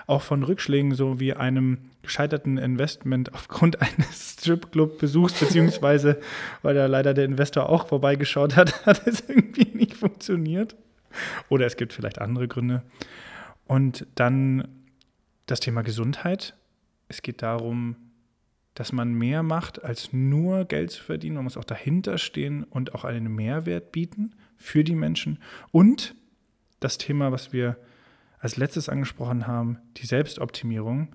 auch 0.07 0.23
von 0.23 0.43
Rückschlägen 0.45 0.95
so 0.95 1.21
wie 1.21 1.35
einem 1.35 1.91
gescheiterten 2.01 2.57
Investment 2.57 3.35
aufgrund 3.35 3.83
eines 3.83 4.39
Stripclub-Besuchs, 4.41 5.35
beziehungsweise 5.35 6.19
weil 6.63 6.75
da 6.75 6.87
leider 6.87 7.13
der 7.13 7.27
Investor 7.27 7.69
auch 7.69 7.87
vorbeigeschaut 7.87 8.57
hat, 8.57 8.87
hat 8.87 9.07
es 9.07 9.29
irgendwie 9.29 9.77
nicht 9.77 9.95
funktioniert. 9.95 10.75
Oder 11.51 11.67
es 11.67 11.77
gibt 11.77 11.93
vielleicht 11.93 12.19
andere 12.19 12.49
Gründe. 12.49 12.83
Und 13.67 14.07
dann 14.15 14.69
das 15.45 15.61
Thema 15.61 15.83
Gesundheit. 15.83 16.55
Es 17.09 17.21
geht 17.21 17.43
darum, 17.43 17.97
dass 18.75 18.93
man 18.93 19.13
mehr 19.13 19.43
macht, 19.43 19.85
als 19.85 20.13
nur 20.13 20.65
Geld 20.65 20.91
zu 20.91 21.03
verdienen. 21.03 21.37
Man 21.37 21.45
muss 21.45 21.57
auch 21.57 21.65
dahinter 21.65 22.19
stehen 22.19 22.65
und 22.65 22.95
auch 22.95 23.05
einen 23.05 23.35
Mehrwert 23.35 23.93
bieten 23.93 24.35
für 24.57 24.85
die 24.85 24.95
Menschen. 24.95 25.39
Und 25.71 26.15
das 26.81 26.99
Thema, 26.99 27.33
was 27.33 27.53
wir 27.53 27.77
als 28.39 28.57
letztes 28.57 28.89
angesprochen 28.89 29.47
haben, 29.47 29.79
die 29.99 30.07
Selbstoptimierung 30.07 31.15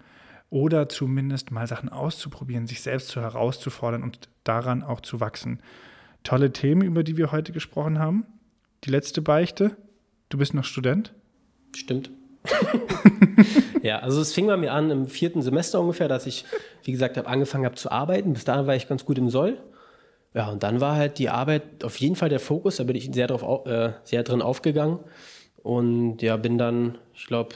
oder 0.49 0.87
zumindest 0.87 1.51
mal 1.51 1.67
Sachen 1.67 1.89
auszuprobieren, 1.89 2.67
sich 2.67 2.81
selbst 2.81 3.09
zu 3.09 3.21
herauszufordern 3.21 4.03
und 4.03 4.29
daran 4.43 4.83
auch 4.83 5.01
zu 5.01 5.19
wachsen. 5.19 5.61
Tolle 6.23 6.53
Themen, 6.53 6.83
über 6.83 7.03
die 7.03 7.17
wir 7.17 7.31
heute 7.31 7.51
gesprochen 7.51 7.99
haben. 7.99 8.25
Die 8.83 8.89
letzte 8.89 9.21
Beichte, 9.21 9.75
du 10.29 10.37
bist 10.37 10.53
noch 10.53 10.63
Student? 10.63 11.13
Stimmt. 11.75 12.11
ja, 13.81 13.99
also 13.99 14.21
es 14.21 14.33
fing 14.33 14.47
bei 14.47 14.57
mir 14.57 14.73
an 14.73 14.91
im 14.91 15.07
vierten 15.07 15.41
Semester 15.41 15.79
ungefähr, 15.79 16.07
dass 16.07 16.25
ich, 16.25 16.45
wie 16.83 16.91
gesagt, 16.91 17.17
habe 17.17 17.27
angefangen 17.27 17.65
habe 17.65 17.75
zu 17.75 17.91
arbeiten. 17.91 18.33
Bis 18.33 18.45
dahin 18.45 18.67
war 18.67 18.75
ich 18.75 18.87
ganz 18.87 19.05
gut 19.05 19.17
im 19.17 19.29
Soll. 19.29 19.57
Ja, 20.33 20.49
und 20.49 20.63
dann 20.63 20.81
war 20.81 20.95
halt 20.95 21.19
die 21.19 21.29
Arbeit 21.29 21.83
auf 21.83 21.97
jeden 21.97 22.15
Fall 22.15 22.29
der 22.29 22.39
Fokus. 22.39 22.77
Da 22.77 22.83
bin 22.83 22.95
ich 22.95 23.09
sehr, 23.13 23.27
drauf, 23.27 23.65
äh, 23.65 23.93
sehr 24.03 24.23
drin 24.23 24.41
aufgegangen. 24.41 24.99
Und 25.63 26.21
ja, 26.21 26.37
bin 26.37 26.57
dann, 26.57 26.97
ich 27.13 27.25
glaube, 27.25 27.55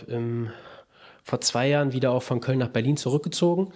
vor 1.23 1.41
zwei 1.41 1.69
Jahren 1.69 1.93
wieder 1.93 2.11
auch 2.11 2.23
von 2.23 2.41
Köln 2.41 2.59
nach 2.59 2.69
Berlin 2.69 2.97
zurückgezogen. 2.97 3.71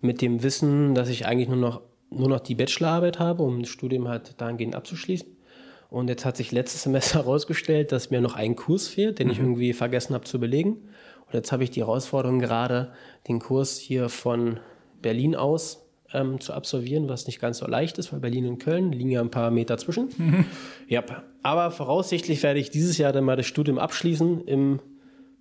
Mit 0.00 0.20
dem 0.22 0.42
Wissen, 0.42 0.94
dass 0.94 1.08
ich 1.08 1.26
eigentlich 1.26 1.48
nur 1.48 1.58
noch, 1.58 1.80
nur 2.10 2.28
noch 2.28 2.40
die 2.40 2.54
Bachelorarbeit 2.54 3.18
habe, 3.18 3.42
um 3.42 3.60
das 3.62 3.70
Studium 3.70 4.08
halt 4.08 4.40
dahingehend 4.40 4.74
abzuschließen. 4.74 5.28
Und 5.90 6.08
jetzt 6.08 6.24
hat 6.24 6.36
sich 6.36 6.52
letztes 6.52 6.84
Semester 6.84 7.18
herausgestellt, 7.24 7.92
dass 7.92 8.10
mir 8.10 8.20
noch 8.20 8.36
ein 8.36 8.56
Kurs 8.56 8.88
fehlt, 8.88 9.18
den 9.18 9.26
mhm. 9.26 9.32
ich 9.32 9.38
irgendwie 9.38 9.72
vergessen 9.72 10.14
habe 10.14 10.24
zu 10.24 10.38
belegen. 10.38 10.88
Und 11.26 11.34
jetzt 11.34 11.52
habe 11.52 11.64
ich 11.64 11.70
die 11.70 11.80
Herausforderung 11.80 12.38
gerade, 12.38 12.92
den 13.28 13.40
Kurs 13.40 13.76
hier 13.76 14.08
von 14.08 14.60
Berlin 15.02 15.36
aus 15.36 15.86
ähm, 16.12 16.40
zu 16.40 16.52
absolvieren, 16.52 17.08
was 17.08 17.26
nicht 17.26 17.40
ganz 17.40 17.58
so 17.58 17.66
leicht 17.66 17.98
ist, 17.98 18.12
weil 18.12 18.20
Berlin 18.20 18.46
und 18.46 18.58
Köln 18.58 18.92
liegen 18.92 19.10
ja 19.10 19.20
ein 19.20 19.30
paar 19.30 19.50
Meter 19.50 19.78
zwischen. 19.78 20.08
Mhm. 20.16 20.44
Ja, 20.88 21.04
aber 21.44 21.70
voraussichtlich 21.70 22.42
werde 22.42 22.58
ich 22.58 22.70
dieses 22.70 22.98
Jahr 22.98 23.12
dann 23.12 23.22
mal 23.22 23.36
das 23.36 23.46
Studium 23.46 23.78
abschließen 23.78 24.44
im 24.44 24.80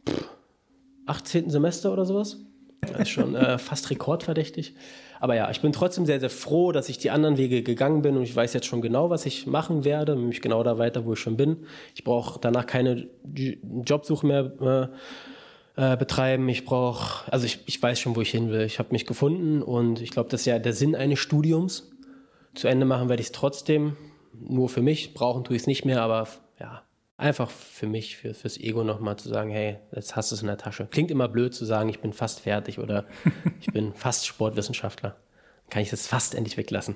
pff, 0.08 0.30
18. 1.08 1.50
Semester 1.50 1.92
oder 1.92 2.06
sowas. 2.06 2.38
Das 2.82 3.02
ist 3.02 3.10
schon 3.10 3.36
äh, 3.36 3.58
fast 3.58 3.90
rekordverdächtig. 3.90 4.74
Aber 5.20 5.36
ja, 5.36 5.50
ich 5.52 5.62
bin 5.62 5.74
trotzdem 5.74 6.06
sehr, 6.06 6.20
sehr 6.20 6.30
froh, 6.30 6.72
dass 6.72 6.88
ich 6.88 6.98
die 6.98 7.12
anderen 7.12 7.38
Wege 7.38 7.62
gegangen 7.62 8.02
bin 8.02 8.16
und 8.16 8.24
ich 8.24 8.36
weiß 8.36 8.54
jetzt 8.54 8.68
schon 8.68 8.82
genau, 8.82 9.10
was 9.10 9.26
ich 9.26 9.48
machen 9.48 9.84
werde, 9.84 10.16
nämlich 10.16 10.42
genau 10.42 10.64
da 10.64 10.78
weiter, 10.78 11.06
wo 11.06 11.14
ich 11.14 11.20
schon 11.20 11.36
bin. 11.36 11.66
Ich 11.94 12.04
brauche 12.04 12.40
danach 12.40 12.66
keine 12.66 13.08
Jobsuche 13.86 14.26
mehr 14.26 14.90
äh, 15.76 15.94
äh, 15.94 15.98
betreiben. 15.98 16.48
Ich 16.48 16.64
brauche, 16.64 17.32
also 17.32 17.46
ich, 17.46 17.60
ich 17.66 17.82
weiß 17.82 18.00
schon, 18.00 18.16
wo 18.16 18.22
ich 18.22 18.32
hin 18.32 18.50
will. 18.50 18.62
Ich 18.62 18.80
habe 18.80 18.90
mich 18.92 19.06
gefunden 19.06 19.62
und 19.62 20.02
ich 20.02 20.12
glaube, 20.12 20.30
das 20.30 20.42
ist 20.42 20.46
ja 20.46 20.58
der 20.58 20.74
Sinn 20.74 20.96
eines 20.96 21.20
Studiums. 21.20 21.92
Zu 22.54 22.68
Ende 22.68 22.86
machen 22.86 23.10
werde 23.10 23.22
ich 23.22 23.28
es 23.28 23.32
trotzdem. 23.34 23.98
Nur 24.34 24.70
für 24.70 24.82
mich, 24.82 25.14
brauchen 25.14 25.44
tue 25.44 25.56
ich 25.56 25.64
es 25.64 25.68
nicht 25.68 25.84
mehr, 25.84 26.02
aber 26.02 26.28
ja, 26.60 26.84
einfach 27.20 27.50
für 27.50 27.88
mich, 27.88 28.18
für, 28.18 28.34
fürs 28.34 28.58
Ego 28.58 28.84
nochmal 28.84 29.18
zu 29.18 29.30
sagen, 29.30 29.52
hey, 29.52 29.78
jetzt 29.94 30.16
hast 30.16 30.32
du 30.32 30.36
es 30.36 30.42
in 30.42 30.48
der 30.48 30.58
Tasche. 30.58 30.88
Klingt 30.90 31.12
immer 31.12 31.28
blöd 31.28 31.54
zu 31.54 31.66
sagen, 31.66 31.90
ich 31.90 32.00
bin 32.00 32.14
fast 32.14 32.40
fertig 32.40 32.80
oder 32.80 33.06
ich 33.62 33.68
bin 33.68 33.94
fast 33.94 34.26
Sportwissenschaftler. 34.26 35.10
Dann 35.10 35.70
kann 35.70 35.82
ich 35.82 35.90
das 35.90 36.08
fast 36.08 36.34
endlich 36.34 36.58
weglassen. 36.58 36.96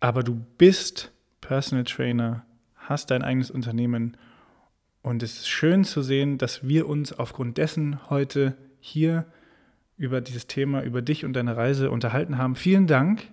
Aber 0.00 0.22
du 0.22 0.34
bist 0.58 1.12
Personal 1.40 1.84
Trainer, 1.84 2.44
hast 2.76 3.10
dein 3.10 3.22
eigenes 3.22 3.50
Unternehmen 3.50 4.16
und 5.02 5.22
es 5.22 5.38
ist 5.38 5.48
schön 5.48 5.84
zu 5.84 6.02
sehen, 6.02 6.38
dass 6.38 6.66
wir 6.66 6.88
uns 6.88 7.12
aufgrund 7.12 7.58
dessen 7.58 8.08
heute 8.08 8.56
hier 8.78 9.26
über 9.96 10.20
dieses 10.20 10.46
Thema, 10.46 10.82
über 10.82 11.02
dich 11.02 11.24
und 11.24 11.34
deine 11.34 11.56
Reise 11.56 11.90
unterhalten 11.90 12.38
haben. 12.38 12.56
Vielen 12.56 12.86
Dank, 12.86 13.28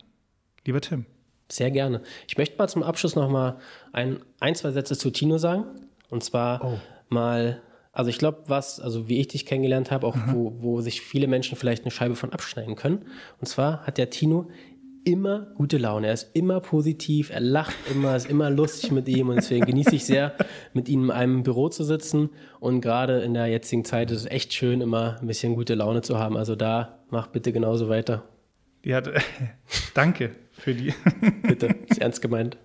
lieber 0.66 0.82
Tim. 0.82 1.06
Sehr 1.52 1.72
gerne. 1.72 2.02
Ich 2.28 2.38
möchte 2.38 2.58
mal 2.58 2.68
zum 2.68 2.84
Abschluss 2.84 3.16
noch 3.16 3.30
mal 3.30 3.58
ein, 3.92 4.20
ein 4.40 4.54
zwei 4.54 4.72
Sätze 4.72 4.96
zu 4.96 5.10
Tino 5.10 5.40
sagen. 5.40 5.66
Und 6.10 6.24
zwar 6.24 6.64
oh. 6.64 6.80
mal, 7.10 7.62
also 7.92 8.10
ich 8.10 8.20
glaube, 8.20 8.44
was, 8.46 8.80
also 8.80 9.10
wie 9.10 9.20
ich 9.20 9.30
dich 9.30 9.48
kennengelernt 9.48 9.90
habe, 9.90 10.06
auch 10.06 10.16
mhm. 10.16 10.34
wo, 10.34 10.54
wo 10.60 10.82
sich 10.82 11.02
viele 11.02 11.28
Menschen 11.28 11.58
vielleicht 11.58 11.84
eine 11.84 11.92
Scheibe 11.92 12.16
von 12.16 12.32
abschneiden 12.34 12.76
können. 12.76 13.06
Und 13.40 13.48
zwar 13.48 13.86
hat 13.88 13.98
der 13.98 14.12
Tino 14.12 14.50
immer 15.06 15.48
gute 15.56 15.80
Laune. 15.80 16.08
Er 16.08 16.14
ist 16.14 16.36
immer 16.36 16.60
positiv, 16.60 17.32
er 17.32 17.40
lacht 17.40 17.76
immer, 17.90 18.16
ist 18.16 18.30
immer 18.30 18.52
lustig 18.52 18.92
mit 18.92 19.08
ihm 19.08 19.30
und 19.30 19.38
deswegen 19.38 19.66
genieße 19.66 19.96
ich 19.96 20.06
sehr, 20.06 20.36
mit 20.74 20.88
ihm 20.88 21.06
in 21.06 21.12
einem 21.12 21.42
Büro 21.42 21.70
zu 21.70 21.84
sitzen. 21.84 22.30
Und 22.60 22.82
gerade 22.82 23.22
in 23.22 23.34
der 23.34 23.48
jetzigen 23.48 23.86
Zeit 23.86 24.12
ist 24.12 24.20
es 24.20 24.26
echt 24.28 24.54
schön, 24.54 24.82
immer 24.82 25.18
ein 25.20 25.26
bisschen 25.26 25.56
gute 25.56 25.74
Laune 25.74 26.02
zu 26.02 26.20
haben. 26.20 26.38
Also 26.38 26.56
da 26.56 27.00
mach 27.10 27.28
bitte 27.28 27.52
genauso 27.52 27.90
weiter. 27.90 28.24
Ja, 28.84 29.02
danke 29.96 30.36
für 30.60 30.74
die. 30.74 30.94
Bitte, 31.44 31.68
ist 31.88 31.98
ernst 32.02 32.22
gemeint. 32.22 32.58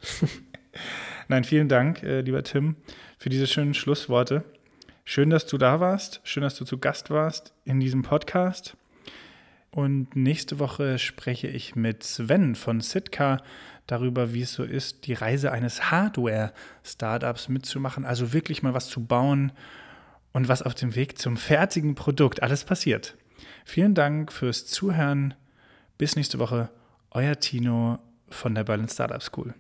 Nein, 1.29 1.45
vielen 1.45 1.69
Dank, 1.69 2.03
äh, 2.03 2.21
lieber 2.21 2.43
Tim, 2.43 2.77
für 3.19 3.31
diese 3.31 3.47
schönen 3.47 3.75
Schlussworte. 3.75 4.45
Schön, 5.05 5.31
dass 5.31 5.47
du 5.47 5.59
da 5.59 5.81
warst. 5.81 6.21
Schön, 6.25 6.43
dass 6.43 6.57
du 6.57 6.65
zu 6.65 6.79
Gast 6.79 7.11
warst 7.11 7.53
in 7.65 7.81
diesem 7.81 8.03
Podcast. 8.03 8.77
Und 9.71 10.15
nächste 10.15 10.59
Woche 10.59 10.99
spreche 10.99 11.49
ich 11.49 11.75
mit 11.75 12.05
Sven 12.05 12.55
von 12.55 12.81
Sitka 12.81 13.39
darüber, 13.87 14.33
wie 14.33 14.43
es 14.43 14.53
so 14.53 14.63
ist, 14.63 15.07
die 15.07 15.15
Reise 15.15 15.53
eines 15.53 15.91
Hardware-Startups 15.91 17.49
mitzumachen, 17.49 18.05
also 18.05 18.33
wirklich 18.33 18.63
mal 18.63 18.73
was 18.73 18.89
zu 18.89 19.05
bauen 19.05 19.53
und 20.33 20.49
was 20.49 20.63
auf 20.63 20.75
dem 20.75 20.95
Weg 20.95 21.19
zum 21.19 21.37
fertigen 21.37 21.95
Produkt 21.95 22.43
alles 22.43 22.65
passiert. 22.65 23.17
Vielen 23.65 23.95
Dank 23.95 24.33
fürs 24.33 24.67
Zuhören. 24.67 25.35
Bis 25.99 26.17
nächste 26.17 26.39
Woche. 26.39 26.71
Euer 27.17 27.39
Tino 27.39 28.01
von 28.29 28.57
der 28.57 28.65
Berlin 28.65 28.89
Startup 28.89 29.23
School. 29.23 29.55